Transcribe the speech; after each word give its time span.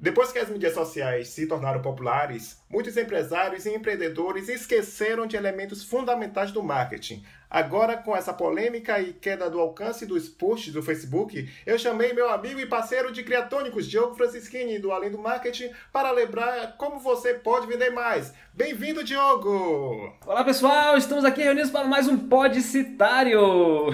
Depois 0.00 0.32
que 0.32 0.38
as 0.38 0.48
mídias 0.48 0.72
sociais 0.72 1.28
se 1.28 1.46
tornaram 1.46 1.82
populares, 1.82 2.58
muitos 2.70 2.96
empresários 2.96 3.66
e 3.66 3.74
empreendedores 3.74 4.48
esqueceram 4.48 5.26
de 5.26 5.36
elementos 5.36 5.84
fundamentais 5.84 6.50
do 6.50 6.62
marketing. 6.62 7.22
Agora, 7.50 7.98
com 7.98 8.16
essa 8.16 8.32
polêmica 8.32 8.98
e 8.98 9.12
queda 9.12 9.50
do 9.50 9.60
alcance 9.60 10.06
dos 10.06 10.26
posts 10.26 10.72
do 10.72 10.82
Facebook, 10.82 11.46
eu 11.66 11.78
chamei 11.78 12.14
meu 12.14 12.30
amigo 12.30 12.58
e 12.58 12.64
parceiro 12.64 13.12
de 13.12 13.22
criatônicos, 13.22 13.86
Diogo 13.86 14.14
Francischini, 14.14 14.78
do 14.78 14.90
Além 14.90 15.10
do 15.10 15.18
Marketing, 15.18 15.70
para 15.92 16.10
lembrar 16.12 16.78
como 16.78 16.98
você 16.98 17.34
pode 17.34 17.66
vender 17.66 17.90
mais. 17.90 18.32
Bem-vindo, 18.54 19.04
Diogo! 19.04 20.16
Olá, 20.24 20.42
pessoal! 20.42 20.96
Estamos 20.96 21.26
aqui 21.26 21.42
reunidos 21.42 21.70
para 21.70 21.84
mais 21.84 22.08
um 22.08 22.16
Podcitário! 22.16 23.90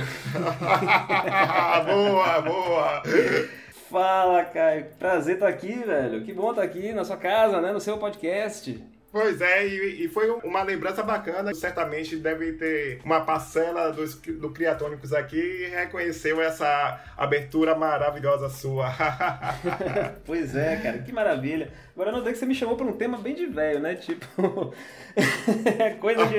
boa, 1.84 2.40
boa! 2.42 3.02
Fala, 3.90 4.44
Caio. 4.44 4.86
Prazer 4.98 5.34
estar 5.34 5.48
aqui, 5.48 5.72
velho. 5.72 6.24
Que 6.24 6.32
bom 6.32 6.50
estar 6.50 6.62
aqui 6.62 6.92
na 6.92 7.04
sua 7.04 7.16
casa, 7.16 7.60
né? 7.60 7.72
No 7.72 7.80
seu 7.80 7.98
podcast. 7.98 8.82
Pois 9.12 9.40
é, 9.40 9.66
e, 9.66 10.04
e, 10.04 10.08
foi 10.08 10.28
uma 10.44 10.62
lembrança 10.62 11.02
bacana. 11.02 11.54
Certamente 11.54 12.16
deve 12.16 12.52
ter 12.54 13.00
uma 13.04 13.20
parcela 13.20 13.90
dos, 13.90 14.16
do 14.16 14.50
Criatônicos 14.50 15.12
aqui 15.12 15.38
e 15.38 15.68
reconheceu 15.68 16.42
essa 16.42 17.00
abertura 17.16 17.74
maravilhosa 17.74 18.50
sua. 18.50 18.92
pois 20.26 20.54
é, 20.54 20.76
cara, 20.76 20.98
que 20.98 21.12
maravilha. 21.12 21.70
Agora 21.96 22.10
eu 22.10 22.16
notei 22.18 22.34
que 22.34 22.38
você 22.38 22.44
me 22.44 22.54
chamou 22.54 22.76
para 22.76 22.84
um 22.84 22.92
tema 22.92 23.16
bem 23.16 23.34
de 23.34 23.46
velho, 23.46 23.80
né? 23.80 23.94
Tipo, 23.94 24.26
coisa 25.98 26.26
de. 26.26 26.36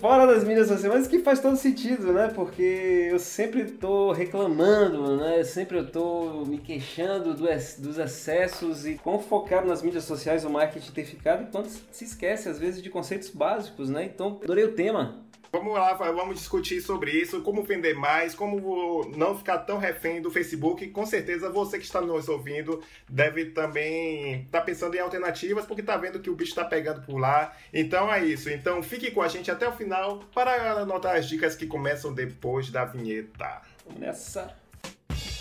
Fora 0.00 0.26
das 0.26 0.42
mídias 0.42 0.66
sociais, 0.66 0.92
mas 0.92 1.06
que 1.06 1.20
faz 1.20 1.38
todo 1.38 1.56
sentido, 1.56 2.12
né? 2.12 2.26
Porque 2.34 3.08
eu 3.12 3.20
sempre 3.20 3.70
tô 3.70 4.10
reclamando, 4.10 5.16
né? 5.16 5.44
Sempre 5.44 5.78
eu 5.78 5.88
tô 5.88 6.44
me 6.44 6.58
queixando 6.58 7.34
do, 7.34 7.44
dos 7.44 7.98
excessos 7.98 8.84
e 8.84 8.94
quão 8.96 9.20
focado 9.20 9.68
nas 9.68 9.80
mídias 9.80 10.02
sociais 10.02 10.44
o 10.44 10.50
marketing 10.50 10.90
tem 10.90 11.04
ficado, 11.04 11.44
enquanto 11.44 11.68
se 11.68 12.04
esquece 12.04 12.48
às 12.48 12.58
vezes 12.58 12.82
de 12.82 12.90
conceitos 12.90 13.30
básicos, 13.30 13.88
né? 13.88 14.04
Então, 14.04 14.40
adorei 14.42 14.64
o 14.64 14.72
tema. 14.72 15.23
Vamos 15.54 15.72
lá, 15.74 15.94
vamos 15.94 16.36
discutir 16.36 16.80
sobre 16.80 17.12
isso, 17.12 17.40
como 17.42 17.62
vender 17.62 17.94
mais, 17.94 18.34
como 18.34 19.08
não 19.16 19.38
ficar 19.38 19.58
tão 19.58 19.78
refém 19.78 20.20
do 20.20 20.28
Facebook. 20.28 20.88
Com 20.88 21.06
certeza 21.06 21.48
você 21.48 21.78
que 21.78 21.84
está 21.84 22.00
nos 22.00 22.28
ouvindo 22.28 22.82
deve 23.08 23.44
também 23.46 24.40
estar 24.40 24.58
tá 24.58 24.64
pensando 24.64 24.96
em 24.96 24.98
alternativas, 24.98 25.64
porque 25.64 25.80
está 25.80 25.96
vendo 25.96 26.18
que 26.18 26.28
o 26.28 26.34
bicho 26.34 26.50
está 26.50 26.64
pegando 26.64 27.02
por 27.02 27.18
lá. 27.18 27.56
Então 27.72 28.12
é 28.12 28.24
isso. 28.24 28.50
Então 28.50 28.82
fique 28.82 29.12
com 29.12 29.22
a 29.22 29.28
gente 29.28 29.48
até 29.48 29.68
o 29.68 29.72
final 29.72 30.24
para 30.34 30.80
anotar 30.80 31.14
as 31.14 31.28
dicas 31.28 31.54
que 31.54 31.68
começam 31.68 32.12
depois 32.12 32.68
da 32.68 32.84
vinheta. 32.84 33.62
Vamos 33.86 34.00
nessa. 34.00 34.56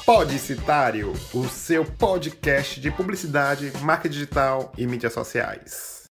Podicitário, 0.05 1.11
o 1.33 1.45
seu 1.45 1.85
podcast 1.85 2.79
de 2.79 2.91
publicidade, 2.91 3.71
marca 3.81 4.07
digital 4.07 4.71
e 4.77 4.85
mídias 4.85 5.13
sociais. 5.13 6.02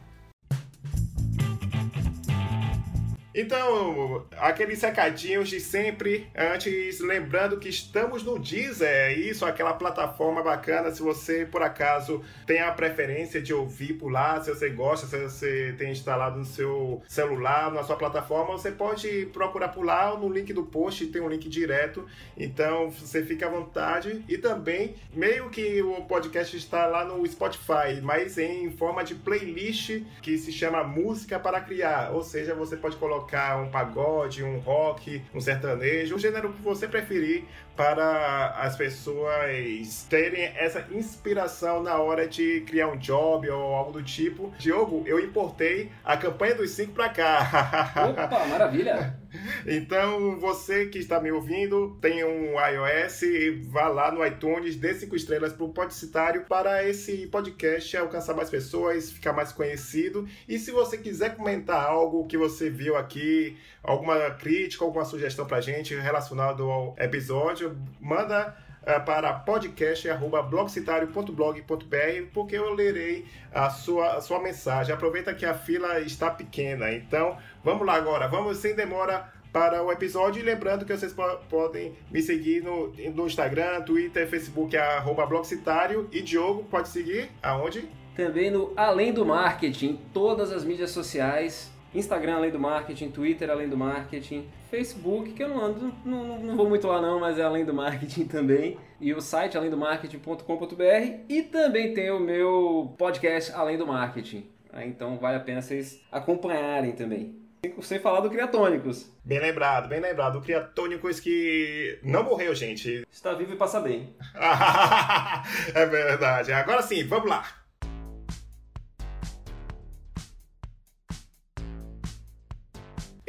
Então, 3.32 4.26
aqueles 4.36 4.82
recadinhos 4.82 5.48
de 5.48 5.60
sempre, 5.60 6.28
antes 6.36 6.98
lembrando 6.98 7.58
que 7.58 7.68
estamos 7.68 8.24
no 8.24 8.38
Deezer, 8.38 8.88
é 8.88 9.12
isso, 9.12 9.46
aquela 9.46 9.72
plataforma 9.74 10.42
bacana, 10.42 10.90
se 10.90 11.00
você 11.00 11.46
por 11.46 11.62
acaso 11.62 12.22
tem 12.44 12.60
a 12.60 12.72
preferência 12.72 13.40
de 13.40 13.54
ouvir 13.54 13.94
por 13.94 14.10
lá, 14.10 14.42
se 14.42 14.52
você 14.52 14.68
gosta, 14.70 15.06
se 15.06 15.16
você 15.16 15.74
tem 15.78 15.92
instalado 15.92 16.40
no 16.40 16.44
seu 16.44 17.02
celular, 17.06 17.70
na 17.70 17.84
sua 17.84 17.94
plataforma, 17.94 18.52
você 18.52 18.72
pode 18.72 19.26
procurar 19.26 19.68
por 19.68 19.84
lá, 19.84 20.16
no 20.16 20.28
link 20.28 20.52
do 20.52 20.64
post 20.64 21.06
tem 21.06 21.22
um 21.22 21.28
link 21.28 21.48
direto, 21.48 22.04
então 22.36 22.90
você 22.90 23.24
fica 23.24 23.46
à 23.46 23.48
vontade. 23.48 24.24
E 24.28 24.38
também, 24.38 24.96
meio 25.14 25.48
que 25.50 25.80
o 25.82 26.02
podcast 26.02 26.56
está 26.56 26.86
lá 26.86 27.04
no 27.04 27.24
Spotify, 27.28 28.00
mas 28.02 28.38
em 28.38 28.72
forma 28.72 29.04
de 29.04 29.14
playlist 29.14 30.02
que 30.20 30.36
se 30.36 30.50
chama 30.50 30.82
Música 30.82 31.38
para 31.38 31.60
Criar, 31.60 32.10
ou 32.12 32.24
seja, 32.24 32.54
você 32.54 32.76
pode 32.76 32.96
colocar 32.96 33.20
um 33.62 33.70
pagode, 33.70 34.42
um 34.42 34.58
rock, 34.58 35.22
um 35.34 35.40
sertanejo, 35.40 36.16
o 36.16 36.18
gênero 36.18 36.52
que 36.52 36.62
você 36.62 36.88
preferir 36.88 37.44
para 37.76 38.54
as 38.58 38.76
pessoas 38.76 40.06
terem 40.08 40.44
essa 40.56 40.86
inspiração 40.90 41.82
na 41.82 41.96
hora 41.96 42.28
de 42.28 42.60
criar 42.62 42.88
um 42.88 42.96
job 42.96 43.48
ou 43.48 43.74
algo 43.74 43.92
do 43.92 44.02
tipo. 44.02 44.52
Diogo, 44.58 45.02
eu 45.06 45.18
importei 45.18 45.90
a 46.04 46.16
campanha 46.16 46.54
dos 46.54 46.70
cinco 46.70 46.92
para 46.92 47.08
cá. 47.08 47.92
Opa, 48.10 48.46
maravilha! 48.46 49.16
Então, 49.66 50.38
você 50.38 50.86
que 50.86 50.98
está 50.98 51.20
me 51.20 51.30
ouvindo, 51.30 51.96
tem 52.00 52.24
um 52.24 52.54
iOS, 52.54 53.20
vá 53.68 53.88
lá 53.88 54.10
no 54.10 54.24
iTunes, 54.24 54.76
dê 54.76 54.94
cinco 54.94 55.16
estrelas 55.16 55.52
para 55.52 55.64
o 55.64 55.72
Podcitário 55.72 56.44
para 56.48 56.86
esse 56.88 57.26
podcast 57.26 57.96
alcançar 57.96 58.34
mais 58.34 58.50
pessoas, 58.50 59.10
ficar 59.10 59.32
mais 59.32 59.52
conhecido. 59.52 60.26
E 60.48 60.58
se 60.58 60.70
você 60.70 60.96
quiser 60.98 61.36
comentar 61.36 61.84
algo 61.84 62.26
que 62.26 62.36
você 62.36 62.70
viu 62.70 62.96
aqui, 62.96 63.56
alguma 63.82 64.30
crítica, 64.32 64.84
alguma 64.84 65.04
sugestão 65.04 65.46
para 65.46 65.60
gente 65.60 65.94
relacionado 65.94 66.64
ao 66.64 66.94
episódio, 66.98 67.76
manda 68.00 68.56
para 69.04 69.32
podcast.blogcitario.blog.br 69.32 72.30
porque 72.32 72.56
eu 72.56 72.72
lerei 72.72 73.26
a 73.52 73.68
sua, 73.70 74.14
a 74.14 74.20
sua 74.20 74.40
mensagem. 74.40 74.94
Aproveita 74.94 75.34
que 75.34 75.46
a 75.46 75.54
fila 75.54 76.00
está 76.00 76.30
pequena. 76.30 76.92
Então, 76.92 77.36
vamos 77.62 77.86
lá 77.86 77.94
agora. 77.94 78.26
Vamos 78.28 78.58
sem 78.58 78.74
demora 78.74 79.32
para 79.52 79.82
o 79.82 79.92
episódio. 79.92 80.40
E 80.40 80.44
lembrando 80.44 80.84
que 80.84 80.96
vocês 80.96 81.12
po 81.12 81.22
podem 81.48 81.94
me 82.10 82.22
seguir 82.22 82.62
no, 82.62 82.92
no 83.14 83.26
Instagram, 83.26 83.82
Twitter, 83.82 84.28
Facebook, 84.28 84.76
arroba 84.76 85.26
Blogcitário. 85.26 86.08
E 86.12 86.22
Diogo, 86.22 86.64
pode 86.64 86.88
seguir 86.88 87.30
aonde? 87.42 87.88
Também 88.16 88.50
no 88.50 88.72
Além 88.76 89.12
do 89.12 89.24
Marketing, 89.24 89.98
todas 90.12 90.52
as 90.52 90.64
mídias 90.64 90.90
sociais. 90.90 91.70
Instagram 91.94 92.36
Além 92.36 92.50
do 92.50 92.58
Marketing, 92.58 93.10
Twitter 93.10 93.50
Além 93.50 93.68
do 93.68 93.76
Marketing, 93.76 94.48
Facebook, 94.70 95.32
que 95.32 95.42
eu 95.42 95.48
não 95.48 95.64
ando, 95.64 95.92
não, 96.04 96.38
não 96.38 96.56
vou 96.56 96.68
muito 96.68 96.86
lá 96.86 97.00
não, 97.02 97.18
mas 97.18 97.38
é 97.38 97.42
Além 97.42 97.64
do 97.64 97.74
Marketing 97.74 98.24
também. 98.26 98.78
E 99.00 99.12
o 99.12 99.20
site 99.20 99.56
além 99.56 99.70
do 99.70 99.76
marketing.com.br 99.76 101.24
e 101.28 101.42
também 101.42 101.94
tem 101.94 102.10
o 102.10 102.20
meu 102.20 102.94
podcast 102.96 103.50
Além 103.52 103.76
do 103.76 103.86
Marketing. 103.86 104.46
Então 104.84 105.18
vale 105.18 105.36
a 105.36 105.40
pena 105.40 105.60
vocês 105.60 106.00
acompanharem 106.12 106.92
também. 106.92 107.40
Sem 107.82 107.98
falar 107.98 108.20
do 108.20 108.30
Criatônicos. 108.30 109.10
Bem 109.22 109.38
lembrado, 109.38 109.88
bem 109.88 110.00
lembrado. 110.00 110.38
O 110.38 110.40
Criatônicos 110.40 111.20
que 111.20 111.98
não 112.02 112.22
morreu, 112.22 112.54
gente. 112.54 113.06
Está 113.10 113.34
vivo 113.34 113.52
e 113.52 113.56
passa 113.56 113.80
bem. 113.80 114.14
é 115.74 115.86
verdade. 115.86 116.52
Agora 116.52 116.80
sim, 116.80 117.04
vamos 117.04 117.28
lá. 117.28 117.44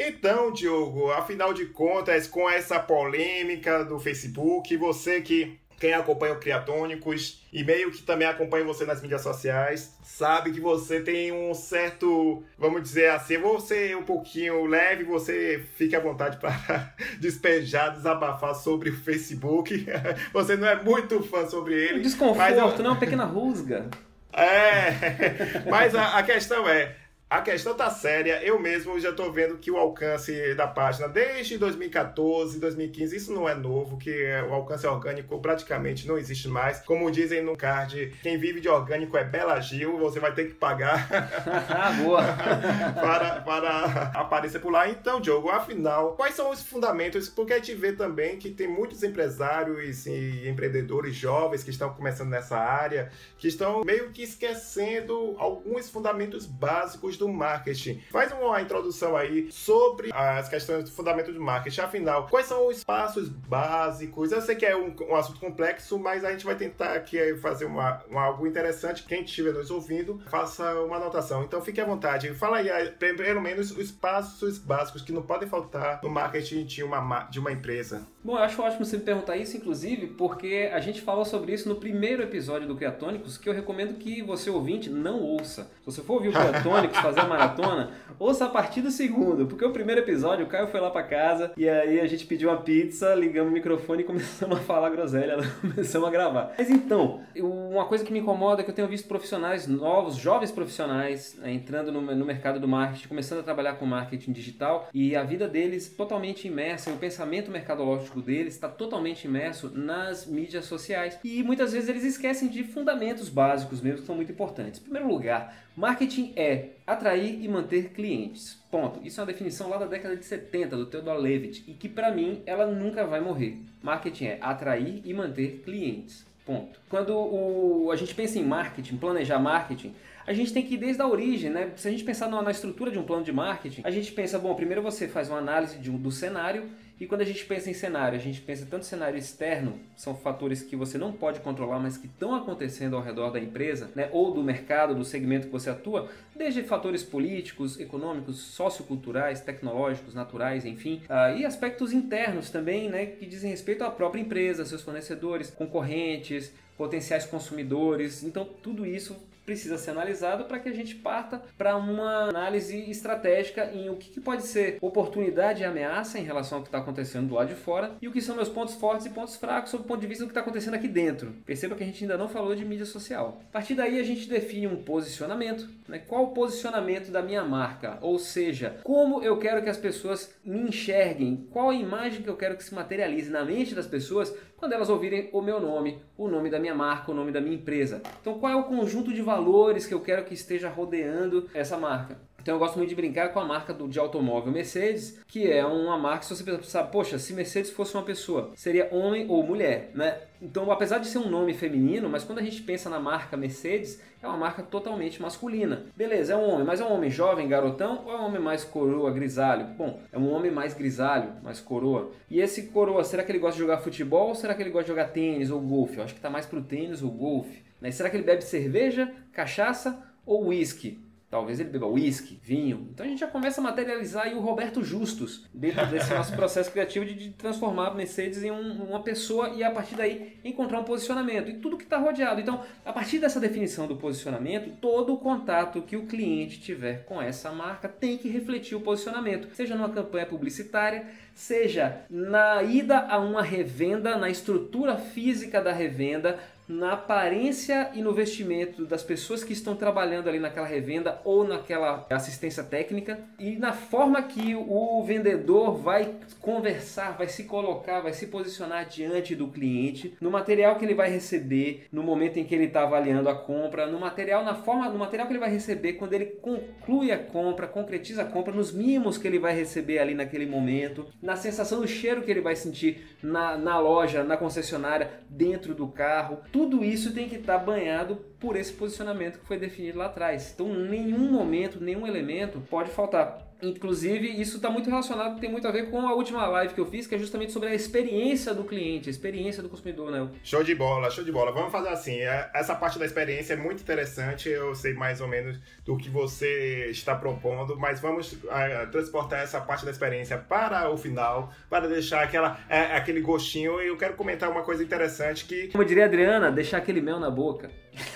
Então, 0.07 0.51
Diogo, 0.51 1.11
afinal 1.11 1.53
de 1.53 1.67
contas, 1.67 2.27
com 2.27 2.49
essa 2.49 2.79
polêmica 2.79 3.85
do 3.85 3.99
Facebook, 3.99 4.75
você 4.75 5.21
que 5.21 5.59
quem 5.79 5.93
acompanha 5.93 6.33
o 6.33 6.39
Criatônicos 6.39 7.43
e 7.51 7.63
meio 7.63 7.91
que 7.91 8.01
também 8.03 8.27
acompanha 8.27 8.63
você 8.63 8.85
nas 8.85 9.01
mídias 9.01 9.21
sociais, 9.21 9.95
sabe 10.03 10.51
que 10.51 10.59
você 10.59 11.01
tem 11.01 11.31
um 11.31 11.53
certo, 11.53 12.43
vamos 12.57 12.81
dizer 12.83 13.09
assim, 13.09 13.37
você 13.37 13.95
um 13.95 14.03
pouquinho 14.03 14.65
leve, 14.65 15.03
você 15.03 15.63
fique 15.75 15.95
à 15.95 15.99
vontade 15.99 16.37
para 16.37 16.93
despejar, 17.19 17.93
desabafar 17.93 18.55
sobre 18.55 18.89
o 18.89 18.97
Facebook. 18.97 19.85
Você 20.33 20.55
não 20.55 20.67
é 20.67 20.81
muito 20.81 21.21
fã 21.23 21.47
sobre 21.47 21.73
ele. 21.73 21.99
Um 21.99 22.01
desconforto, 22.01 22.37
mas 22.37 22.57
eu... 22.57 22.77
não 22.79 22.91
é 22.91 22.93
uma 22.93 22.99
pequena 22.99 23.25
rusga. 23.25 23.89
É, 24.33 25.65
mas 25.69 25.93
a, 25.93 26.17
a 26.17 26.23
questão 26.23 26.67
é, 26.67 26.95
a 27.31 27.39
questão 27.39 27.73
tá 27.73 27.89
séria. 27.89 28.43
Eu 28.43 28.59
mesmo 28.59 28.99
já 28.99 29.13
tô 29.13 29.31
vendo 29.31 29.57
que 29.57 29.71
o 29.71 29.77
alcance 29.77 30.53
da 30.53 30.67
página 30.67 31.07
desde 31.07 31.57
2014, 31.57 32.59
2015, 32.59 33.15
isso 33.15 33.31
não 33.31 33.47
é 33.47 33.55
novo, 33.55 33.97
que 33.97 34.11
o 34.49 34.53
alcance 34.53 34.85
orgânico 34.85 35.39
praticamente 35.39 36.05
não 36.05 36.17
existe 36.17 36.49
mais. 36.49 36.79
Como 36.81 37.09
dizem 37.09 37.41
no 37.41 37.55
card, 37.55 38.13
quem 38.21 38.37
vive 38.37 38.59
de 38.59 38.67
orgânico 38.67 39.15
é 39.15 39.23
Bela 39.23 39.61
Gil, 39.61 39.97
você 39.97 40.19
vai 40.19 40.33
ter 40.33 40.47
que 40.47 40.55
pagar 40.55 41.07
Boa. 42.03 42.21
para, 42.99 43.39
para 43.39 44.11
aparecer 44.13 44.59
por 44.59 44.69
lá. 44.69 44.89
Então, 44.89 45.21
Diogo, 45.21 45.49
afinal, 45.49 46.15
quais 46.17 46.35
são 46.35 46.51
os 46.51 46.61
fundamentos? 46.61 47.29
Porque 47.29 47.53
a 47.53 47.57
gente 47.59 47.75
vê 47.75 47.93
também 47.93 48.37
que 48.37 48.49
tem 48.49 48.67
muitos 48.67 49.03
empresários 49.03 50.05
e 50.05 50.49
empreendedores 50.49 51.15
jovens 51.15 51.63
que 51.63 51.69
estão 51.69 51.93
começando 51.93 52.27
nessa 52.27 52.57
área, 52.57 53.09
que 53.37 53.47
estão 53.47 53.85
meio 53.85 54.09
que 54.09 54.21
esquecendo 54.21 55.33
alguns 55.37 55.89
fundamentos 55.89 56.45
básicos 56.45 57.20
do 57.21 57.29
marketing. 57.29 58.01
Faz 58.09 58.31
uma 58.31 58.59
introdução 58.61 59.15
aí 59.15 59.51
sobre 59.51 60.09
as 60.11 60.49
questões 60.49 60.83
do 60.83 60.91
fundamento 60.91 61.31
do 61.31 61.39
marketing. 61.39 61.81
Afinal, 61.81 62.27
quais 62.27 62.47
são 62.47 62.67
os 62.67 62.83
passos 62.83 63.29
básicos? 63.29 64.31
Eu 64.31 64.41
sei 64.41 64.55
que 64.55 64.65
é 64.65 64.75
um, 64.75 64.93
um 65.07 65.15
assunto 65.15 65.39
complexo, 65.39 65.99
mas 65.99 66.25
a 66.25 66.31
gente 66.31 66.45
vai 66.45 66.55
tentar 66.55 66.93
aqui 66.93 67.35
fazer 67.37 67.65
uma, 67.65 68.03
uma, 68.09 68.23
algo 68.23 68.47
interessante. 68.47 69.03
Quem 69.03 69.23
estiver 69.23 69.53
nos 69.53 69.69
ouvindo, 69.69 70.19
faça 70.29 70.73
uma 70.81 70.95
anotação. 70.95 71.43
Então 71.43 71.61
fique 71.61 71.79
à 71.79 71.85
vontade. 71.85 72.33
Fala 72.33 72.57
aí, 72.57 72.69
pelo 72.91 73.41
menos, 73.41 73.69
os 73.71 73.91
passos 73.91 74.57
básicos 74.57 75.03
que 75.03 75.11
não 75.11 75.21
podem 75.21 75.47
faltar 75.47 75.99
no 76.01 76.09
marketing 76.09 76.65
de 76.65 76.83
uma, 76.83 77.23
de 77.25 77.39
uma 77.39 77.51
empresa. 77.51 78.07
Bom, 78.23 78.33
eu 78.33 78.43
acho 78.43 78.61
ótimo 78.61 78.85
você 78.85 78.97
me 78.97 79.03
perguntar 79.03 79.35
isso, 79.35 79.57
inclusive, 79.57 80.05
porque 80.05 80.69
a 80.71 80.79
gente 80.79 81.01
falou 81.01 81.25
sobre 81.25 81.53
isso 81.53 81.67
no 81.67 81.77
primeiro 81.77 82.21
episódio 82.21 82.67
do 82.67 82.75
Criatônicos, 82.75 83.35
que 83.35 83.49
eu 83.49 83.53
recomendo 83.53 83.97
que 83.97 84.21
você, 84.21 84.47
ouvinte, 84.47 84.91
não 84.91 85.23
ouça. 85.23 85.63
Se 85.79 85.85
você 85.87 86.01
for 86.03 86.13
ouvir 86.13 86.29
o 86.29 86.31
Criatônicos, 86.31 86.97
fazer 87.01 87.21
a 87.21 87.27
maratona, 87.27 87.89
ouça 88.19 88.45
a 88.45 88.49
partir 88.49 88.81
do 88.81 88.91
segundo, 88.91 89.47
porque 89.47 89.65
o 89.65 89.71
primeiro 89.71 90.01
episódio, 90.01 90.45
o 90.45 90.47
Caio 90.47 90.67
foi 90.67 90.79
lá 90.79 90.91
para 90.91 91.01
casa 91.01 91.51
e 91.57 91.67
aí 91.67 91.99
a 91.99 92.05
gente 92.05 92.27
pediu 92.27 92.49
uma 92.49 92.57
pizza, 92.57 93.15
ligamos 93.15 93.49
o 93.49 93.53
microfone 93.55 94.03
e 94.03 94.05
começamos 94.05 94.55
a 94.55 94.61
falar 94.61 94.91
groselha, 94.91 95.37
começamos 95.59 96.07
a 96.07 96.11
gravar. 96.11 96.53
Mas 96.55 96.69
então, 96.69 97.21
uma 97.35 97.85
coisa 97.85 98.05
que 98.05 98.13
me 98.13 98.19
incomoda 98.19 98.61
é 98.61 98.63
que 98.63 98.69
eu 98.69 98.75
tenho 98.75 98.87
visto 98.87 99.07
profissionais 99.07 99.65
novos, 99.65 100.15
jovens 100.15 100.51
profissionais, 100.51 101.39
né, 101.39 101.51
entrando 101.51 101.91
no, 101.91 102.01
no 102.01 102.25
mercado 102.25 102.59
do 102.59 102.67
marketing, 102.67 103.07
começando 103.07 103.39
a 103.39 103.43
trabalhar 103.43 103.73
com 103.77 103.85
marketing 103.87 104.31
digital 104.31 104.89
e 104.93 105.15
a 105.15 105.23
vida 105.23 105.47
deles 105.47 105.89
totalmente 105.89 106.47
imersa, 106.47 106.91
o 106.91 106.97
pensamento 106.97 107.49
mercadológico 107.49 108.10
deles 108.19 108.55
está 108.55 108.67
totalmente 108.67 109.25
imerso 109.25 109.69
nas 109.69 110.25
mídias 110.25 110.65
sociais. 110.65 111.19
E 111.23 111.43
muitas 111.43 111.71
vezes 111.71 111.87
eles 111.87 112.03
esquecem 112.03 112.49
de 112.49 112.63
fundamentos 112.63 113.29
básicos 113.29 113.79
mesmo 113.79 113.99
que 113.99 114.07
são 114.07 114.15
muito 114.15 114.31
importantes. 114.31 114.79
Em 114.79 114.83
primeiro 114.83 115.07
lugar, 115.07 115.55
marketing 115.77 116.33
é 116.35 116.69
atrair 116.87 117.39
e 117.43 117.47
manter 117.47 117.91
clientes. 117.91 118.59
Ponto. 118.71 118.99
Isso 119.05 119.19
é 119.19 119.23
uma 119.23 119.31
definição 119.31 119.69
lá 119.69 119.77
da 119.77 119.85
década 119.85 120.17
de 120.17 120.25
70 120.25 120.75
do 120.75 120.87
Theodore 120.87 121.21
Levitt 121.21 121.63
e 121.67 121.73
que 121.73 121.87
para 121.87 122.09
mim 122.09 122.41
ela 122.47 122.65
nunca 122.65 123.05
vai 123.05 123.21
morrer. 123.21 123.59
Marketing 123.83 124.25
é 124.25 124.37
atrair 124.41 125.01
e 125.05 125.13
manter 125.13 125.61
clientes. 125.63 126.25
Ponto. 126.45 126.79
Quando 126.89 127.15
o, 127.15 127.91
a 127.91 127.95
gente 127.95 128.15
pensa 128.15 128.39
em 128.39 128.43
marketing, 128.43 128.97
planejar 128.97 129.37
marketing, 129.37 129.93
a 130.25 130.33
gente 130.33 130.53
tem 130.53 130.65
que 130.65 130.75
ir 130.75 130.77
desde 130.77 131.01
a 131.01 131.07
origem, 131.07 131.49
né? 131.49 131.71
Se 131.75 131.87
a 131.87 131.91
gente 131.91 132.03
pensar 132.03 132.29
na, 132.29 132.41
na 132.41 132.51
estrutura 132.51 132.91
de 132.91 132.97
um 132.97 133.03
plano 133.03 133.23
de 133.23 133.31
marketing, 133.31 133.81
a 133.83 133.91
gente 133.91 134.11
pensa, 134.11 134.39
bom, 134.39 134.53
primeiro 134.55 134.81
você 134.81 135.07
faz 135.07 135.29
uma 135.29 135.37
análise 135.37 135.77
de, 135.77 135.89
do 135.89 136.11
cenário 136.11 136.69
e 137.01 137.07
quando 137.07 137.21
a 137.21 137.25
gente 137.25 137.43
pensa 137.45 137.67
em 137.67 137.73
cenário, 137.73 138.15
a 138.15 138.21
gente 138.21 138.39
pensa 138.41 138.63
tanto 138.69 138.85
cenário 138.85 139.17
externo, 139.17 139.79
são 139.95 140.15
fatores 140.15 140.61
que 140.61 140.75
você 140.75 140.99
não 140.99 141.11
pode 141.11 141.39
controlar, 141.39 141.79
mas 141.79 141.97
que 141.97 142.05
estão 142.05 142.35
acontecendo 142.35 142.95
ao 142.95 143.01
redor 143.01 143.31
da 143.31 143.39
empresa, 143.39 143.89
né, 143.95 144.07
ou 144.11 144.31
do 144.31 144.43
mercado, 144.43 144.93
do 144.93 145.03
segmento 145.03 145.47
que 145.47 145.51
você 145.51 145.71
atua, 145.71 146.11
desde 146.35 146.61
fatores 146.61 147.01
políticos, 147.01 147.79
econômicos, 147.79 148.37
socioculturais, 148.37 149.41
tecnológicos, 149.41 150.13
naturais, 150.13 150.63
enfim, 150.63 151.01
uh, 151.09 151.35
e 151.35 151.43
aspectos 151.43 151.91
internos 151.91 152.51
também, 152.51 152.87
né, 152.87 153.07
que 153.07 153.25
dizem 153.25 153.49
respeito 153.49 153.83
à 153.83 153.89
própria 153.89 154.21
empresa, 154.21 154.63
seus 154.63 154.83
fornecedores, 154.83 155.49
concorrentes, 155.49 156.53
potenciais 156.77 157.25
consumidores. 157.25 158.23
Então, 158.23 158.45
tudo 158.61 158.85
isso 158.85 159.17
precisa 159.45 159.77
ser 159.77 159.91
analisado 159.91 160.45
para 160.45 160.59
que 160.59 160.69
a 160.69 160.73
gente 160.73 160.95
parta 160.95 161.41
para 161.57 161.75
uma 161.75 162.29
análise 162.29 162.89
estratégica 162.89 163.71
em 163.73 163.89
o 163.89 163.95
que, 163.95 164.09
que, 164.09 164.21
pode 164.21 164.43
ser 164.43 164.77
oportunidade 164.81 165.61
e 165.61 165.65
ameaça 165.65 166.19
em 166.19 166.23
relação 166.23 166.59
ao 166.59 166.63
que 166.63 166.67
está 166.67 166.77
acontecendo 166.77 167.27
do 167.27 167.35
lado 167.35 167.49
de 167.49 167.55
fora 167.55 167.91
e 168.01 168.07
o 168.07 168.11
que 168.11 168.21
são 168.21 168.35
meus 168.35 168.49
pontos 168.49 168.75
fortes 168.75 169.05
e 169.05 169.09
pontos 169.09 169.35
fracos 169.35 169.71
sob 169.71 169.83
o 169.83 169.87
ponto 169.87 170.01
de 170.01 170.07
vista 170.07 170.23
do 170.23 170.27
que 170.27 170.31
está 170.31 170.41
acontecendo 170.41 170.75
aqui 170.75 170.87
dentro. 170.87 171.33
Perceba 171.45 171.75
que 171.75 171.83
a 171.83 171.85
gente 171.85 172.03
ainda 172.03 172.17
não 172.17 172.29
falou 172.29 172.55
de 172.55 172.63
mídia 172.63 172.85
social. 172.85 173.41
A 173.49 173.53
partir 173.53 173.75
daí 173.75 173.99
a 173.99 174.03
gente 174.03 174.29
define 174.29 174.67
um 174.67 174.83
posicionamento, 174.83 175.69
né? 175.87 175.99
qual 175.99 176.25
o 176.25 176.31
posicionamento 176.31 177.11
da 177.11 177.21
minha 177.21 177.43
marca, 177.43 177.97
ou 178.01 178.19
seja, 178.19 178.77
como 178.83 179.23
eu 179.23 179.37
quero 179.37 179.61
que 179.63 179.69
as 179.69 179.77
pessoas 179.77 180.33
me 180.43 180.59
enxerguem, 180.61 181.47
qual 181.51 181.69
a 181.69 181.75
imagem 181.75 182.21
que 182.21 182.29
eu 182.29 182.37
quero 182.37 182.55
que 182.55 182.63
se 182.63 182.73
materialize 182.73 183.29
na 183.29 183.43
mente 183.43 183.75
das 183.75 183.87
pessoas 183.87 184.33
quando 184.61 184.73
elas 184.73 184.89
ouvirem 184.89 185.27
o 185.33 185.41
meu 185.41 185.59
nome, 185.59 185.99
o 186.15 186.27
nome 186.27 186.47
da 186.47 186.59
minha 186.59 186.75
marca, 186.75 187.11
o 187.11 187.15
nome 187.15 187.31
da 187.31 187.41
minha 187.41 187.55
empresa. 187.55 187.99
Então, 188.21 188.37
qual 188.37 188.53
é 188.53 188.55
o 188.55 188.65
conjunto 188.65 189.11
de 189.11 189.19
valores 189.19 189.87
que 189.87 189.93
eu 189.93 189.99
quero 189.99 190.23
que 190.23 190.35
esteja 190.35 190.69
rodeando 190.69 191.49
essa 191.51 191.79
marca? 191.79 192.19
Então 192.41 192.55
eu 192.55 192.59
gosto 192.59 192.77
muito 192.77 192.89
de 192.89 192.95
brincar 192.95 193.29
com 193.29 193.39
a 193.39 193.45
marca 193.45 193.71
do, 193.73 193.87
de 193.87 193.99
automóvel 193.99 194.51
Mercedes, 194.51 195.19
que 195.27 195.49
é 195.49 195.63
uma 195.63 195.97
marca, 195.97 196.23
se 196.23 196.35
você 196.35 196.43
pensar, 196.43 196.85
poxa, 196.85 197.19
se 197.19 197.33
Mercedes 197.33 197.69
fosse 197.69 197.93
uma 197.93 198.03
pessoa, 198.03 198.51
seria 198.55 198.89
homem 198.91 199.27
ou 199.29 199.43
mulher, 199.43 199.91
né? 199.93 200.17
Então, 200.41 200.71
apesar 200.71 200.97
de 200.97 201.07
ser 201.07 201.19
um 201.19 201.29
nome 201.29 201.53
feminino, 201.53 202.09
mas 202.09 202.23
quando 202.23 202.39
a 202.39 202.41
gente 202.41 202.63
pensa 202.63 202.89
na 202.89 202.99
marca 202.99 203.37
Mercedes, 203.37 204.01
é 204.23 204.27
uma 204.27 204.37
marca 204.37 204.63
totalmente 204.63 205.21
masculina. 205.21 205.83
Beleza, 205.95 206.33
é 206.33 206.35
um 206.35 206.49
homem, 206.49 206.65
mas 206.65 206.81
é 206.81 206.83
um 206.83 206.91
homem 206.91 207.11
jovem, 207.11 207.47
garotão, 207.47 208.03
ou 208.05 208.11
é 208.11 208.19
um 208.19 208.25
homem 208.25 208.41
mais 208.41 208.63
coroa, 208.63 209.11
grisalho? 209.11 209.67
Bom, 209.77 209.99
é 210.11 210.17
um 210.17 210.31
homem 210.33 210.51
mais 210.51 210.73
grisalho, 210.73 211.33
mais 211.43 211.59
coroa. 211.59 212.11
E 212.27 212.41
esse 212.41 212.63
coroa, 212.67 213.03
será 213.03 213.23
que 213.23 213.31
ele 213.31 213.37
gosta 213.37 213.53
de 213.53 213.61
jogar 213.61 213.77
futebol 213.77 214.29
ou 214.29 214.35
será 214.35 214.55
que 214.55 214.63
ele 214.63 214.71
gosta 214.71 214.85
de 214.85 214.89
jogar 214.89 215.09
tênis 215.09 215.51
ou 215.51 215.61
golfe? 215.61 215.97
Eu 215.97 216.03
acho 216.03 216.13
que 216.13 216.19
está 216.19 216.29
mais 216.29 216.47
pro 216.47 216.63
tênis 216.63 217.03
ou 217.03 217.11
golfe. 217.11 217.61
Né? 217.79 217.91
Será 217.91 218.09
que 218.09 218.17
ele 218.17 218.23
bebe 218.23 218.43
cerveja, 218.43 219.13
cachaça 219.31 220.03
ou 220.25 220.47
whisky? 220.47 221.10
Talvez 221.31 221.61
ele 221.61 221.69
beba 221.69 221.87
uísque, 221.87 222.37
vinho. 222.43 222.89
Então 222.93 223.05
a 223.05 223.09
gente 223.09 223.19
já 223.19 223.27
começa 223.27 223.61
a 223.61 223.63
materializar 223.63 224.25
aí 224.25 224.35
o 224.35 224.41
Roberto 224.41 224.83
Justus 224.83 225.47
dentro 225.53 225.87
desse 225.87 226.11
nosso 226.13 226.35
processo 226.35 226.69
criativo 226.69 227.05
de, 227.05 227.13
de 227.13 227.29
transformar 227.29 227.87
a 227.87 227.93
Mercedes 227.93 228.43
em 228.43 228.51
um, 228.51 228.83
uma 228.83 229.01
pessoa 229.01 229.47
e 229.51 229.63
a 229.63 229.71
partir 229.71 229.95
daí 229.95 230.37
encontrar 230.43 230.81
um 230.81 230.83
posicionamento 230.83 231.49
e 231.49 231.53
tudo 231.53 231.77
que 231.77 231.85
está 231.85 231.97
rodeado. 231.97 232.41
Então, 232.41 232.61
a 232.83 232.91
partir 232.91 233.17
dessa 233.17 233.39
definição 233.39 233.87
do 233.87 233.95
posicionamento, 233.95 234.75
todo 234.81 235.13
o 235.13 235.17
contato 235.17 235.81
que 235.81 235.95
o 235.95 236.05
cliente 236.05 236.59
tiver 236.59 237.05
com 237.05 237.21
essa 237.21 237.49
marca 237.49 237.87
tem 237.87 238.17
que 238.17 238.27
refletir 238.27 238.75
o 238.75 238.81
posicionamento, 238.81 239.47
seja 239.55 239.73
numa 239.73 239.89
campanha 239.89 240.25
publicitária, 240.25 241.05
seja 241.33 242.01
na 242.09 242.61
ida 242.61 242.99
a 243.07 243.17
uma 243.19 243.41
revenda, 243.41 244.17
na 244.17 244.29
estrutura 244.29 244.97
física 244.97 245.61
da 245.61 245.71
revenda, 245.71 246.37
na 246.71 246.93
aparência 246.93 247.91
e 247.93 248.01
no 248.01 248.13
vestimento 248.13 248.85
das 248.85 249.03
pessoas 249.03 249.43
que 249.43 249.51
estão 249.51 249.75
trabalhando 249.75 250.29
ali 250.29 250.39
naquela 250.39 250.65
revenda 250.65 251.19
ou 251.25 251.43
naquela 251.45 252.07
assistência 252.09 252.63
técnica 252.63 253.19
e 253.37 253.57
na 253.57 253.73
forma 253.73 254.21
que 254.23 254.55
o 254.55 255.03
vendedor 255.03 255.75
vai 255.77 256.15
conversar, 256.39 257.17
vai 257.17 257.27
se 257.27 257.43
colocar, 257.43 257.99
vai 257.99 258.13
se 258.13 258.27
posicionar 258.27 258.85
diante 258.85 259.35
do 259.35 259.47
cliente, 259.47 260.15
no 260.21 260.31
material 260.31 260.77
que 260.77 260.85
ele 260.85 260.95
vai 260.95 261.09
receber, 261.09 261.87
no 261.91 262.01
momento 262.01 262.37
em 262.37 262.45
que 262.45 262.55
ele 262.55 262.65
está 262.65 262.83
avaliando 262.83 263.27
a 263.27 263.35
compra, 263.35 263.85
no 263.85 263.99
material, 263.99 264.43
na 264.43 264.55
forma, 264.55 264.89
no 264.89 264.97
material 264.97 265.27
que 265.27 265.33
ele 265.33 265.39
vai 265.39 265.51
receber 265.51 265.93
quando 265.93 266.13
ele 266.13 266.25
conclui 266.25 267.11
a 267.11 267.17
compra, 267.17 267.67
concretiza 267.67 268.21
a 268.21 268.25
compra, 268.25 268.53
nos 268.53 268.71
mimos 268.71 269.17
que 269.17 269.27
ele 269.27 269.39
vai 269.39 269.53
receber 269.53 269.99
ali 269.99 270.13
naquele 270.13 270.45
momento, 270.45 271.05
na 271.21 271.35
sensação 271.35 271.81
do 271.81 271.87
cheiro 271.87 272.21
que 272.21 272.31
ele 272.31 272.41
vai 272.41 272.55
sentir 272.55 273.17
na, 273.21 273.57
na 273.57 273.77
loja, 273.77 274.23
na 274.23 274.37
concessionária, 274.37 275.11
dentro 275.29 275.75
do 275.75 275.87
carro. 275.87 276.39
Tudo 276.51 276.60
isso 276.83 277.13
tem 277.13 277.27
que 277.29 277.35
estar 277.35 277.59
tá 277.59 277.65
banhado 277.65 278.30
por 278.41 278.55
esse 278.55 278.73
posicionamento 278.73 279.39
que 279.39 279.45
foi 279.45 279.57
definido 279.57 279.99
lá 279.99 280.07
atrás. 280.07 280.51
Então, 280.53 280.67
nenhum 280.67 281.31
momento, 281.31 281.79
nenhum 281.79 282.07
elemento 282.07 282.59
pode 282.69 282.89
faltar. 282.89 283.47
Inclusive, 283.61 284.27
isso 284.41 284.55
está 284.55 284.71
muito 284.71 284.89
relacionado, 284.89 285.39
tem 285.39 285.49
muito 285.49 285.67
a 285.67 285.71
ver 285.71 285.91
com 285.91 286.07
a 286.07 286.15
última 286.15 286.47
live 286.47 286.73
que 286.73 286.81
eu 286.81 286.85
fiz, 286.87 287.05
que 287.05 287.13
é 287.13 287.17
justamente 287.19 287.51
sobre 287.51 287.69
a 287.69 287.75
experiência 287.75 288.55
do 288.55 288.63
cliente, 288.63 289.07
a 289.07 289.11
experiência 289.11 289.61
do 289.61 289.69
consumidor, 289.69 290.09
né? 290.09 290.27
Show 290.43 290.63
de 290.63 290.73
bola, 290.73 291.11
show 291.11 291.23
de 291.23 291.31
bola. 291.31 291.51
Vamos 291.51 291.71
fazer 291.71 291.89
assim, 291.89 292.15
é, 292.21 292.49
essa 292.55 292.73
parte 292.73 292.97
da 292.97 293.05
experiência 293.05 293.53
é 293.53 293.55
muito 293.55 293.81
interessante, 293.81 294.49
eu 294.49 294.73
sei 294.73 294.95
mais 294.95 295.21
ou 295.21 295.27
menos 295.27 295.59
do 295.85 295.95
que 295.95 296.09
você 296.09 296.87
está 296.89 297.13
propondo, 297.13 297.77
mas 297.77 297.99
vamos 297.99 298.33
uh, 298.33 298.89
transportar 298.91 299.43
essa 299.43 299.61
parte 299.61 299.85
da 299.85 299.91
experiência 299.91 300.39
para 300.39 300.89
o 300.89 300.97
final, 300.97 301.53
para 301.69 301.87
deixar 301.87 302.23
aquela, 302.23 302.53
uh, 302.53 302.95
aquele 302.95 303.21
gostinho, 303.21 303.79
e 303.79 303.89
eu 303.89 303.97
quero 303.97 304.15
comentar 304.15 304.49
uma 304.49 304.63
coisa 304.63 304.83
interessante 304.83 305.45
que... 305.45 305.67
Como 305.67 305.85
diria 305.85 306.05
a 306.05 306.07
Adriana, 306.07 306.51
deixar 306.51 306.77
aquele 306.77 306.99
mel 306.99 307.19
na 307.19 307.29
boca. 307.29 307.69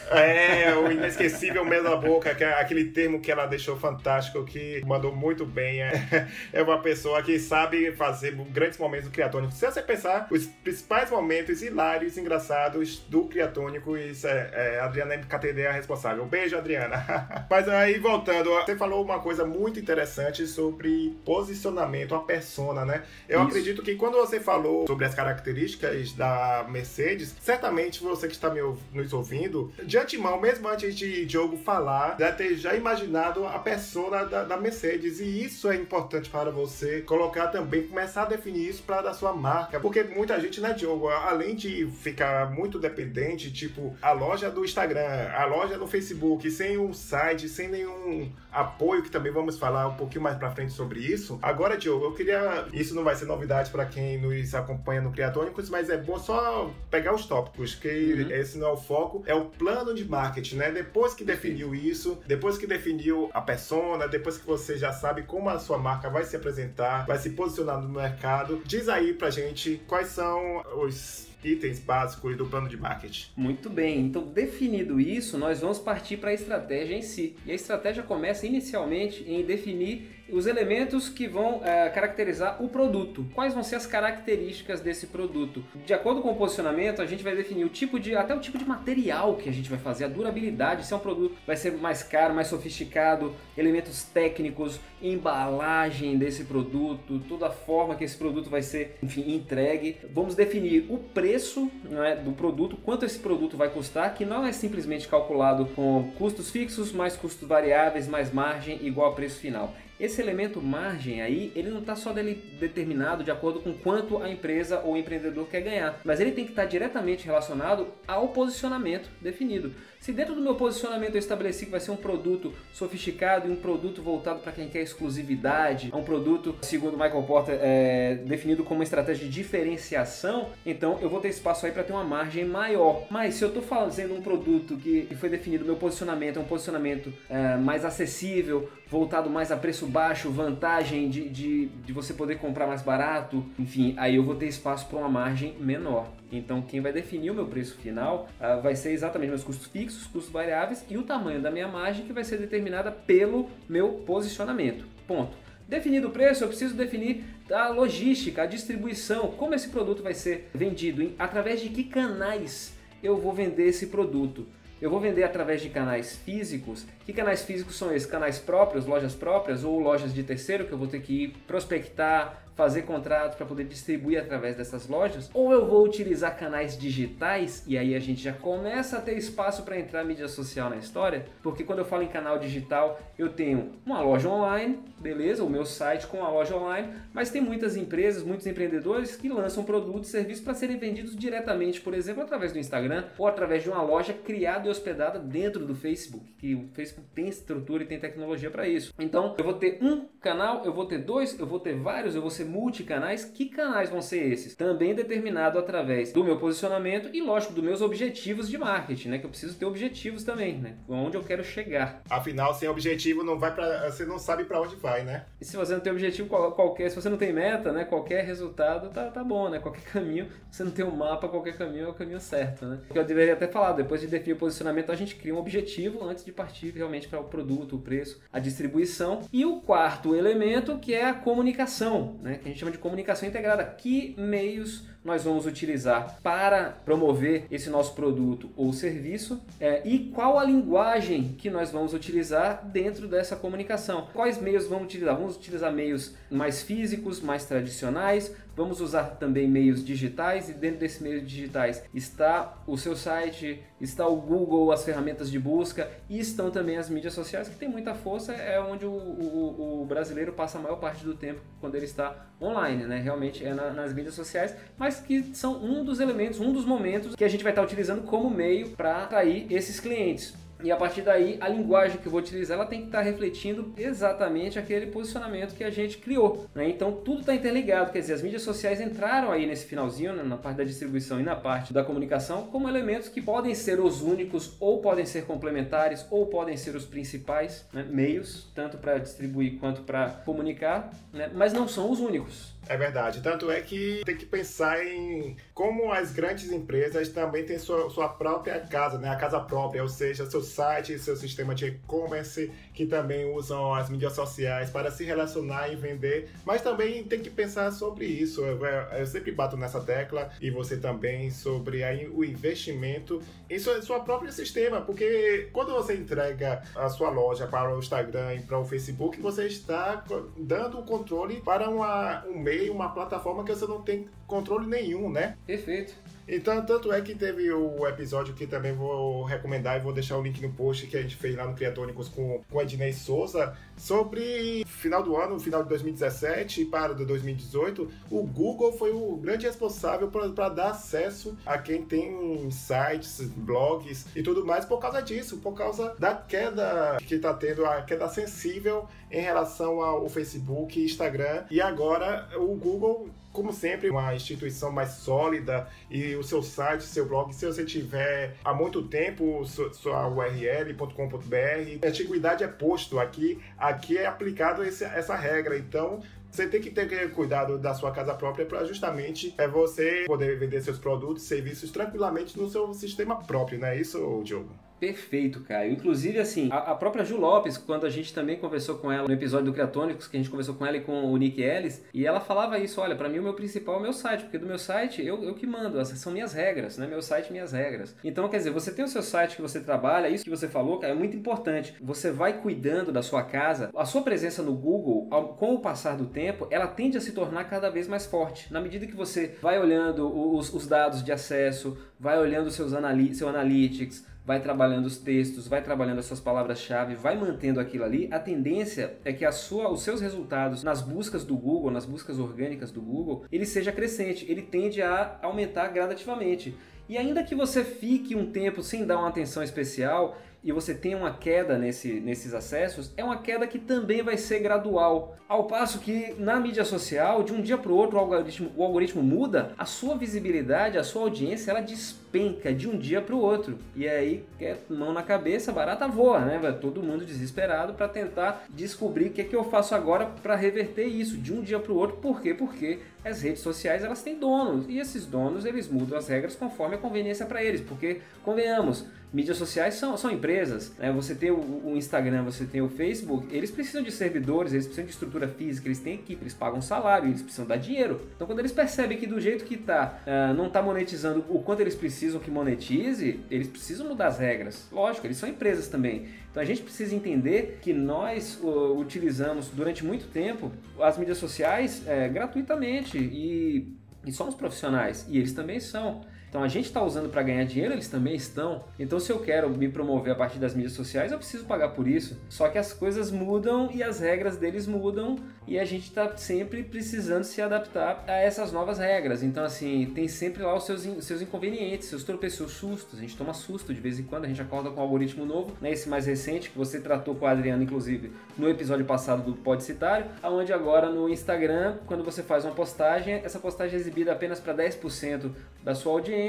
É, 0.09 0.73
o 0.75 0.91
inesquecível 0.91 1.65
mel 1.65 1.83
na 1.83 1.95
boca, 1.95 2.33
que 2.33 2.43
é 2.43 2.53
aquele 2.53 2.85
termo 2.85 3.19
que 3.19 3.31
ela 3.31 3.45
deixou 3.45 3.75
fantástico, 3.75 4.43
que 4.45 4.81
mandou 4.85 5.13
muito 5.13 5.45
bem. 5.45 5.81
É, 5.81 6.27
é 6.53 6.61
uma 6.61 6.79
pessoa 6.79 7.21
que 7.21 7.37
sabe 7.39 7.91
fazer 7.93 8.35
grandes 8.51 8.77
momentos 8.77 9.07
do 9.07 9.11
criatônico. 9.11 9.53
Se 9.53 9.65
você 9.65 9.81
pensar, 9.81 10.27
os 10.31 10.45
principais 10.45 11.09
momentos 11.09 11.61
hilários, 11.61 12.17
engraçados 12.17 12.99
do 13.09 13.25
criatônico, 13.25 13.97
isso 13.97 14.27
é, 14.27 14.49
é 14.53 14.79
Adriana 14.79 15.15
MKTD 15.15 15.61
é 15.61 15.67
a 15.67 15.71
responsável. 15.71 16.23
Um 16.23 16.27
beijo, 16.27 16.55
Adriana. 16.55 17.45
Mas 17.49 17.67
aí, 17.67 17.97
voltando, 17.99 18.51
você 18.51 18.75
falou 18.75 19.03
uma 19.03 19.19
coisa 19.19 19.45
muito 19.45 19.79
interessante 19.79 20.45
sobre 20.47 21.17
posicionamento, 21.25 22.15
a 22.15 22.19
persona, 22.19 22.85
né? 22.85 23.03
Eu 23.27 23.39
isso. 23.39 23.49
acredito 23.49 23.81
que 23.81 23.95
quando 23.95 24.15
você 24.15 24.39
falou 24.39 24.85
sobre 24.87 25.05
as 25.05 25.13
características 25.13 26.13
da 26.13 26.65
Mercedes, 26.69 27.35
certamente 27.41 28.01
você 28.03 28.27
que 28.27 28.33
está 28.33 28.49
me, 28.49 28.61
nos 28.93 29.13
ouvindo 29.13 29.64
de 29.83 29.97
antemão, 29.97 30.39
mesmo 30.39 30.67
antes 30.67 30.95
de 30.95 31.25
Diogo 31.25 31.57
falar, 31.57 32.15
deve 32.15 32.37
ter 32.37 32.55
já 32.55 32.75
imaginado 32.75 33.45
a 33.45 33.59
persona 33.59 34.25
da, 34.25 34.43
da, 34.43 34.57
Mercedes. 34.57 35.19
E 35.19 35.43
isso 35.43 35.69
é 35.69 35.75
importante 35.75 36.29
para 36.29 36.49
você 36.51 37.01
colocar 37.01 37.47
também, 37.47 37.87
começar 37.87 38.23
a 38.23 38.25
definir 38.25 38.69
isso 38.69 38.83
para 38.83 39.09
a 39.09 39.13
sua 39.13 39.33
marca. 39.33 39.79
Porque 39.79 40.03
muita 40.03 40.39
gente, 40.39 40.61
né, 40.61 40.73
Diogo, 40.73 41.09
além 41.09 41.55
de 41.55 41.85
ficar 41.87 42.51
muito 42.51 42.79
dependente, 42.79 43.51
tipo, 43.51 43.95
a 44.01 44.11
loja 44.11 44.49
do 44.49 44.63
Instagram, 44.63 45.29
a 45.33 45.45
loja 45.45 45.77
do 45.77 45.87
Facebook, 45.87 46.49
sem 46.49 46.77
um 46.77 46.93
site, 46.93 47.47
sem 47.47 47.67
nenhum 47.67 48.31
apoio, 48.51 49.03
que 49.03 49.11
também 49.11 49.31
vamos 49.31 49.57
falar 49.57 49.87
um 49.87 49.95
pouquinho 49.95 50.21
mais 50.21 50.37
para 50.37 50.49
frente 50.51 50.71
sobre 50.71 50.99
isso. 50.99 51.37
Agora, 51.41 51.77
Diogo, 51.77 52.05
eu 52.05 52.13
queria. 52.13 52.65
Isso 52.73 52.95
não 52.95 53.03
vai 53.03 53.15
ser 53.15 53.25
novidade 53.25 53.69
para 53.69 53.85
quem 53.85 54.19
nos 54.19 54.55
acompanha 54.55 55.01
no 55.01 55.11
Criatônicos, 55.11 55.69
mas 55.69 55.89
é 55.89 55.97
bom 55.97 56.17
só 56.17 56.71
pegar 56.89 57.13
os 57.13 57.25
tópicos, 57.25 57.75
que 57.75 57.87
uhum. 57.87 58.31
esse 58.31 58.57
não 58.57 58.67
é 58.67 58.71
o 58.71 58.77
foco, 58.77 59.23
é 59.25 59.35
o 59.35 59.45
plano 59.57 59.93
de 59.93 60.05
marketing, 60.05 60.57
né? 60.57 60.71
Depois 60.71 61.13
que 61.13 61.23
definiu 61.23 61.73
isso, 61.73 62.19
depois 62.27 62.57
que 62.57 62.67
definiu 62.67 63.29
a 63.33 63.41
persona, 63.41 64.07
depois 64.07 64.37
que 64.37 64.45
você 64.45 64.77
já 64.77 64.91
sabe 64.91 65.23
como 65.23 65.49
a 65.49 65.59
sua 65.59 65.77
marca 65.77 66.09
vai 66.09 66.23
se 66.23 66.35
apresentar, 66.35 67.05
vai 67.05 67.17
se 67.17 67.31
posicionar 67.31 67.81
no 67.81 67.89
mercado, 67.89 68.61
diz 68.65 68.89
aí 68.89 69.13
pra 69.13 69.29
gente 69.29 69.81
quais 69.87 70.07
são 70.07 70.63
os 70.77 71.27
itens 71.43 71.79
básicos 71.79 72.35
do 72.35 72.45
plano 72.45 72.67
de 72.67 72.77
marketing. 72.77 73.27
Muito 73.35 73.69
bem, 73.69 74.01
então 74.01 74.23
definido 74.23 74.99
isso, 74.99 75.37
nós 75.37 75.61
vamos 75.61 75.77
partir 75.77 76.17
para 76.17 76.31
a 76.31 76.33
estratégia 76.33 76.95
em 76.95 77.01
si. 77.01 77.35
E 77.45 77.51
a 77.51 77.55
estratégia 77.55 78.03
começa 78.03 78.47
inicialmente 78.47 79.23
em 79.27 79.43
definir 79.43 80.14
os 80.29 80.47
elementos 80.47 81.07
que 81.09 81.27
vão 81.27 81.61
é, 81.63 81.89
caracterizar 81.89 82.61
o 82.63 82.67
produto. 82.67 83.25
Quais 83.33 83.53
vão 83.53 83.63
ser 83.63 83.75
as 83.75 83.85
características 83.85 84.81
desse 84.81 85.07
produto? 85.07 85.63
De 85.85 85.93
acordo 85.93 86.21
com 86.21 86.31
o 86.31 86.35
posicionamento, 86.35 87.01
a 87.01 87.05
gente 87.05 87.23
vai 87.23 87.35
definir 87.35 87.63
o 87.63 87.69
tipo 87.69 87.99
de 87.99 88.15
até 88.15 88.33
o 88.35 88.39
tipo 88.39 88.57
de 88.57 88.65
material 88.65 89.35
que 89.35 89.49
a 89.49 89.51
gente 89.51 89.69
vai 89.69 89.79
fazer, 89.79 90.05
a 90.05 90.07
durabilidade, 90.07 90.85
se 90.85 90.93
é 90.93 90.95
um 90.95 90.99
produto 90.99 91.35
vai 91.45 91.55
ser 91.55 91.73
mais 91.73 92.03
caro, 92.03 92.33
mais 92.33 92.47
sofisticado, 92.47 93.35
elementos 93.57 94.03
técnicos, 94.03 94.79
embalagem 95.01 96.17
desse 96.17 96.45
produto, 96.45 97.19
toda 97.27 97.47
a 97.47 97.51
forma 97.51 97.95
que 97.95 98.03
esse 98.03 98.17
produto 98.17 98.49
vai 98.49 98.61
ser, 98.61 98.97
enfim, 99.03 99.35
entregue. 99.35 99.97
Vamos 100.13 100.35
definir 100.35 100.85
o 100.89 100.97
preço 100.97 101.71
é, 102.03 102.15
do 102.15 102.31
produto, 102.31 102.77
quanto 102.77 103.05
esse 103.05 103.19
produto 103.19 103.57
vai 103.57 103.69
custar, 103.69 104.13
que 104.13 104.25
não 104.25 104.45
é 104.45 104.51
simplesmente 104.51 105.07
calculado 105.07 105.65
com 105.67 106.11
custos 106.17 106.49
fixos 106.49 106.91
mais 106.91 107.15
custos 107.15 107.47
variáveis 107.47 108.07
mais 108.07 108.31
margem 108.31 108.79
igual 108.85 109.11
a 109.11 109.15
preço 109.15 109.39
final. 109.39 109.73
Esse 109.97 110.21
elemento 110.21 110.61
margem 110.61 111.21
aí, 111.21 111.53
ele 111.55 111.69
não 111.69 111.79
está 111.79 111.95
só 111.95 112.11
determinado 112.11 113.23
de 113.23 113.31
acordo 113.31 113.61
com 113.61 113.73
quanto 113.73 114.21
a 114.21 114.29
empresa 114.29 114.81
ou 114.81 114.93
o 114.93 114.97
empreendedor 114.97 115.47
quer 115.47 115.61
ganhar, 115.61 116.01
mas 116.03 116.19
ele 116.19 116.31
tem 116.31 116.43
que 116.43 116.51
estar 116.51 116.63
tá 116.63 116.67
diretamente 116.67 117.25
relacionado 117.25 117.87
ao 118.05 118.27
posicionamento 118.29 119.09
definido. 119.21 119.73
Se 119.99 120.11
dentro 120.11 120.35
do 120.35 120.41
meu 120.41 120.55
posicionamento 120.55 121.15
eu 121.15 121.19
estabeleci 121.19 121.65
que 121.65 121.71
vai 121.71 121.79
ser 121.79 121.91
um 121.91 121.95
produto 121.95 122.53
sofisticado 122.71 123.47
e 123.47 123.51
um 123.51 123.55
produto 123.55 124.01
voltado 124.01 124.39
para 124.39 124.51
quem 124.51 124.69
quer 124.69 124.81
exclusividade, 124.81 125.91
um 125.93 126.03
produto, 126.03 126.55
segundo 126.61 126.93
Michael 126.93 127.23
Porter, 127.23 127.57
é, 127.59 128.15
definido 128.25 128.63
como 128.63 128.79
uma 128.79 128.83
estratégia 128.83 129.25
de 129.25 129.31
diferenciação, 129.31 130.49
então 130.65 130.99
eu 131.01 131.09
vou 131.09 131.19
ter 131.19 131.29
espaço 131.29 131.65
aí 131.65 131.71
para 131.71 131.83
ter 131.83 131.93
uma 131.93 132.03
margem 132.03 132.45
maior. 132.45 133.07
Mas 133.09 133.35
se 133.35 133.43
eu 133.43 133.47
estou 133.47 133.63
fazendo 133.63 134.13
um 134.13 134.21
produto 134.21 134.77
que, 134.77 135.03
que 135.03 135.15
foi 135.15 135.29
definido, 135.29 135.65
meu 135.65 135.75
posicionamento 135.75 136.37
é 136.37 136.41
um 136.41 136.45
posicionamento 136.45 137.11
é, 137.29 137.55
mais 137.55 137.83
acessível, 137.83 138.69
voltado 138.87 139.29
mais 139.29 139.51
a 139.51 139.57
preço 139.57 139.87
baixo, 139.87 140.29
vantagem 140.29 141.09
de, 141.09 141.27
de, 141.29 141.65
de 141.65 141.93
você 141.93 142.13
poder 142.13 142.37
comprar 142.37 142.67
mais 142.67 142.81
barato, 142.81 143.43
enfim, 143.57 143.95
aí 143.97 144.15
eu 144.15 144.23
vou 144.23 144.35
ter 144.35 144.47
espaço 144.47 144.87
para 144.87 144.99
uma 144.99 145.09
margem 145.09 145.55
menor. 145.59 146.07
Então, 146.31 146.61
quem 146.61 146.81
vai 146.81 146.91
definir 146.91 147.29
o 147.29 147.35
meu 147.35 147.47
preço 147.47 147.75
final 147.75 148.27
uh, 148.39 148.61
vai 148.61 148.75
ser 148.75 148.91
exatamente 148.91 149.29
meus 149.29 149.43
custos 149.43 149.67
fixos, 149.67 150.07
custos 150.07 150.31
variáveis 150.31 150.85
e 150.89 150.97
o 150.97 151.03
tamanho 151.03 151.41
da 151.41 151.51
minha 151.51 151.67
margem 151.67 152.05
que 152.05 152.13
vai 152.13 152.23
ser 152.23 152.37
determinada 152.37 152.91
pelo 152.91 153.49
meu 153.69 154.03
posicionamento. 154.05 154.85
Ponto. 155.07 155.35
Definido 155.67 156.09
o 156.09 156.11
preço, 156.11 156.43
eu 156.43 156.47
preciso 156.47 156.75
definir 156.75 157.23
a 157.51 157.69
logística, 157.69 158.43
a 158.43 158.45
distribuição, 158.45 159.31
como 159.31 159.55
esse 159.55 159.69
produto 159.69 160.03
vai 160.03 160.13
ser 160.13 160.49
vendido, 160.53 161.01
em, 161.01 161.15
através 161.17 161.59
de 161.59 161.69
que 161.69 161.83
canais 161.83 162.75
eu 163.01 163.17
vou 163.17 163.33
vender 163.33 163.67
esse 163.67 163.87
produto. 163.87 164.47
Eu 164.79 164.89
vou 164.89 164.99
vender 164.99 165.23
através 165.23 165.61
de 165.61 165.69
canais 165.69 166.17
físicos. 166.17 166.85
Que 167.05 167.13
canais 167.13 167.43
físicos 167.43 167.77
são 167.77 167.95
esses? 167.95 168.07
Canais 168.07 168.37
próprios, 168.37 168.85
lojas 168.85 169.15
próprias 169.15 169.63
ou 169.63 169.79
lojas 169.79 170.13
de 170.13 170.21
terceiro 170.21 170.65
que 170.65 170.71
eu 170.71 170.77
vou 170.77 170.87
ter 170.87 171.01
que 171.01 171.29
prospectar, 171.47 172.44
fazer 172.55 172.83
contratos 172.83 173.35
para 173.35 173.45
poder 173.45 173.65
distribuir 173.65 174.19
através 174.19 174.55
dessas 174.55 174.87
lojas, 174.87 175.29
ou 175.33 175.51
eu 175.51 175.67
vou 175.67 175.83
utilizar 175.83 176.37
canais 176.37 176.77
digitais 176.77 177.63
e 177.67 177.77
aí 177.77 177.93
a 177.93 177.99
gente 177.99 178.21
já 178.21 178.33
começa 178.33 178.97
a 178.97 179.01
ter 179.01 179.17
espaço 179.17 179.63
para 179.63 179.79
entrar 179.79 180.03
mídia 180.03 180.27
social 180.27 180.69
na 180.69 180.77
história, 180.77 181.25
porque 181.43 181.63
quando 181.63 181.79
eu 181.79 181.85
falo 181.85 182.03
em 182.03 182.07
canal 182.07 182.39
digital, 182.39 182.99
eu 183.17 183.29
tenho 183.29 183.73
uma 183.85 184.01
loja 184.01 184.29
online, 184.29 184.79
beleza, 184.99 185.43
o 185.43 185.49
meu 185.49 185.65
site 185.65 186.07
com 186.07 186.23
a 186.23 186.29
loja 186.29 186.55
online, 186.55 186.93
mas 187.13 187.29
tem 187.29 187.41
muitas 187.41 187.75
empresas, 187.75 188.23
muitos 188.23 188.47
empreendedores 188.47 189.15
que 189.15 189.29
lançam 189.29 189.63
produtos 189.63 190.09
e 190.09 190.11
serviços 190.11 190.43
para 190.43 190.53
serem 190.53 190.77
vendidos 190.77 191.15
diretamente, 191.15 191.81
por 191.81 191.93
exemplo, 191.93 192.23
através 192.23 192.53
do 192.53 192.59
Instagram 192.59 193.05
ou 193.17 193.27
através 193.27 193.63
de 193.63 193.69
uma 193.69 193.81
loja 193.81 194.13
criada 194.13 194.67
e 194.67 194.71
hospedada 194.71 195.19
dentro 195.19 195.65
do 195.65 195.75
Facebook, 195.75 196.25
que 196.37 196.55
o 196.55 196.69
Facebook 196.73 197.07
tem 197.13 197.27
estrutura 197.27 197.83
e 197.83 197.85
tem 197.85 197.99
tecnologia 197.99 198.49
para 198.49 198.67
isso. 198.67 198.93
Então, 198.97 199.35
eu 199.37 199.43
vou 199.43 199.53
ter 199.53 199.79
um 199.81 200.05
canal, 200.21 200.63
eu 200.63 200.73
vou 200.73 200.85
ter 200.85 200.99
dois, 200.99 201.37
eu 201.37 201.45
vou 201.45 201.59
ter 201.59 201.75
vários, 201.75 202.15
eu 202.15 202.21
vou 202.21 202.31
ser 202.31 202.44
multicanais, 202.45 203.25
que 203.25 203.45
canais 203.45 203.89
vão 203.89 204.01
ser 204.01 204.31
esses? 204.31 204.55
Também 204.55 204.95
determinado 204.95 205.59
através 205.59 206.11
do 206.11 206.23
meu 206.23 206.37
posicionamento 206.37 207.09
e, 207.13 207.21
lógico, 207.21 207.53
dos 207.53 207.63
meus 207.63 207.81
objetivos 207.81 208.49
de 208.49 208.57
marketing, 208.57 209.09
né? 209.09 209.17
Que 209.19 209.25
eu 209.25 209.29
preciso 209.29 209.57
ter 209.57 209.65
objetivos 209.65 210.23
também, 210.23 210.57
né? 210.57 210.75
Onde 210.87 211.17
eu 211.17 211.23
quero 211.23 211.43
chegar. 211.43 212.01
Afinal, 212.09 212.53
sem 212.53 212.69
objetivo 212.69 213.23
não 213.23 213.37
vai 213.37 213.53
para, 213.53 213.89
você 213.91 214.05
não 214.05 214.19
sabe 214.19 214.45
para 214.45 214.61
onde 214.61 214.75
vai, 214.75 215.03
né? 215.03 215.25
E 215.39 215.45
se 215.45 215.57
você 215.57 215.73
não 215.73 215.79
tem 215.79 215.91
objetivo 215.91 216.29
qualquer, 216.29 216.89
se 216.89 216.95
você 216.95 217.09
não 217.09 217.17
tem 217.17 217.33
meta, 217.33 217.71
né? 217.71 217.83
Qualquer 217.85 218.23
resultado 218.23 218.89
tá, 218.89 219.09
tá 219.09 219.23
bom, 219.23 219.49
né? 219.49 219.59
Qualquer 219.59 219.83
caminho, 219.91 220.27
você 220.49 220.63
não 220.63 220.71
tem 220.71 220.85
um 220.85 220.95
mapa, 220.95 221.27
qualquer 221.27 221.57
caminho 221.57 221.85
é 221.85 221.89
o 221.89 221.93
caminho 221.93 222.19
certo, 222.19 222.65
né? 222.65 222.79
Eu 222.93 223.03
deveria 223.03 223.33
até 223.33 223.47
falar, 223.47 223.73
depois 223.73 224.01
de 224.01 224.07
definir 224.07 224.33
o 224.33 224.37
posicionamento, 224.37 224.91
a 224.91 224.95
gente 224.95 225.15
cria 225.15 225.33
um 225.33 225.37
objetivo 225.37 226.03
antes 226.03 226.23
de 226.23 226.31
partir 226.31 226.69
realmente 226.69 227.07
para 227.07 227.19
o 227.19 227.25
produto, 227.25 227.75
o 227.75 227.79
preço, 227.79 228.21
a 228.31 228.39
distribuição. 228.39 229.21
E 229.31 229.45
o 229.45 229.61
quarto 229.61 230.15
elemento 230.15 230.77
que 230.77 230.93
é 230.93 231.09
a 231.09 231.13
comunicação, 231.13 232.17
né? 232.21 232.34
Que 232.37 232.45
a 232.45 232.51
gente 232.51 232.59
chama 232.59 232.71
de 232.71 232.77
comunicação 232.77 233.27
integrada. 233.27 233.63
Que 233.63 234.15
meios 234.17 234.83
nós 235.05 235.23
vamos 235.23 235.45
utilizar 235.45 236.19
para 236.23 236.71
promover 236.83 237.45
esse 237.51 237.69
nosso 237.69 237.93
produto 237.93 238.49
ou 238.57 238.73
serviço 238.73 239.39
é, 239.59 239.87
e 239.87 239.99
qual 240.09 240.39
a 240.39 240.43
linguagem 240.43 241.35
que 241.37 241.47
nós 241.47 241.71
vamos 241.71 241.93
utilizar 241.93 242.65
dentro 242.65 243.07
dessa 243.07 243.35
comunicação. 243.35 244.07
Quais 244.11 244.41
meios 244.41 244.65
vamos 244.65 244.85
utilizar? 244.85 245.15
Vamos 245.15 245.35
utilizar 245.35 245.71
meios 245.71 246.15
mais 246.29 246.63
físicos, 246.63 247.21
mais 247.21 247.45
tradicionais, 247.45 248.35
vamos 248.55 248.81
usar 248.81 249.17
também 249.17 249.47
meios 249.47 249.85
digitais 249.85 250.49
e 250.49 250.53
dentro 250.53 250.79
desses 250.79 251.01
meios 251.01 251.27
digitais 251.27 251.83
está 251.93 252.57
o 252.65 252.77
seu 252.77 252.95
site, 252.95 253.61
está 253.79 254.07
o 254.07 254.15
Google, 254.15 254.71
as 254.71 254.83
ferramentas 254.83 255.29
de 255.29 255.37
busca 255.37 255.89
e 256.09 256.19
estão 256.19 256.49
também 256.49 256.77
as 256.77 256.89
mídias 256.89 257.13
sociais 257.13 257.47
que 257.49 257.55
tem 257.55 257.69
muita 257.69 257.93
força, 257.93 258.33
é 258.33 258.59
onde 258.59 258.85
o, 258.85 258.89
o, 258.89 259.81
o 259.81 259.85
brasileiro 259.85 260.33
passa 260.33 260.57
a 260.57 260.61
maior 260.61 260.77
parte 260.77 261.03
do 261.03 261.13
tempo 261.13 261.41
quando 261.59 261.75
ele 261.75 261.85
está 261.85 262.27
online, 262.41 262.85
né? 262.85 262.99
Realmente 262.99 263.45
é 263.45 263.53
na, 263.53 263.71
nas 263.71 263.93
mídias 263.93 264.13
sociais, 264.13 264.55
mas 264.77 264.94
mas 264.95 264.99
que 264.99 265.35
são 265.35 265.63
um 265.63 265.83
dos 265.83 265.99
elementos, 265.99 266.39
um 266.39 266.53
dos 266.53 266.65
momentos 266.65 267.15
que 267.15 267.23
a 267.23 267.27
gente 267.27 267.43
vai 267.43 267.51
estar 267.51 267.63
utilizando 267.63 268.03
como 268.03 268.29
meio 268.29 268.69
para 268.69 269.03
atrair 269.03 269.47
esses 269.49 269.79
clientes. 269.79 270.33
E 270.63 270.71
a 270.71 270.75
partir 270.75 271.01
daí, 271.01 271.37
a 271.41 271.49
linguagem 271.49 271.97
que 271.97 272.07
eu 272.07 272.11
vou 272.11 272.19
utilizar, 272.19 272.57
ela 272.57 272.65
tem 272.65 272.81
que 272.81 272.85
estar 272.87 273.01
refletindo 273.01 273.73
exatamente 273.77 274.57
aquele 274.57 274.87
posicionamento 274.87 275.53
que 275.53 275.63
a 275.63 275.69
gente 275.69 275.97
criou. 275.97 276.47
Né? 276.55 276.69
Então, 276.69 276.91
tudo 276.91 277.19
está 277.19 277.35
interligado. 277.35 277.91
Quer 277.91 277.99
dizer, 277.99 278.13
as 278.13 278.21
mídias 278.21 278.41
sociais 278.41 278.79
entraram 278.79 279.31
aí 279.31 279.45
nesse 279.45 279.65
finalzinho, 279.65 280.13
né? 280.13 280.23
na 280.23 280.37
parte 280.37 280.57
da 280.57 280.63
distribuição 280.63 281.19
e 281.19 281.23
na 281.23 281.35
parte 281.35 281.73
da 281.73 281.83
comunicação, 281.83 282.47
como 282.47 282.69
elementos 282.69 283.09
que 283.09 283.21
podem 283.21 283.53
ser 283.53 283.79
os 283.79 284.01
únicos, 284.01 284.55
ou 284.59 284.81
podem 284.81 285.05
ser 285.05 285.25
complementares, 285.25 286.05
ou 286.09 286.25
podem 286.27 286.55
ser 286.57 286.75
os 286.75 286.85
principais 286.85 287.67
né? 287.71 287.85
meios, 287.87 288.47
tanto 288.55 288.77
para 288.77 288.97
distribuir 288.97 289.59
quanto 289.59 289.81
para 289.81 290.09
comunicar, 290.25 290.91
né? 291.13 291.29
mas 291.33 291.53
não 291.53 291.67
são 291.67 291.91
os 291.91 291.99
únicos. 291.99 292.54
É 292.67 292.77
verdade. 292.77 293.21
Tanto 293.21 293.51
é 293.51 293.61
que 293.61 294.01
tem 294.05 294.15
que 294.15 294.25
pensar 294.25 294.83
em 294.85 295.35
como 295.53 295.91
as 295.91 296.11
grandes 296.11 296.51
empresas 296.51 297.09
também 297.09 297.45
têm 297.45 297.59
sua, 297.59 297.89
sua 297.89 298.09
própria 298.09 298.59
casa, 298.59 298.97
né? 298.97 299.09
A 299.09 299.15
casa 299.15 299.39
própria, 299.39 299.81
ou 299.81 299.89
seja, 299.89 300.29
seu 300.29 300.41
site, 300.41 300.97
seu 300.99 301.15
sistema 301.15 301.53
de 301.53 301.67
e-commerce, 301.67 302.51
que 302.73 302.85
também 302.85 303.31
usam 303.33 303.73
as 303.73 303.89
mídias 303.89 304.13
sociais 304.13 304.69
para 304.69 304.91
se 304.91 305.03
relacionar 305.03 305.71
e 305.71 305.75
vender. 305.75 306.29
Mas 306.43 306.61
também 306.61 307.03
tem 307.03 307.19
que 307.19 307.29
pensar 307.29 307.71
sobre 307.71 308.05
isso. 308.05 308.41
Eu, 308.41 308.63
eu 308.65 309.05
sempre 309.05 309.31
bato 309.31 309.55
nessa 309.55 309.79
tecla 309.79 310.29
e 310.41 310.49
você 310.49 310.77
também 310.77 311.29
sobre 311.29 311.83
aí, 311.83 312.07
o 312.07 312.23
investimento 312.23 313.21
em 313.49 313.59
seu, 313.59 313.81
seu 313.81 313.99
próprio 313.99 314.31
sistema, 314.31 314.81
porque 314.81 315.49
quando 315.53 315.71
você 315.71 315.93
entrega 315.95 316.63
a 316.75 316.89
sua 316.89 317.09
loja 317.09 317.47
para 317.47 317.73
o 317.73 317.79
Instagram 317.79 318.35
e 318.35 318.39
para 318.41 318.59
o 318.59 318.65
Facebook, 318.65 319.19
você 319.21 319.45
está 319.45 320.03
dando 320.35 320.79
o 320.79 320.83
controle 320.83 321.41
para 321.41 321.69
uma, 321.69 322.25
um 322.25 322.39
meio 322.39 322.54
meio, 322.57 322.73
uma 322.73 322.89
plataforma 322.89 323.43
que 323.43 323.53
você 323.53 323.65
não 323.67 323.81
tem 323.81 324.07
controle 324.27 324.65
nenhum, 324.65 325.09
né? 325.09 325.37
Perfeito. 325.45 325.93
Então, 326.27 326.65
tanto 326.65 326.91
é 326.91 327.01
que 327.01 327.13
teve 327.13 327.51
o 327.51 327.87
episódio 327.87 328.33
que 328.33 328.47
também 328.47 328.73
vou 328.73 329.23
recomendar 329.23 329.77
e 329.77 329.79
vou 329.79 329.93
deixar 329.93 330.17
o 330.17 330.23
link 330.23 330.41
no 330.41 330.51
post 330.51 330.87
que 330.87 330.97
a 330.97 331.01
gente 331.01 331.15
fez 331.15 331.35
lá 331.35 331.45
no 331.45 331.53
Criatônicos 331.53 332.09
com, 332.09 332.41
com 332.49 332.61
Ednei 332.61 332.93
Souza 332.93 333.55
sobre 333.77 334.65
final 334.65 335.03
do 335.03 335.15
ano, 335.17 335.39
final 335.39 335.61
de 335.61 335.69
2017 335.69 336.61
e 336.61 336.65
para 336.65 336.93
de 336.93 337.05
2018. 337.05 337.89
O 338.09 338.23
Google 338.23 338.73
foi 338.73 338.91
o 338.91 339.15
grande 339.17 339.45
responsável 339.45 340.09
para 340.09 340.49
dar 340.49 340.71
acesso 340.71 341.37
a 341.45 341.57
quem 341.59 341.83
tem 341.83 342.49
sites, 342.49 343.21
blogs 343.21 344.07
e 344.15 344.23
tudo 344.23 344.45
mais 344.45 344.65
por 344.65 344.79
causa 344.79 345.01
disso, 345.01 345.37
por 345.37 345.53
causa 345.53 345.95
da 345.99 346.15
queda 346.15 346.97
que 347.05 347.15
está 347.15 347.33
tendo, 347.33 347.65
a 347.65 347.83
queda 347.83 348.07
sensível 348.09 348.87
em 349.11 349.21
relação 349.21 349.81
ao 349.81 350.09
Facebook, 350.09 350.83
Instagram 350.83 351.45
e 351.51 351.61
agora 351.61 352.27
o 352.35 352.55
Google 352.55 353.09
como 353.35 353.51
sempre, 353.51 353.89
uma 353.89 354.15
instituição 354.15 354.71
mais 354.71 354.91
sólida 354.91 355.67
e 355.89 356.15
o 356.15 356.23
seu 356.23 356.41
site, 356.41 356.83
seu 356.83 357.05
blog, 357.05 357.35
se 357.35 357.45
você 357.45 357.65
tiver 357.65 358.37
há 358.43 358.53
muito 358.53 358.81
tempo 358.87 359.43
sua 359.45 360.07
url.com.br, 360.07 361.85
antiguidade 361.85 362.43
é 362.43 362.47
posto 362.47 362.97
aqui, 362.97 363.37
aqui 363.57 363.97
é 363.97 364.05
aplicado 364.05 364.63
esse, 364.63 364.85
essa 364.85 365.15
regra. 365.15 365.57
Então, 365.57 366.01
você 366.31 366.47
tem 366.47 366.61
que 366.61 366.71
ter 366.71 367.11
cuidado 367.11 367.57
da 367.57 367.73
sua 367.73 367.91
casa 367.91 368.13
própria 368.13 368.45
para 368.45 368.63
justamente 368.63 369.33
é 369.37 369.47
você 369.47 370.05
poder 370.07 370.39
vender 370.39 370.61
seus 370.61 370.79
produtos 370.79 371.23
e 371.23 371.27
serviços 371.27 371.71
tranquilamente 371.71 372.39
no 372.39 372.49
seu 372.49 372.73
sistema 372.73 373.21
próprio, 373.21 373.59
não 373.59 373.67
é 373.67 373.77
isso, 373.77 374.21
Diogo? 374.23 374.64
Perfeito, 374.79 375.39
Caio. 375.41 375.71
Inclusive, 375.71 376.19
assim, 376.19 376.49
a, 376.51 376.57
a, 376.57 376.75
própria 376.75 377.05
Ju 377.05 377.17
Lopes, 377.17 377.57
quando 377.57 377.85
a 377.85 377.89
gente 377.89 378.13
também 378.13 378.37
conversou 378.37 378.75
com 378.75 378.91
ela 378.91 379.07
no 379.07 379.13
episódio 379.13 379.45
do 379.47 379.53
Criatônicos, 379.53 380.07
que 380.07 380.17
a 380.17 380.19
gente 380.19 380.29
conversou 380.29 380.55
com 380.55 380.65
ela 380.65 380.77
e 380.77 380.81
com 380.81 381.05
o 381.05 381.17
Nick 381.17 381.41
Ellis, 381.41 381.83
e 381.93 382.05
ela 382.05 382.19
falava 382.19 382.59
isso, 382.59 382.81
olha, 382.81 382.95
para 382.95 383.07
mim 383.07 383.19
o 383.19 383.23
meu 383.23 383.33
principal 383.33 383.75
é 383.75 383.77
o 383.77 383.81
meu 383.81 383.93
site, 383.93 384.23
porque 384.23 384.37
do 384.37 384.45
meu 384.45 384.59
site 384.59 385.05
eu, 385.05 385.23
eu 385.23 385.33
que 385.33 385.47
mando, 385.47 385.79
essas 385.79 385.99
são 385.99 386.11
minhas 386.11 386.33
regras, 386.33 386.77
né? 386.77 386.87
Meu 386.87 387.01
site, 387.01 387.31
minhas 387.31 387.51
regras. 387.51 387.95
Então, 388.03 388.27
quer 388.27 388.37
dizer, 388.37 388.51
você 388.51 388.71
tem 388.71 388.83
o 388.83 388.87
seu 388.87 389.01
site 389.01 389.35
que 389.37 389.41
você 389.41 389.61
trabalha, 389.61 390.09
isso 390.09 390.23
que 390.23 390.29
você 390.29 390.47
falou, 390.47 390.79
cara, 390.79 390.93
é 390.93 390.95
muito 390.95 391.15
importante. 391.15 391.75
Você 391.81 392.11
vai 392.11 392.41
cuidando 392.41 392.91
da 392.91 393.01
sua 393.01 393.23
casa, 393.23 393.69
a 393.75 393.85
sua 393.85 394.01
presença 394.01 394.43
no 394.43 394.53
Google, 394.53 395.07
ao, 395.09 395.35
com 395.35 395.55
o 395.55 395.59
passar 395.59 395.95
do 395.95 396.05
tempo, 396.05 396.47
ela 396.49 396.67
tende 396.67 396.97
a 396.97 397.01
se 397.01 397.13
tornar 397.13 397.45
cada 397.45 397.69
vez 397.69 397.87
mais 397.87 398.05
forte. 398.05 398.51
Na 398.51 398.59
medida 398.59 398.85
que 398.85 398.95
você 398.95 399.35
vai 399.41 399.59
olhando 399.59 400.07
os, 400.35 400.53
os 400.53 400.67
dados 400.67 401.03
de 401.03 401.11
acesso, 401.11 401.77
vai 401.99 402.19
olhando 402.19 402.51
seus 402.51 402.73
anali 402.73 403.15
seu 403.15 403.29
analytics, 403.29 404.05
vai 404.25 404.41
trabalhando 404.41 404.87
os 404.87 404.97
textos, 404.97 405.47
vai 405.47 405.61
trabalhando 405.61 405.99
as 405.99 406.05
suas 406.05 406.19
palavras-chave, 406.19 406.95
vai 406.95 407.15
mantendo 407.15 407.59
aquilo 407.59 407.83
ali, 407.83 408.09
a 408.11 408.19
tendência 408.19 408.97
é 409.05 409.13
que 409.13 409.23
a 409.23 409.31
sua, 409.31 409.69
os 409.71 409.83
seus 409.83 410.01
resultados 410.01 410.63
nas 410.63 410.81
buscas 410.81 411.23
do 411.23 411.37
Google, 411.37 411.69
nas 411.69 411.85
buscas 411.85 412.17
orgânicas 412.17 412.71
do 412.71 412.81
Google, 412.81 413.25
ele 413.31 413.45
seja 413.45 413.71
crescente, 413.71 414.25
ele 414.29 414.41
tende 414.41 414.81
a 414.81 415.19
aumentar 415.21 415.67
gradativamente. 415.67 416.57
E 416.89 416.97
ainda 416.97 417.23
que 417.23 417.35
você 417.35 417.63
fique 417.63 418.15
um 418.15 418.31
tempo 418.31 418.61
sem 418.61 418.85
dar 418.85 418.99
uma 418.99 419.09
atenção 419.09 419.43
especial, 419.43 420.17
e 420.45 420.51
você 420.51 420.75
tem 420.75 420.93
uma 420.93 421.11
queda 421.11 421.57
nesse, 421.57 421.99
nesses 421.99 422.31
acessos, 422.31 422.93
é 422.95 423.03
uma 423.03 423.17
queda 423.17 423.47
que 423.47 423.57
também 423.57 424.03
vai 424.03 424.15
ser 424.15 424.39
gradual. 424.39 425.17
Ao 425.27 425.45
passo 425.45 425.79
que 425.79 426.13
na 426.19 426.39
mídia 426.39 426.63
social, 426.63 427.23
de 427.23 427.33
um 427.33 427.41
dia 427.41 427.57
para 427.57 427.71
o 427.71 427.75
outro, 427.75 427.97
o 427.97 428.63
algoritmo, 428.63 429.01
muda, 429.01 429.53
a 429.57 429.65
sua 429.65 429.97
visibilidade, 429.97 430.77
a 430.77 430.83
sua 430.83 431.01
audiência, 431.01 431.49
ela 431.49 431.61
despenca 431.61 432.53
de 432.53 432.69
um 432.69 432.77
dia 432.77 433.01
para 433.01 433.15
o 433.15 433.19
outro. 433.19 433.57
E 433.75 433.89
aí, 433.89 434.23
é 434.39 434.55
mão 434.69 434.93
na 434.93 435.01
cabeça, 435.01 435.51
barata 435.51 435.87
voa, 435.87 436.19
né? 436.19 436.37
Vai 436.37 436.53
todo 436.59 436.83
mundo 436.83 437.03
desesperado 437.03 437.73
para 437.73 437.87
tentar 437.87 438.45
descobrir 438.47 439.07
o 439.07 439.11
que 439.11 439.21
é 439.21 439.23
que 439.23 439.35
eu 439.35 439.45
faço 439.45 439.73
agora 439.73 440.05
para 440.05 440.35
reverter 440.35 440.85
isso 440.85 441.17
de 441.17 441.33
um 441.33 441.41
dia 441.41 441.59
para 441.59 441.73
o 441.73 441.75
outro. 441.75 441.97
Por 441.97 442.21
quê? 442.21 442.35
Porque 442.35 442.81
as 443.03 443.23
redes 443.23 443.41
sociais 443.41 443.83
elas 443.83 444.03
têm 444.03 444.19
donos 444.19 444.67
e 444.69 444.77
esses 444.77 445.07
donos 445.07 445.43
eles 445.43 445.67
mudam 445.67 445.97
as 445.97 446.07
regras 446.07 446.35
conforme 446.35 446.75
a 446.75 446.77
conveniência 446.77 447.25
para 447.25 447.43
eles. 447.43 447.61
Porque, 447.61 448.01
convenhamos, 448.23 448.85
mídias 449.15 449.37
sociais 449.37 449.75
são, 449.75 449.95
são 449.95 450.11
empresas. 450.11 450.73
Né? 450.77 450.91
Você 450.91 451.15
tem 451.15 451.31
o, 451.31 451.37
o, 451.37 451.77
Instagram, 451.77 452.23
você 452.23 452.43
tem 452.43 452.61
o 452.61 452.67
Facebook, 452.67 453.33
eles 453.33 453.49
precisam 453.49 453.81
de 453.81 453.89
servidores, 453.89 454.51
eles 454.51 454.65
precisam 454.65 454.85
de 454.85 454.91
estrutura 454.91 455.25
física, 455.25 455.69
eles 455.69 455.79
têm 455.79 455.93
equipe, 455.93 456.21
eles 456.21 456.33
pagam 456.33 456.61
salário, 456.61 457.07
eles 457.07 457.21
precisam 457.21 457.45
dar 457.45 457.55
dinheiro. 457.55 458.01
Então 458.13 458.27
quando 458.27 458.39
eles 458.39 458.51
percebem 458.51 458.97
que 458.97 459.07
do 459.07 459.19
jeito 459.21 459.45
que 459.45 459.55
está, 459.55 460.01
uh, 460.05 460.33
não 460.33 460.47
está 460.47 460.61
monetizando 460.61 461.23
o 461.29 461.41
quanto 461.41 461.61
eles 461.61 461.75
precisam 461.75 462.19
que 462.19 462.29
monetize, 462.29 463.21
eles 463.31 463.47
precisam 463.47 463.87
mudar 463.87 464.07
as 464.07 464.19
regras. 464.19 464.67
Lógico, 464.69 465.07
eles 465.07 465.15
são 465.15 465.29
empresas 465.29 465.69
também. 465.69 466.07
Então 466.29 466.43
a 466.43 466.45
gente 466.45 466.61
precisa 466.61 466.93
entender 466.93 467.59
que 467.61 467.71
nós 467.71 468.37
uh, 468.43 468.77
utilizamos 468.77 469.47
durante 469.47 469.85
muito 469.85 470.07
tempo 470.07 470.51
as 470.77 470.97
mídias 470.97 471.17
sociais 471.17 471.83
uh, 471.83 472.11
gratuitamente 472.11 472.97
e, 472.97 473.73
e 474.05 474.11
somos 474.11 474.35
profissionais, 474.35 475.05
e 475.09 475.17
eles 475.17 475.31
também 475.31 475.61
são. 475.61 476.01
Então 476.35 476.43
a 476.43 476.49
gente 476.49 476.65
está 476.65 476.83
usando 476.83 477.09
para 477.09 477.23
ganhar 477.23 477.45
dinheiro, 477.45 477.73
eles 477.73 477.87
também 477.87 478.13
estão. 478.13 478.65
Então 478.77 478.99
se 478.99 479.09
eu 479.09 479.19
quero 479.19 479.49
me 479.49 479.69
promover 479.69 480.11
a 480.11 480.15
partir 480.15 480.37
das 480.37 480.53
mídias 480.53 480.73
sociais, 480.73 481.13
eu 481.13 481.17
preciso 481.17 481.45
pagar 481.45 481.69
por 481.69 481.87
isso. 481.87 482.19
Só 482.27 482.49
que 482.49 482.57
as 482.57 482.73
coisas 482.73 483.09
mudam 483.09 483.69
e 483.73 483.81
as 483.81 484.01
regras 484.01 484.35
deles 484.35 484.67
mudam 484.67 485.15
e 485.47 485.57
a 485.57 485.63
gente 485.63 485.83
está 485.83 486.17
sempre 486.17 486.61
precisando 486.61 487.23
se 487.23 487.41
adaptar 487.41 488.03
a 488.05 488.17
essas 488.17 488.51
novas 488.51 488.79
regras. 488.79 489.23
Então 489.23 489.45
assim, 489.45 489.89
tem 489.95 490.09
sempre 490.09 490.43
lá 490.43 490.53
os 490.53 490.65
seus, 490.65 490.81
seus 491.05 491.21
inconvenientes, 491.21 491.87
seus 491.87 492.03
tropeços, 492.03 492.51
sustos. 492.51 492.99
A 492.99 493.01
gente 493.01 493.15
toma 493.15 493.33
susto 493.33 493.73
de 493.73 493.79
vez 493.79 493.97
em 493.97 494.03
quando, 494.03 494.25
a 494.25 494.27
gente 494.27 494.41
acorda 494.41 494.69
com 494.69 494.81
um 494.81 494.83
algoritmo 494.83 495.25
novo, 495.25 495.55
né? 495.61 495.71
Esse 495.71 495.87
mais 495.87 496.05
recente 496.05 496.49
que 496.49 496.57
você 496.57 496.81
tratou 496.81 497.15
com 497.15 497.25
a 497.25 497.31
Adriana, 497.31 497.63
inclusive, 497.63 498.11
no 498.37 498.49
episódio 498.49 498.83
passado 498.83 499.23
do 499.23 499.37
Pode 499.37 499.63
Citário, 499.63 500.07
aonde 500.21 500.51
agora 500.51 500.89
no 500.89 501.07
Instagram, 501.07 501.77
quando 501.85 502.03
você 502.03 502.21
faz 502.21 502.43
uma 502.43 502.53
postagem, 502.53 503.21
essa 503.23 503.39
postagem 503.39 503.77
é 503.77 503.79
exibida 503.79 504.11
apenas 504.11 504.41
para 504.41 504.53
10% 504.53 505.31
da 505.63 505.73
sua 505.73 505.93
audiência 505.93 506.24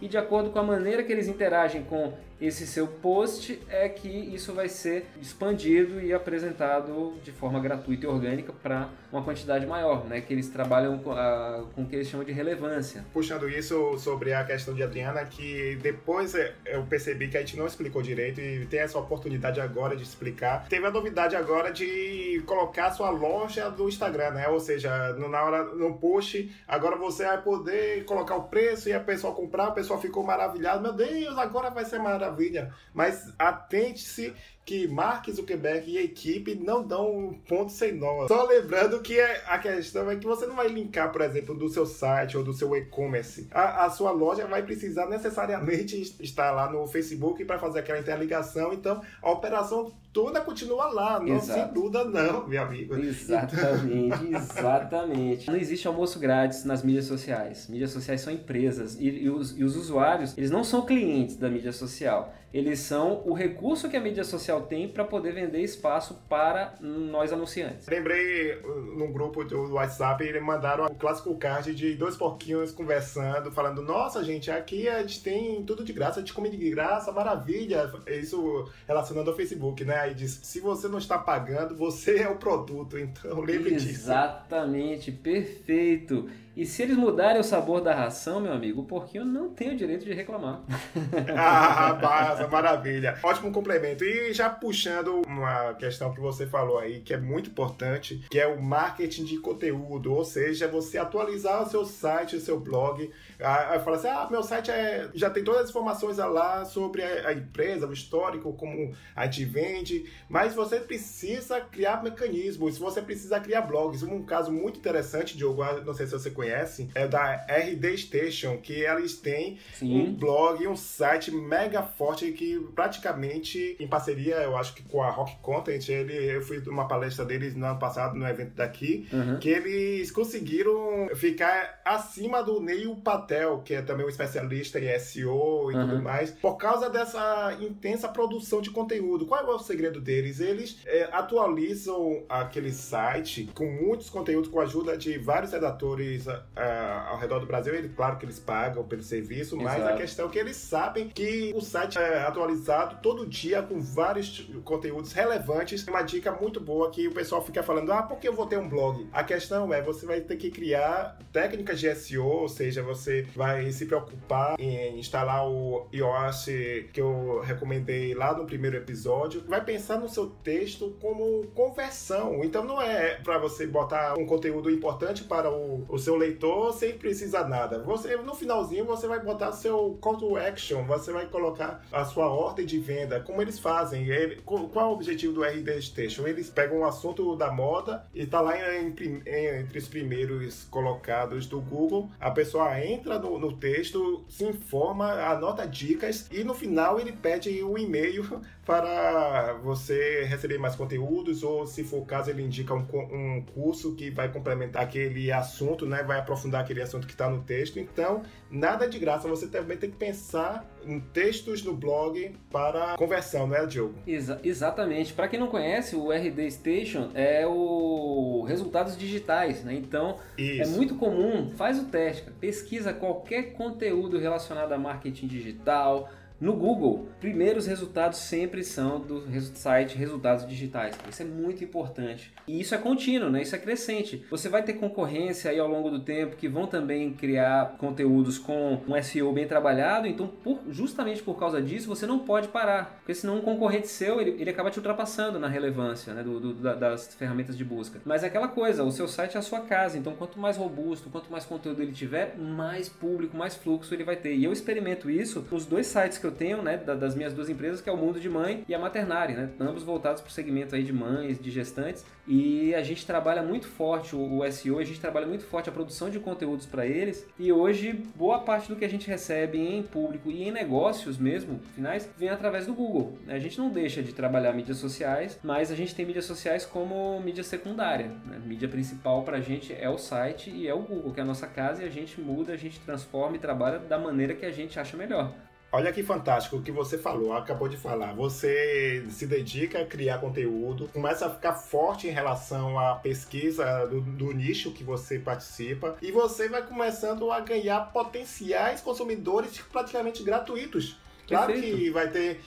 e 0.00 0.08
de 0.08 0.18
acordo 0.18 0.50
com 0.50 0.58
a 0.58 0.62
maneira 0.62 1.02
que 1.02 1.12
eles 1.12 1.28
interagem 1.28 1.84
com 1.84 2.12
esse 2.40 2.66
seu 2.66 2.86
post 2.86 3.60
é 3.68 3.88
que 3.88 4.08
isso 4.08 4.52
vai 4.52 4.68
ser 4.68 5.06
expandido 5.20 6.00
e 6.00 6.12
apresentado 6.12 7.14
de 7.22 7.32
forma 7.32 7.58
gratuita 7.58 8.06
e 8.06 8.08
orgânica 8.08 8.52
para 8.62 8.88
uma 9.12 9.22
quantidade 9.22 9.66
maior, 9.66 10.04
né? 10.06 10.20
Que 10.20 10.32
eles 10.32 10.48
trabalham 10.48 10.98
com, 10.98 11.10
a, 11.12 11.64
com 11.74 11.82
o 11.82 11.86
que 11.86 11.96
eles 11.96 12.08
chamam 12.08 12.24
de 12.24 12.32
relevância. 12.32 13.04
Puxando 13.12 13.48
isso 13.48 13.98
sobre 13.98 14.32
a 14.32 14.44
questão 14.44 14.72
de 14.74 14.82
Adriana, 14.82 15.24
que 15.24 15.76
depois 15.82 16.34
eu 16.64 16.84
percebi 16.88 17.28
que 17.28 17.36
a 17.36 17.40
gente 17.40 17.56
não 17.56 17.66
explicou 17.66 18.02
direito 18.02 18.40
e 18.40 18.66
tem 18.66 18.80
essa 18.80 18.98
oportunidade 18.98 19.60
agora 19.60 19.96
de 19.96 20.04
explicar. 20.04 20.68
Teve 20.68 20.86
a 20.86 20.90
novidade 20.90 21.34
agora 21.34 21.72
de 21.72 22.42
colocar 22.46 22.86
a 22.86 22.90
sua 22.92 23.10
loja 23.10 23.68
do 23.68 23.88
Instagram, 23.88 24.30
né? 24.30 24.48
Ou 24.48 24.60
seja, 24.60 25.12
na 25.14 25.42
hora 25.42 25.64
no 25.64 25.94
post, 25.94 26.54
agora 26.68 26.96
você 26.96 27.24
vai 27.24 27.42
poder 27.42 28.04
colocar 28.04 28.36
o 28.36 28.44
preço 28.44 28.88
e 28.88 28.92
a 28.92 29.00
pessoa 29.00 29.34
comprar, 29.34 29.68
a 29.68 29.72
pessoa 29.72 29.98
ficou 29.98 30.22
maravilhada, 30.22 30.80
meu 30.80 30.92
Deus, 30.92 31.36
agora 31.36 31.70
vai 31.70 31.84
ser 31.84 31.98
maravilhoso 31.98 32.27
maravilha, 32.28 32.74
mas 32.92 33.32
atente-se 33.38 34.34
que 34.68 34.86
Mark 34.86 35.26
Zuckerberg 35.30 35.90
e 35.90 35.96
a 35.96 36.02
equipe 36.02 36.54
não 36.54 36.86
dão 36.86 37.10
um 37.10 37.32
ponto 37.32 37.72
sem 37.72 37.94
nó. 37.94 38.28
Só 38.28 38.44
lembrando 38.44 39.00
que 39.00 39.18
é, 39.18 39.42
a 39.46 39.56
questão 39.56 40.10
é 40.10 40.16
que 40.16 40.26
você 40.26 40.44
não 40.44 40.54
vai 40.54 40.68
linkar, 40.68 41.10
por 41.10 41.22
exemplo, 41.22 41.54
do 41.54 41.70
seu 41.70 41.86
site 41.86 42.36
ou 42.36 42.44
do 42.44 42.52
seu 42.52 42.76
e-commerce. 42.76 43.48
A, 43.50 43.86
a, 43.86 43.90
sua 43.90 44.10
loja 44.10 44.46
vai 44.46 44.62
precisar 44.62 45.06
necessariamente 45.06 45.96
estar 46.20 46.50
lá 46.50 46.70
no 46.70 46.86
Facebook 46.86 47.42
para 47.46 47.58
fazer 47.58 47.78
aquela 47.78 47.98
interligação. 47.98 48.74
Então, 48.74 49.00
a 49.22 49.30
operação 49.30 49.90
toda 50.12 50.38
continua 50.42 50.92
lá. 50.92 51.18
Não 51.18 51.36
Exato. 51.36 51.72
se 51.72 51.78
iluda, 51.78 52.04
não, 52.04 52.46
meu 52.46 52.62
amigo. 52.62 52.94
Exatamente, 52.94 54.22
então... 54.22 54.38
exatamente. 54.38 55.50
Não 55.50 55.56
existe 55.56 55.88
almoço 55.88 56.18
grátis 56.18 56.66
nas 56.66 56.82
mídias 56.82 57.06
sociais. 57.06 57.68
Mídias 57.68 57.90
sociais 57.90 58.20
são 58.20 58.30
empresas 58.30 58.96
e, 59.00 59.08
e, 59.08 59.30
os, 59.30 59.58
e 59.58 59.64
os 59.64 59.76
usuários, 59.76 60.36
eles 60.36 60.50
não 60.50 60.62
são 60.62 60.84
clientes 60.84 61.36
da 61.36 61.48
mídia 61.48 61.72
social 61.72 62.34
eles 62.52 62.80
são 62.80 63.22
o 63.26 63.34
recurso 63.34 63.88
que 63.88 63.96
a 63.96 64.00
mídia 64.00 64.24
social 64.24 64.57
tem 64.62 64.88
para 64.88 65.04
poder 65.04 65.32
vender 65.32 65.60
espaço 65.60 66.22
para 66.28 66.74
nós 66.80 67.32
anunciantes. 67.32 67.86
Lembrei 67.86 68.56
uh, 68.58 68.96
num 68.96 69.12
grupo 69.12 69.44
do 69.44 69.74
WhatsApp, 69.74 70.24
eles 70.24 70.42
mandaram 70.42 70.86
um 70.86 70.94
clássico 70.94 71.34
card 71.36 71.74
de 71.74 71.94
dois 71.94 72.16
porquinhos 72.16 72.72
conversando, 72.72 73.50
falando: 73.50 73.82
Nossa, 73.82 74.24
gente, 74.24 74.50
aqui 74.50 74.88
a 74.88 75.00
gente 75.00 75.22
tem 75.22 75.62
tudo 75.64 75.84
de 75.84 75.92
graça, 75.92 76.20
a 76.20 76.22
gente 76.22 76.32
come 76.32 76.50
de 76.50 76.70
graça, 76.70 77.12
maravilha. 77.12 77.90
Isso 78.06 78.68
relacionando 78.86 79.30
ao 79.30 79.36
Facebook, 79.36 79.84
né? 79.84 79.96
Aí 79.96 80.14
diz: 80.14 80.40
Se 80.42 80.60
você 80.60 80.88
não 80.88 80.98
está 80.98 81.18
pagando, 81.18 81.76
você 81.76 82.18
é 82.18 82.28
o 82.28 82.36
produto, 82.36 82.98
então 82.98 83.40
lembre 83.40 83.74
disso. 83.76 83.88
Exatamente, 83.88 85.12
perfeito. 85.12 86.28
E 86.58 86.66
se 86.66 86.82
eles 86.82 86.96
mudarem 86.96 87.40
o 87.40 87.44
sabor 87.44 87.80
da 87.80 87.94
ração, 87.94 88.40
meu 88.40 88.52
amigo, 88.52 88.80
o 88.80 88.84
porquinho 88.84 89.24
não 89.24 89.48
tem 89.48 89.72
o 89.72 89.76
direito 89.76 90.04
de 90.04 90.12
reclamar. 90.12 90.64
ah, 91.38 91.90
rapaz, 91.90 92.50
maravilha. 92.50 93.16
Ótimo 93.22 93.52
complemento. 93.52 94.02
E 94.02 94.32
já 94.34 94.50
puxando 94.50 95.22
uma 95.24 95.74
questão 95.74 96.12
que 96.12 96.18
você 96.18 96.48
falou 96.48 96.78
aí, 96.78 96.98
que 96.98 97.14
é 97.14 97.16
muito 97.16 97.48
importante, 97.48 98.26
que 98.28 98.40
é 98.40 98.48
o 98.48 98.60
marketing 98.60 99.24
de 99.24 99.38
conteúdo, 99.38 100.12
ou 100.12 100.24
seja, 100.24 100.66
você 100.66 100.98
atualizar 100.98 101.62
o 101.62 101.70
seu 101.70 101.84
site, 101.84 102.34
o 102.34 102.40
seu 102.40 102.58
blog. 102.58 103.08
Aí 103.38 103.78
fala 103.78 103.96
assim: 103.96 104.08
ah, 104.08 104.26
meu 104.28 104.42
site 104.42 104.72
é, 104.72 105.08
já 105.14 105.30
tem 105.30 105.44
todas 105.44 105.62
as 105.62 105.70
informações 105.70 106.16
lá 106.16 106.64
sobre 106.64 107.04
a, 107.04 107.32
empresa, 107.32 107.86
o 107.86 107.92
histórico, 107.92 108.52
como 108.54 108.96
a 109.14 109.26
gente 109.26 109.44
vende, 109.44 110.10
mas 110.28 110.56
você 110.56 110.80
precisa 110.80 111.60
criar 111.60 112.02
mecanismos, 112.02 112.78
você 112.78 113.00
precisa 113.00 113.38
criar 113.38 113.60
blogs. 113.60 114.02
Um 114.02 114.24
caso 114.24 114.50
muito 114.50 114.80
interessante, 114.80 115.36
Diogo, 115.36 115.62
não 115.86 115.94
sei 115.94 116.06
se 116.06 116.12
você 116.12 116.32
conhece 116.32 116.47
conhecem, 116.48 116.88
é 116.94 117.06
da 117.06 117.44
RD 117.48 117.96
Station, 117.98 118.56
que 118.58 118.72
eles 118.72 119.16
têm 119.16 119.58
Sim. 119.74 120.00
um 120.00 120.14
blog, 120.14 120.66
um 120.66 120.76
site 120.76 121.30
mega 121.30 121.82
forte 121.82 122.32
que 122.32 122.58
praticamente 122.74 123.76
em 123.78 123.86
parceria, 123.86 124.36
eu 124.36 124.56
acho 124.56 124.74
que 124.74 124.82
com 124.82 125.02
a 125.02 125.10
Rock 125.10 125.36
Content, 125.42 125.88
ele, 125.88 126.36
eu 126.36 126.42
fui 126.42 126.60
numa 126.60 126.88
palestra 126.88 127.24
deles 127.24 127.54
no 127.54 127.66
ano 127.66 127.78
passado, 127.78 128.16
no 128.16 128.26
evento 128.26 128.54
daqui, 128.54 129.08
uhum. 129.12 129.38
que 129.38 129.48
eles 129.48 130.10
conseguiram 130.10 131.08
ficar 131.14 131.80
acima 131.84 132.42
do 132.42 132.60
Neil 132.60 132.96
Patel, 132.96 133.62
que 133.64 133.74
é 133.74 133.82
também 133.82 134.06
um 134.06 134.08
especialista 134.08 134.78
em 134.78 134.98
SEO 134.98 135.70
e 135.70 135.74
uhum. 135.74 135.88
tudo 135.88 136.02
mais, 136.02 136.30
por 136.30 136.56
causa 136.56 136.88
dessa 136.88 137.56
intensa 137.60 138.08
produção 138.08 138.60
de 138.60 138.70
conteúdo. 138.70 139.26
Qual 139.26 139.40
é 139.40 139.54
o 139.54 139.58
segredo 139.58 140.00
deles? 140.00 140.40
Eles 140.40 140.78
é, 140.86 141.08
atualizam 141.12 142.24
aquele 142.28 142.72
site 142.72 143.50
com 143.54 143.66
muitos 143.66 144.08
conteúdos 144.08 144.50
com 144.50 144.60
a 144.60 144.62
ajuda 144.62 144.96
de 144.96 145.18
vários 145.18 145.52
redatores 145.52 146.27
uh, 146.32 147.08
ao 147.08 147.18
redor 147.18 147.38
do 147.38 147.46
Brasil, 147.46 147.74
ele, 147.74 147.88
claro 147.88 148.16
que 148.16 148.24
eles 148.24 148.38
pagam 148.38 148.84
pelo 148.84 149.02
serviço, 149.02 149.56
mas 149.56 149.78
Exato. 149.78 149.94
a 149.94 149.96
questão 149.96 150.26
é 150.26 150.30
que 150.30 150.38
eles 150.38 150.56
sabem 150.56 151.08
que 151.08 151.52
o 151.54 151.60
site 151.60 151.98
é 151.98 152.22
atualizado 152.22 152.98
todo 153.02 153.26
dia 153.26 153.62
com 153.62 153.80
vários 153.80 154.48
conteúdos 154.64 155.12
relevantes. 155.12 155.86
Uma 155.86 156.02
dica 156.02 156.32
muito 156.32 156.60
boa 156.60 156.90
que 156.90 157.08
o 157.08 157.12
pessoal 157.12 157.44
fica 157.44 157.62
falando: 157.62 157.92
ah, 157.92 158.02
por 158.02 158.18
que 158.18 158.28
eu 158.28 158.34
vou 158.34 158.46
ter 158.46 158.58
um 158.58 158.68
blog? 158.68 159.08
A 159.12 159.24
questão 159.24 159.72
é, 159.72 159.82
você 159.82 160.06
vai 160.06 160.20
ter 160.20 160.36
que 160.36 160.50
criar 160.50 161.18
técnicas 161.32 161.80
de 161.80 161.94
SEO, 161.94 162.24
ou 162.24 162.48
seja, 162.48 162.82
você 162.82 163.26
vai 163.34 163.70
se 163.72 163.86
preocupar 163.86 164.58
em 164.58 164.98
instalar 164.98 165.48
o 165.48 165.86
iOS 165.92 166.46
que 166.92 167.00
eu 167.00 167.40
recomendei 167.40 168.14
lá 168.14 168.36
no 168.36 168.44
primeiro 168.44 168.76
episódio. 168.76 169.42
Vai 169.46 169.64
pensar 169.64 169.98
no 169.98 170.08
seu 170.08 170.26
texto 170.26 170.96
como 171.00 171.46
conversão. 171.54 172.42
Então 172.44 172.64
não 172.64 172.80
é 172.80 173.14
para 173.16 173.38
você 173.38 173.66
botar 173.66 174.18
um 174.18 174.26
conteúdo 174.26 174.70
importante 174.70 175.24
para 175.24 175.50
o, 175.50 175.84
o 175.88 175.98
seu 175.98 176.16
leitor 176.18 176.72
sem 176.72 176.98
precisar 176.98 177.48
nada. 177.48 177.78
Você 177.82 178.16
no 178.16 178.34
finalzinho 178.34 178.84
você 178.84 179.06
vai 179.06 179.20
botar 179.20 179.52
seu 179.52 179.96
call 180.00 180.16
to 180.16 180.36
action, 180.36 180.84
você 180.84 181.12
vai 181.12 181.26
colocar 181.26 181.84
a 181.92 182.04
sua 182.04 182.28
ordem 182.28 182.66
de 182.66 182.78
venda, 182.78 183.20
como 183.20 183.40
eles 183.40 183.58
fazem. 183.58 184.06
Ele, 184.06 184.40
qual 184.44 184.70
é 184.74 184.84
o 184.84 184.92
objetivo 184.92 185.32
do 185.32 185.42
RD 185.42 185.80
Station? 185.80 186.26
Eles 186.26 186.50
pegam 186.50 186.80
um 186.80 186.84
assunto 186.84 187.36
da 187.36 187.50
moda 187.50 188.04
e 188.14 188.26
tá 188.26 188.40
lá 188.40 188.56
em, 188.76 188.94
em, 188.98 189.58
entre 189.60 189.78
os 189.78 189.88
primeiros 189.88 190.64
colocados 190.64 191.46
do 191.46 191.60
Google. 191.60 192.10
A 192.20 192.30
pessoa 192.30 192.84
entra 192.84 193.18
no, 193.18 193.38
no 193.38 193.56
texto, 193.56 194.24
se 194.28 194.44
informa, 194.44 195.12
anota 195.12 195.66
dicas 195.66 196.28
e 196.30 196.42
no 196.44 196.54
final 196.54 196.98
ele 196.98 197.12
pede 197.12 197.62
um 197.62 197.78
e-mail 197.78 198.42
para 198.68 199.54
você 199.62 200.24
receber 200.24 200.58
mais 200.58 200.76
conteúdos 200.76 201.42
ou 201.42 201.66
se 201.66 201.82
for 201.82 202.02
o 202.02 202.04
caso 202.04 202.28
ele 202.28 202.42
indica 202.42 202.74
um, 202.74 202.84
um 202.92 203.42
curso 203.54 203.94
que 203.94 204.10
vai 204.10 204.30
complementar 204.30 204.82
aquele 204.82 205.32
assunto, 205.32 205.86
né? 205.86 206.02
Vai 206.02 206.18
aprofundar 206.18 206.60
aquele 206.60 206.82
assunto 206.82 207.06
que 207.06 207.14
está 207.14 207.30
no 207.30 207.42
texto. 207.42 207.80
Então, 207.80 208.20
nada 208.50 208.86
de 208.86 208.98
graça. 208.98 209.26
Você 209.26 209.46
também 209.46 209.78
tem 209.78 209.90
que 209.90 209.96
pensar 209.96 210.66
em 210.84 211.00
textos 211.00 211.62
no 211.62 211.74
blog 211.74 212.36
para 212.50 212.94
conversão, 212.98 213.46
não 213.46 213.56
é, 213.56 213.64
Diogo? 213.64 213.94
Exa 214.06 214.38
exatamente. 214.44 215.14
Para 215.14 215.28
quem 215.28 215.40
não 215.40 215.48
conhece, 215.48 215.96
o 215.96 216.12
RD 216.12 216.50
Station 216.50 217.08
é 217.14 217.46
o 217.46 218.44
resultados 218.46 218.98
digitais, 218.98 219.64
né? 219.64 219.72
Então, 219.72 220.18
é 220.36 220.42
Isso. 220.42 220.74
é 220.74 220.76
muito 220.76 220.94
comum. 220.96 221.52
Faz 221.56 221.78
o 221.78 221.86
teste, 221.86 222.30
pesquisa 222.38 222.92
qualquer 222.92 223.54
conteúdo 223.54 224.18
relacionado 224.18 224.72
a 224.72 224.78
marketing 224.78 225.26
digital 225.26 226.10
no 226.40 226.52
Google, 226.52 227.08
primeiros 227.20 227.66
resultados 227.66 228.18
sempre 228.18 228.62
são 228.62 229.00
do 229.00 229.24
site 229.54 229.96
resultados 229.96 230.46
digitais. 230.46 230.96
Isso 231.08 231.22
é 231.22 231.24
muito 231.24 231.64
importante. 231.64 232.32
E 232.46 232.60
isso 232.60 232.74
é 232.74 232.78
contínuo, 232.78 233.28
né? 233.28 233.42
Isso 233.42 233.56
é 233.56 233.58
crescente. 233.58 234.24
Você 234.30 234.48
vai 234.48 234.62
ter 234.62 234.74
concorrência 234.74 235.50
aí 235.50 235.58
ao 235.58 235.66
longo 235.66 235.90
do 235.90 235.98
tempo 235.98 236.36
que 236.36 236.46
vão 236.46 236.66
também 236.66 237.12
criar 237.12 237.76
conteúdos 237.78 238.38
com 238.38 238.80
um 238.86 239.02
SEO 239.02 239.32
bem 239.32 239.48
trabalhado. 239.48 240.06
Então, 240.06 240.28
por, 240.28 240.60
justamente 240.68 241.22
por 241.24 241.36
causa 241.36 241.60
disso, 241.60 241.88
você 241.88 242.06
não 242.06 242.20
pode 242.20 242.48
parar. 242.48 242.98
Porque 242.98 243.14
senão 243.14 243.38
um 243.38 243.42
concorrente 243.42 243.88
seu, 243.88 244.20
ele, 244.20 244.40
ele 244.40 244.50
acaba 244.50 244.70
te 244.70 244.78
ultrapassando 244.78 245.40
na 245.40 245.48
relevância 245.48 246.14
né? 246.14 246.22
do, 246.22 246.38
do, 246.38 246.54
das 246.54 247.14
ferramentas 247.14 247.56
de 247.56 247.64
busca. 247.64 248.00
Mas 248.04 248.22
é 248.22 248.28
aquela 248.28 248.48
coisa, 248.48 248.84
o 248.84 248.92
seu 248.92 249.08
site 249.08 249.34
é 249.34 249.40
a 249.40 249.42
sua 249.42 249.60
casa. 249.62 249.98
Então, 249.98 250.14
quanto 250.14 250.38
mais 250.38 250.56
robusto, 250.56 251.10
quanto 251.10 251.32
mais 251.32 251.44
conteúdo 251.44 251.82
ele 251.82 251.92
tiver, 251.92 252.36
mais 252.38 252.88
público, 252.88 253.36
mais 253.36 253.56
fluxo 253.56 253.92
ele 253.92 254.04
vai 254.04 254.16
ter. 254.16 254.36
E 254.36 254.44
eu 254.44 254.52
experimento 254.52 255.10
isso 255.10 255.44
nos 255.50 255.66
dois 255.66 255.86
sites 255.86 256.18
que 256.18 256.27
eu 256.27 256.27
tenho, 256.32 256.62
né, 256.62 256.76
das 256.76 257.14
minhas 257.14 257.32
duas 257.32 257.48
empresas, 257.48 257.80
que 257.80 257.88
é 257.88 257.92
o 257.92 257.96
Mundo 257.96 258.20
de 258.20 258.28
Mãe 258.28 258.64
e 258.68 258.74
a 258.74 258.78
Maternária, 258.78 259.36
né, 259.36 259.50
ambos 259.60 259.82
voltados 259.82 260.20
para 260.20 260.28
o 260.28 260.32
segmento 260.32 260.74
aí 260.74 260.82
de 260.82 260.92
mães, 260.92 261.38
de 261.38 261.50
gestantes, 261.50 262.04
e 262.26 262.74
a 262.74 262.82
gente 262.82 263.06
trabalha 263.06 263.42
muito 263.42 263.66
forte 263.66 264.14
o, 264.14 264.38
o 264.38 264.52
SEO, 264.52 264.78
a 264.78 264.84
gente 264.84 265.00
trabalha 265.00 265.26
muito 265.26 265.44
forte 265.44 265.68
a 265.68 265.72
produção 265.72 266.10
de 266.10 266.20
conteúdos 266.20 266.66
para 266.66 266.86
eles, 266.86 267.26
e 267.38 267.52
hoje 267.52 267.92
boa 268.14 268.40
parte 268.40 268.68
do 268.68 268.76
que 268.76 268.84
a 268.84 268.88
gente 268.88 269.08
recebe 269.08 269.58
em 269.58 269.82
público 269.82 270.30
e 270.30 270.46
em 270.46 270.50
negócios 270.50 271.16
mesmo, 271.18 271.60
finais, 271.74 272.08
vem 272.18 272.28
através 272.28 272.66
do 272.66 272.74
Google. 272.74 273.18
A 273.26 273.38
gente 273.38 273.58
não 273.58 273.70
deixa 273.70 274.02
de 274.02 274.12
trabalhar 274.12 274.52
mídias 274.52 274.78
sociais, 274.78 275.38
mas 275.42 275.70
a 275.70 275.74
gente 275.74 275.94
tem 275.94 276.04
mídias 276.04 276.24
sociais 276.24 276.64
como 276.64 277.20
mídia 277.20 277.42
secundária. 277.42 278.08
Né? 278.26 278.40
Mídia 278.44 278.68
principal 278.68 279.22
para 279.22 279.38
a 279.38 279.40
gente 279.40 279.72
é 279.72 279.88
o 279.88 279.98
site 279.98 280.50
e 280.50 280.68
é 280.68 280.74
o 280.74 280.80
Google, 280.80 281.12
que 281.12 281.20
é 281.20 281.22
a 281.22 281.26
nossa 281.26 281.46
casa, 281.46 281.82
e 281.82 281.86
a 281.86 281.90
gente 281.90 282.20
muda, 282.20 282.52
a 282.52 282.56
gente 282.56 282.80
transforma 282.80 283.36
e 283.36 283.38
trabalha 283.38 283.78
da 283.78 283.98
maneira 283.98 284.34
que 284.34 284.46
a 284.46 284.52
gente 284.52 284.78
acha 284.78 284.96
melhor. 284.96 285.32
Olha 285.70 285.92
que 285.92 286.02
fantástico 286.02 286.56
o 286.56 286.62
que 286.62 286.72
você 286.72 286.96
falou, 286.96 287.34
acabou 287.34 287.68
de 287.68 287.76
falar. 287.76 288.14
Você 288.14 289.04
se 289.10 289.26
dedica 289.26 289.82
a 289.82 289.84
criar 289.84 290.18
conteúdo, 290.18 290.88
começa 290.94 291.26
a 291.26 291.30
ficar 291.30 291.52
forte 291.52 292.06
em 292.06 292.10
relação 292.10 292.78
à 292.78 292.94
pesquisa 292.94 293.86
do, 293.86 294.00
do, 294.00 294.32
nicho 294.32 294.72
que 294.72 294.82
você 294.82 295.18
participa 295.18 295.96
e 296.00 296.10
você 296.10 296.48
vai 296.48 296.62
começando 296.62 297.30
a 297.30 297.40
ganhar 297.40 297.92
potenciais 297.92 298.80
consumidores 298.80 299.58
praticamente 299.70 300.22
gratuitos. 300.22 300.96
Claro 301.26 301.52
Perfeito. 301.52 301.76
que 301.76 301.90
vai 301.90 302.08
ter 302.08 302.40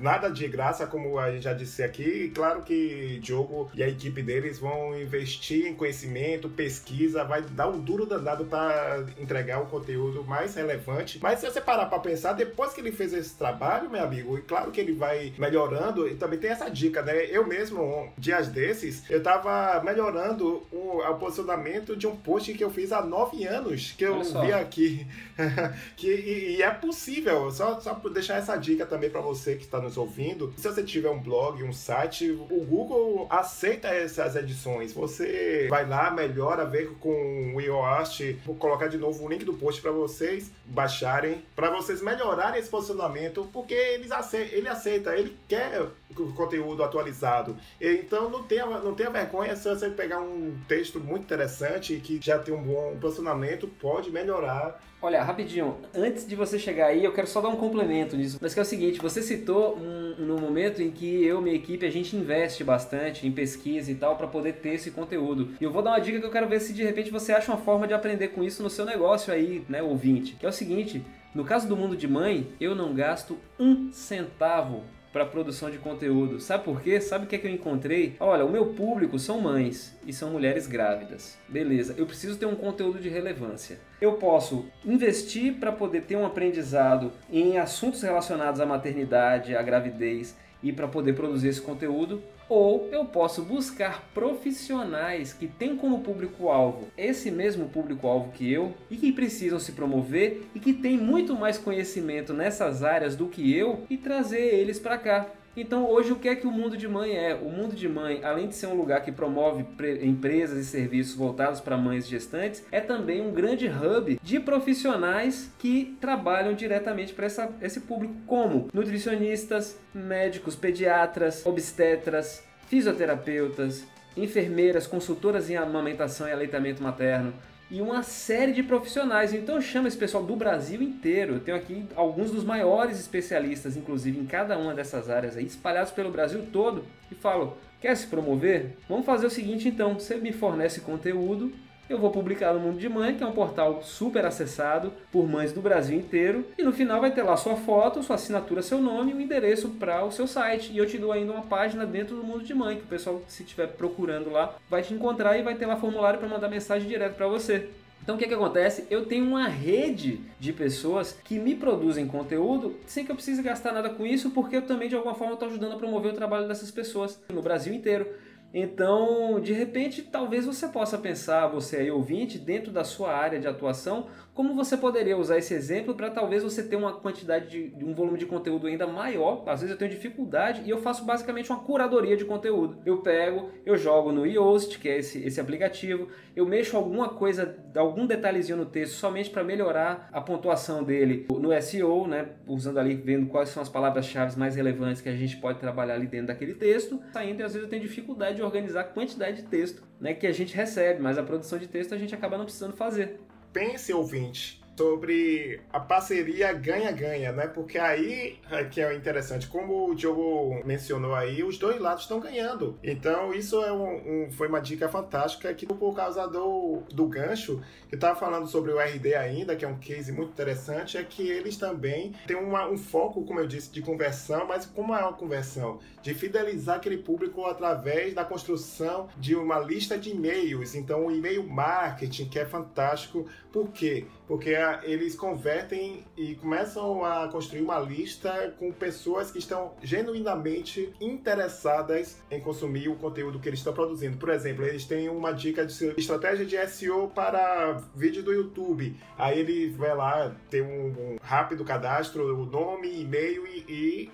nada 0.00 0.28
de 0.28 0.46
graça, 0.48 0.86
como 0.86 1.18
a 1.18 1.30
gente 1.30 1.44
já 1.44 1.52
disse 1.52 1.82
aqui. 1.82 2.30
Claro 2.34 2.62
que 2.62 3.18
Diogo 3.22 3.70
e 3.74 3.82
a 3.82 3.88
equipe 3.88 4.22
deles 4.22 4.58
vão 4.58 4.98
investir 5.00 5.66
em 5.66 5.74
conhecimento, 5.74 6.48
pesquisa, 6.48 7.24
vai 7.24 7.42
dar 7.42 7.68
um 7.68 7.78
duro 7.78 8.06
danado 8.06 8.44
para 8.44 9.04
entregar 9.18 9.60
o 9.62 9.66
conteúdo 9.66 10.24
mais 10.24 10.54
relevante. 10.54 11.18
Mas 11.22 11.40
se 11.40 11.50
você 11.50 11.60
parar 11.60 11.86
para 11.86 11.98
pensar, 11.98 12.32
depois 12.32 12.72
que 12.72 12.80
ele 12.80 12.92
fez 12.92 13.12
esse 13.12 13.34
trabalho, 13.36 13.90
meu 13.90 14.02
amigo, 14.02 14.36
e 14.38 14.42
claro 14.42 14.70
que 14.70 14.80
ele 14.80 14.92
vai 14.92 15.32
melhorando, 15.38 16.08
e 16.08 16.14
também 16.14 16.38
tem 16.38 16.50
essa 16.50 16.68
dica, 16.68 17.02
né? 17.02 17.26
Eu 17.26 17.46
mesmo, 17.46 18.12
dias 18.18 18.48
desses, 18.48 19.08
eu 19.10 19.22
tava 19.22 19.82
melhorando 19.82 20.62
o, 20.72 21.00
o 21.00 21.14
posicionamento 21.14 21.96
de 21.96 22.06
um 22.06 22.16
post 22.16 22.52
que 22.52 22.64
eu 22.64 22.70
fiz 22.70 22.92
há 22.92 23.02
nove 23.02 23.44
anos, 23.44 23.94
que 23.96 24.04
eu 24.04 24.22
vi 24.22 24.52
aqui. 24.52 25.06
que, 25.96 26.08
e, 26.08 26.56
e, 26.56 26.62
é 26.62 26.70
possível, 26.70 27.50
só, 27.50 27.80
só 27.80 27.94
deixar 27.94 28.36
essa 28.36 28.56
dica 28.56 28.86
também 28.86 29.10
para 29.10 29.20
você 29.20 29.45
você 29.46 29.54
que 29.54 29.64
está 29.64 29.80
nos 29.80 29.96
ouvindo, 29.96 30.52
se 30.56 30.66
você 30.66 30.82
tiver 30.82 31.08
um 31.08 31.20
blog, 31.20 31.62
um 31.62 31.72
site, 31.72 32.30
o 32.30 32.64
Google 32.64 33.26
aceita 33.30 33.88
essas 33.88 34.34
edições. 34.34 34.92
Você 34.92 35.68
vai 35.70 35.88
lá, 35.88 36.10
melhora, 36.10 36.64
vê 36.64 36.86
com 37.00 37.54
o 37.54 37.60
IOAST, 37.60 38.40
vou 38.44 38.56
colocar 38.56 38.88
de 38.88 38.98
novo 38.98 39.24
o 39.24 39.28
link 39.28 39.44
do 39.44 39.54
post 39.54 39.80
para 39.80 39.92
vocês 39.92 40.50
baixarem, 40.64 41.42
para 41.54 41.70
vocês 41.70 42.02
melhorarem 42.02 42.58
esse 42.58 42.68
posicionamento, 42.68 43.48
porque 43.52 43.74
eles 43.74 44.10
aceitam, 44.10 44.58
ele 44.58 44.68
aceita, 44.68 45.16
ele 45.16 45.36
quer 45.46 45.86
o 46.16 46.32
conteúdo 46.32 46.82
atualizado. 46.82 47.56
Então 47.80 48.28
não 48.28 48.42
tenha, 48.42 48.66
não 48.66 48.94
tenha 48.94 49.10
vergonha 49.10 49.54
se 49.54 49.68
você 49.68 49.90
pegar 49.90 50.20
um 50.20 50.58
texto 50.66 50.98
muito 50.98 51.22
interessante 51.22 52.00
que 52.02 52.18
já 52.20 52.38
tem 52.38 52.52
um 52.52 52.62
bom 52.62 52.96
posicionamento, 53.00 53.68
pode 53.68 54.10
melhorar 54.10 54.82
Olha, 55.00 55.22
rapidinho, 55.22 55.76
antes 55.94 56.26
de 56.26 56.34
você 56.34 56.58
chegar 56.58 56.86
aí, 56.86 57.04
eu 57.04 57.12
quero 57.12 57.26
só 57.26 57.40
dar 57.40 57.48
um 57.48 57.56
complemento 57.56 58.16
nisso. 58.16 58.38
Mas 58.40 58.54
que 58.54 58.60
é 58.60 58.62
o 58.62 58.66
seguinte, 58.66 58.98
você 58.98 59.20
citou 59.20 59.76
um, 59.76 60.14
no 60.18 60.40
momento 60.40 60.80
em 60.80 60.90
que 60.90 61.22
eu 61.24 61.40
minha 61.42 61.54
equipe, 61.54 61.84
a 61.84 61.90
gente 61.90 62.16
investe 62.16 62.64
bastante 62.64 63.26
em 63.26 63.30
pesquisa 63.30 63.92
e 63.92 63.94
tal 63.94 64.16
para 64.16 64.26
poder 64.26 64.54
ter 64.54 64.70
esse 64.70 64.90
conteúdo. 64.90 65.50
E 65.60 65.64
eu 65.64 65.70
vou 65.70 65.82
dar 65.82 65.90
uma 65.90 66.00
dica 66.00 66.18
que 66.18 66.24
eu 66.24 66.30
quero 66.30 66.48
ver 66.48 66.60
se 66.60 66.72
de 66.72 66.82
repente 66.82 67.10
você 67.10 67.32
acha 67.32 67.52
uma 67.52 67.58
forma 67.58 67.86
de 67.86 67.92
aprender 67.92 68.28
com 68.28 68.42
isso 68.42 68.62
no 68.62 68.70
seu 68.70 68.86
negócio 68.86 69.32
aí, 69.32 69.64
né, 69.68 69.82
ouvinte. 69.82 70.34
Que 70.34 70.46
é 70.46 70.48
o 70.48 70.52
seguinte, 70.52 71.04
no 71.34 71.44
caso 71.44 71.68
do 71.68 71.76
mundo 71.76 71.94
de 71.94 72.08
mãe, 72.08 72.48
eu 72.58 72.74
não 72.74 72.94
gasto 72.94 73.38
um 73.60 73.92
centavo 73.92 74.82
para 75.16 75.24
produção 75.24 75.70
de 75.70 75.78
conteúdo. 75.78 76.38
Sabe 76.40 76.64
por 76.64 76.82
quê? 76.82 77.00
Sabe 77.00 77.24
o 77.24 77.26
que 77.26 77.36
é 77.36 77.38
que 77.38 77.46
eu 77.46 77.50
encontrei? 77.50 78.16
Olha, 78.20 78.44
o 78.44 78.52
meu 78.52 78.74
público 78.74 79.18
são 79.18 79.40
mães 79.40 79.98
e 80.06 80.12
são 80.12 80.28
mulheres 80.28 80.66
grávidas. 80.66 81.38
Beleza, 81.48 81.94
eu 81.96 82.04
preciso 82.04 82.36
ter 82.36 82.44
um 82.44 82.54
conteúdo 82.54 83.00
de 83.00 83.08
relevância. 83.08 83.78
Eu 83.98 84.16
posso 84.16 84.66
investir 84.84 85.54
para 85.54 85.72
poder 85.72 86.02
ter 86.02 86.16
um 86.16 86.26
aprendizado 86.26 87.12
em 87.32 87.56
assuntos 87.56 88.02
relacionados 88.02 88.60
à 88.60 88.66
maternidade, 88.66 89.56
à 89.56 89.62
gravidez 89.62 90.36
e 90.62 90.70
para 90.70 90.86
poder 90.86 91.14
produzir 91.14 91.48
esse 91.48 91.62
conteúdo, 91.62 92.22
ou 92.48 92.88
eu 92.92 93.04
posso 93.04 93.42
buscar 93.42 94.08
profissionais 94.14 95.32
que 95.32 95.46
têm 95.46 95.76
como 95.76 96.00
público-alvo 96.00 96.88
esse 96.96 97.30
mesmo 97.30 97.68
público-alvo 97.68 98.32
que 98.32 98.50
eu 98.50 98.74
e 98.90 98.96
que 98.96 99.12
precisam 99.12 99.58
se 99.58 99.72
promover 99.72 100.46
e 100.54 100.60
que 100.60 100.72
têm 100.72 100.96
muito 100.96 101.34
mais 101.34 101.58
conhecimento 101.58 102.32
nessas 102.32 102.82
áreas 102.82 103.16
do 103.16 103.28
que 103.28 103.54
eu 103.54 103.84
e 103.90 103.96
trazer 103.96 104.54
eles 104.54 104.78
para 104.78 104.98
cá. 104.98 105.26
Então 105.56 105.88
hoje 105.88 106.12
o 106.12 106.16
que 106.16 106.28
é 106.28 106.36
que 106.36 106.46
o 106.46 106.50
mundo 106.50 106.76
de 106.76 106.86
mãe 106.86 107.16
é? 107.16 107.34
O 107.34 107.48
mundo 107.48 107.74
de 107.74 107.88
mãe, 107.88 108.22
além 108.22 108.46
de 108.46 108.54
ser 108.54 108.66
um 108.66 108.74
lugar 108.74 109.02
que 109.02 109.10
promove 109.10 109.64
empresas 110.02 110.58
e 110.58 110.64
serviços 110.64 111.14
voltados 111.14 111.60
para 111.60 111.78
mães 111.78 112.06
gestantes, 112.06 112.62
é 112.70 112.78
também 112.78 113.22
um 113.22 113.32
grande 113.32 113.66
hub 113.66 114.20
de 114.22 114.38
profissionais 114.38 115.50
que 115.58 115.96
trabalham 115.98 116.52
diretamente 116.52 117.14
para 117.14 117.26
esse 117.62 117.80
público, 117.80 118.14
como 118.26 118.68
nutricionistas, 118.72 119.80
médicos, 119.94 120.54
pediatras, 120.54 121.46
obstetras, 121.46 122.44
fisioterapeutas, 122.68 123.86
enfermeiras, 124.14 124.86
consultoras 124.86 125.48
em 125.48 125.56
amamentação 125.56 126.28
e 126.28 126.32
aleitamento 126.32 126.82
materno, 126.82 127.32
e 127.70 127.80
uma 127.80 128.02
série 128.02 128.52
de 128.52 128.62
profissionais. 128.62 129.32
Então 129.32 129.60
chama 129.60 129.88
esse 129.88 129.96
pessoal 129.96 130.22
do 130.22 130.36
Brasil 130.36 130.82
inteiro. 130.82 131.34
Eu 131.34 131.40
tenho 131.40 131.56
aqui 131.56 131.84
alguns 131.94 132.30
dos 132.30 132.44
maiores 132.44 132.98
especialistas, 132.98 133.76
inclusive 133.76 134.18
em 134.18 134.26
cada 134.26 134.58
uma 134.58 134.74
dessas 134.74 135.10
áreas 135.10 135.36
aí, 135.36 135.44
espalhados 135.44 135.92
pelo 135.92 136.10
Brasil 136.10 136.46
todo, 136.52 136.84
e 137.10 137.14
falo: 137.14 137.56
quer 137.80 137.96
se 137.96 138.06
promover? 138.06 138.76
Vamos 138.88 139.06
fazer 139.06 139.26
o 139.26 139.30
seguinte 139.30 139.68
então: 139.68 139.94
você 139.94 140.16
me 140.16 140.32
fornece 140.32 140.80
conteúdo 140.80 141.52
eu 141.88 141.98
vou 141.98 142.10
publicar 142.10 142.52
no 142.52 142.60
Mundo 142.60 142.78
de 142.78 142.88
Mãe, 142.88 143.14
que 143.14 143.22
é 143.22 143.26
um 143.26 143.32
portal 143.32 143.82
super 143.82 144.24
acessado 144.24 144.92
por 145.12 145.28
mães 145.28 145.52
do 145.52 145.60
Brasil 145.60 145.96
inteiro, 145.98 146.44
e 146.58 146.62
no 146.62 146.72
final 146.72 147.00
vai 147.00 147.10
ter 147.10 147.22
lá 147.22 147.36
sua 147.36 147.56
foto, 147.56 148.02
sua 148.02 148.16
assinatura, 148.16 148.62
seu 148.62 148.78
nome 148.78 149.12
e 149.12 149.14
o 149.14 149.20
endereço 149.20 149.70
para 149.70 150.04
o 150.04 150.10
seu 150.10 150.26
site. 150.26 150.72
E 150.72 150.78
eu 150.78 150.86
te 150.86 150.98
dou 150.98 151.12
ainda 151.12 151.32
uma 151.32 151.42
página 151.42 151.86
dentro 151.86 152.16
do 152.16 152.24
Mundo 152.24 152.44
de 152.44 152.54
Mãe, 152.54 152.76
que 152.76 152.84
o 152.84 152.88
pessoal, 152.88 153.22
se 153.28 153.42
estiver 153.42 153.68
procurando 153.68 154.30
lá, 154.30 154.54
vai 154.68 154.82
te 154.82 154.92
encontrar 154.92 155.38
e 155.38 155.42
vai 155.42 155.54
ter 155.54 155.66
lá 155.66 155.76
formulário 155.76 156.18
para 156.18 156.28
mandar 156.28 156.48
mensagem 156.48 156.88
direto 156.88 157.14
para 157.14 157.28
você. 157.28 157.68
Então 158.06 158.14
o 158.14 158.18
que, 158.18 158.28
que 158.28 158.34
acontece? 158.34 158.86
Eu 158.88 159.04
tenho 159.04 159.24
uma 159.24 159.48
rede 159.48 160.20
de 160.38 160.52
pessoas 160.52 161.18
que 161.24 161.40
me 161.40 161.56
produzem 161.56 162.06
conteúdo 162.06 162.76
sem 162.86 163.04
que 163.04 163.10
eu 163.10 163.16
precise 163.16 163.42
gastar 163.42 163.72
nada 163.72 163.90
com 163.90 164.06
isso, 164.06 164.30
porque 164.30 164.56
eu 164.56 164.62
também 164.62 164.88
de 164.88 164.94
alguma 164.94 165.14
forma 165.14 165.32
estou 165.32 165.48
ajudando 165.48 165.72
a 165.72 165.76
promover 165.76 166.12
o 166.12 166.14
trabalho 166.14 166.46
dessas 166.46 166.70
pessoas 166.70 167.20
no 167.28 167.42
Brasil 167.42 167.74
inteiro. 167.74 168.06
Então, 168.54 169.40
de 169.40 169.52
repente, 169.52 170.02
talvez 170.02 170.46
você 170.46 170.68
possa 170.68 170.96
pensar, 170.96 171.46
você 171.48 171.76
aí 171.76 171.90
ouvinte, 171.90 172.38
dentro 172.38 172.72
da 172.72 172.84
sua 172.84 173.14
área 173.14 173.38
de 173.38 173.46
atuação, 173.46 174.08
como 174.36 174.54
você 174.54 174.76
poderia 174.76 175.16
usar 175.16 175.38
esse 175.38 175.54
exemplo 175.54 175.94
para 175.94 176.10
talvez 176.10 176.42
você 176.42 176.62
ter 176.62 176.76
uma 176.76 176.92
quantidade 176.92 177.70
de, 177.70 177.82
um 177.82 177.94
volume 177.94 178.18
de 178.18 178.26
conteúdo 178.26 178.66
ainda 178.66 178.86
maior? 178.86 179.42
Às 179.46 179.62
vezes 179.62 179.72
eu 179.72 179.78
tenho 179.78 179.90
dificuldade 179.90 180.60
e 180.62 180.68
eu 180.68 180.76
faço 180.76 181.06
basicamente 181.06 181.50
uma 181.50 181.60
curadoria 181.60 182.18
de 182.18 182.24
conteúdo. 182.26 182.76
Eu 182.84 182.98
pego, 182.98 183.50
eu 183.64 183.78
jogo 183.78 184.12
no 184.12 184.26
Yoast, 184.26 184.78
que 184.78 184.90
é 184.90 184.98
esse, 184.98 185.24
esse 185.24 185.40
aplicativo, 185.40 186.08
eu 186.36 186.44
mexo 186.44 186.76
alguma 186.76 187.08
coisa, 187.08 187.56
algum 187.74 188.06
detalhezinho 188.06 188.58
no 188.58 188.66
texto 188.66 188.96
somente 188.96 189.30
para 189.30 189.42
melhorar 189.42 190.10
a 190.12 190.20
pontuação 190.20 190.84
dele 190.84 191.26
no 191.30 191.50
SEO, 191.62 192.06
né? 192.06 192.28
Usando 192.46 192.76
ali, 192.76 192.94
vendo 192.94 193.28
quais 193.28 193.48
são 193.48 193.62
as 193.62 193.70
palavras-chave 193.70 194.38
mais 194.38 194.54
relevantes 194.54 195.00
que 195.00 195.08
a 195.08 195.16
gente 195.16 195.38
pode 195.38 195.58
trabalhar 195.60 195.94
ali 195.94 196.06
dentro 196.06 196.26
daquele 196.26 196.52
texto. 196.52 197.00
Saindo 197.10 197.42
às 197.42 197.54
vezes 197.54 197.64
eu 197.64 197.70
tenho 197.70 197.80
dificuldade 197.80 198.36
de 198.36 198.42
organizar 198.42 198.82
a 198.82 198.84
quantidade 198.84 199.38
de 199.38 199.48
texto 199.48 199.82
né, 199.98 200.12
que 200.12 200.26
a 200.26 200.32
gente 200.32 200.54
recebe, 200.54 201.00
mas 201.00 201.16
a 201.16 201.22
produção 201.22 201.58
de 201.58 201.66
texto 201.66 201.94
a 201.94 201.98
gente 201.98 202.14
acaba 202.14 202.36
não 202.36 202.44
precisando 202.44 202.76
fazer 202.76 203.18
pense, 203.56 203.90
ouvinte, 203.90 204.58
sobre 204.76 205.60
a 205.72 205.80
parceria 205.80 206.52
ganha-ganha, 206.52 207.32
né? 207.32 207.46
Porque 207.46 207.78
aí 207.78 208.38
é 208.50 208.64
que 208.64 208.80
é 208.80 208.94
interessante, 208.94 209.48
como 209.48 209.90
o 209.90 209.94
Diogo 209.94 210.62
mencionou 210.64 211.14
aí, 211.14 211.42
os 211.42 211.58
dois 211.58 211.80
lados 211.80 212.02
estão 212.02 212.20
ganhando. 212.20 212.78
Então 212.82 213.32
isso 213.32 213.62
é 213.62 213.72
um, 213.72 214.26
um, 214.26 214.30
foi 214.30 214.48
uma 214.48 214.60
dica 214.60 214.88
fantástica 214.88 215.52
que 215.54 215.66
por 215.66 215.94
causa 215.94 216.26
do, 216.26 216.82
do 216.92 217.06
gancho, 217.06 217.62
que 217.88 217.94
estava 217.94 218.18
falando 218.18 218.46
sobre 218.46 218.72
o 218.72 218.78
RD 218.78 219.14
ainda, 219.14 219.56
que 219.56 219.64
é 219.64 219.68
um 219.68 219.78
case 219.78 220.12
muito 220.12 220.30
interessante, 220.30 220.98
é 220.98 221.04
que 221.04 221.28
eles 221.28 221.56
também 221.56 222.12
têm 222.26 222.36
uma, 222.36 222.68
um 222.68 222.76
foco, 222.76 223.24
como 223.24 223.40
eu 223.40 223.46
disse, 223.46 223.70
de 223.70 223.80
conversão, 223.80 224.46
mas 224.46 224.66
como 224.66 224.94
é 224.94 225.00
uma 225.00 225.12
conversão? 225.12 225.78
De 226.02 226.14
fidelizar 226.14 226.76
aquele 226.76 226.98
público 226.98 227.44
através 227.46 228.14
da 228.14 228.24
construção 228.24 229.08
de 229.16 229.34
uma 229.34 229.58
lista 229.58 229.98
de 229.98 230.10
e-mails. 230.10 230.74
Então 230.74 231.06
o 231.06 231.10
e-mail 231.10 231.48
marketing, 231.48 232.28
que 232.28 232.38
é 232.38 232.44
fantástico. 232.44 233.26
Por 233.52 233.70
quê? 233.70 234.06
Porque 234.26 234.54
eles 234.84 235.14
convertem 235.14 236.04
e 236.16 236.34
começam 236.36 237.04
a 237.04 237.28
construir 237.28 237.62
uma 237.62 237.78
lista 237.78 238.54
com 238.58 238.72
pessoas 238.72 239.30
que 239.30 239.38
estão 239.38 239.72
genuinamente 239.82 240.92
interessadas 241.00 242.20
em 242.30 242.40
consumir 242.40 242.88
o 242.88 242.96
conteúdo 242.96 243.38
que 243.38 243.48
eles 243.48 243.60
estão 243.60 243.72
produzindo. 243.72 244.16
Por 244.16 244.30
exemplo, 244.30 244.64
eles 244.64 244.84
têm 244.84 245.08
uma 245.08 245.32
dica 245.32 245.64
de 245.64 245.94
estratégia 245.96 246.44
de 246.44 246.56
SEO 246.68 247.08
para 247.08 247.82
vídeo 247.94 248.22
do 248.22 248.32
YouTube. 248.32 248.96
Aí 249.18 249.40
ele 249.40 249.70
vai 249.70 249.94
lá, 249.94 250.34
tem 250.50 250.62
um, 250.62 251.16
rápido 251.22 251.64
cadastro, 251.64 252.40
o 252.40 252.46
nome, 252.46 253.00
e-mail 253.00 253.46
e, 253.46 253.64
e 253.68 254.10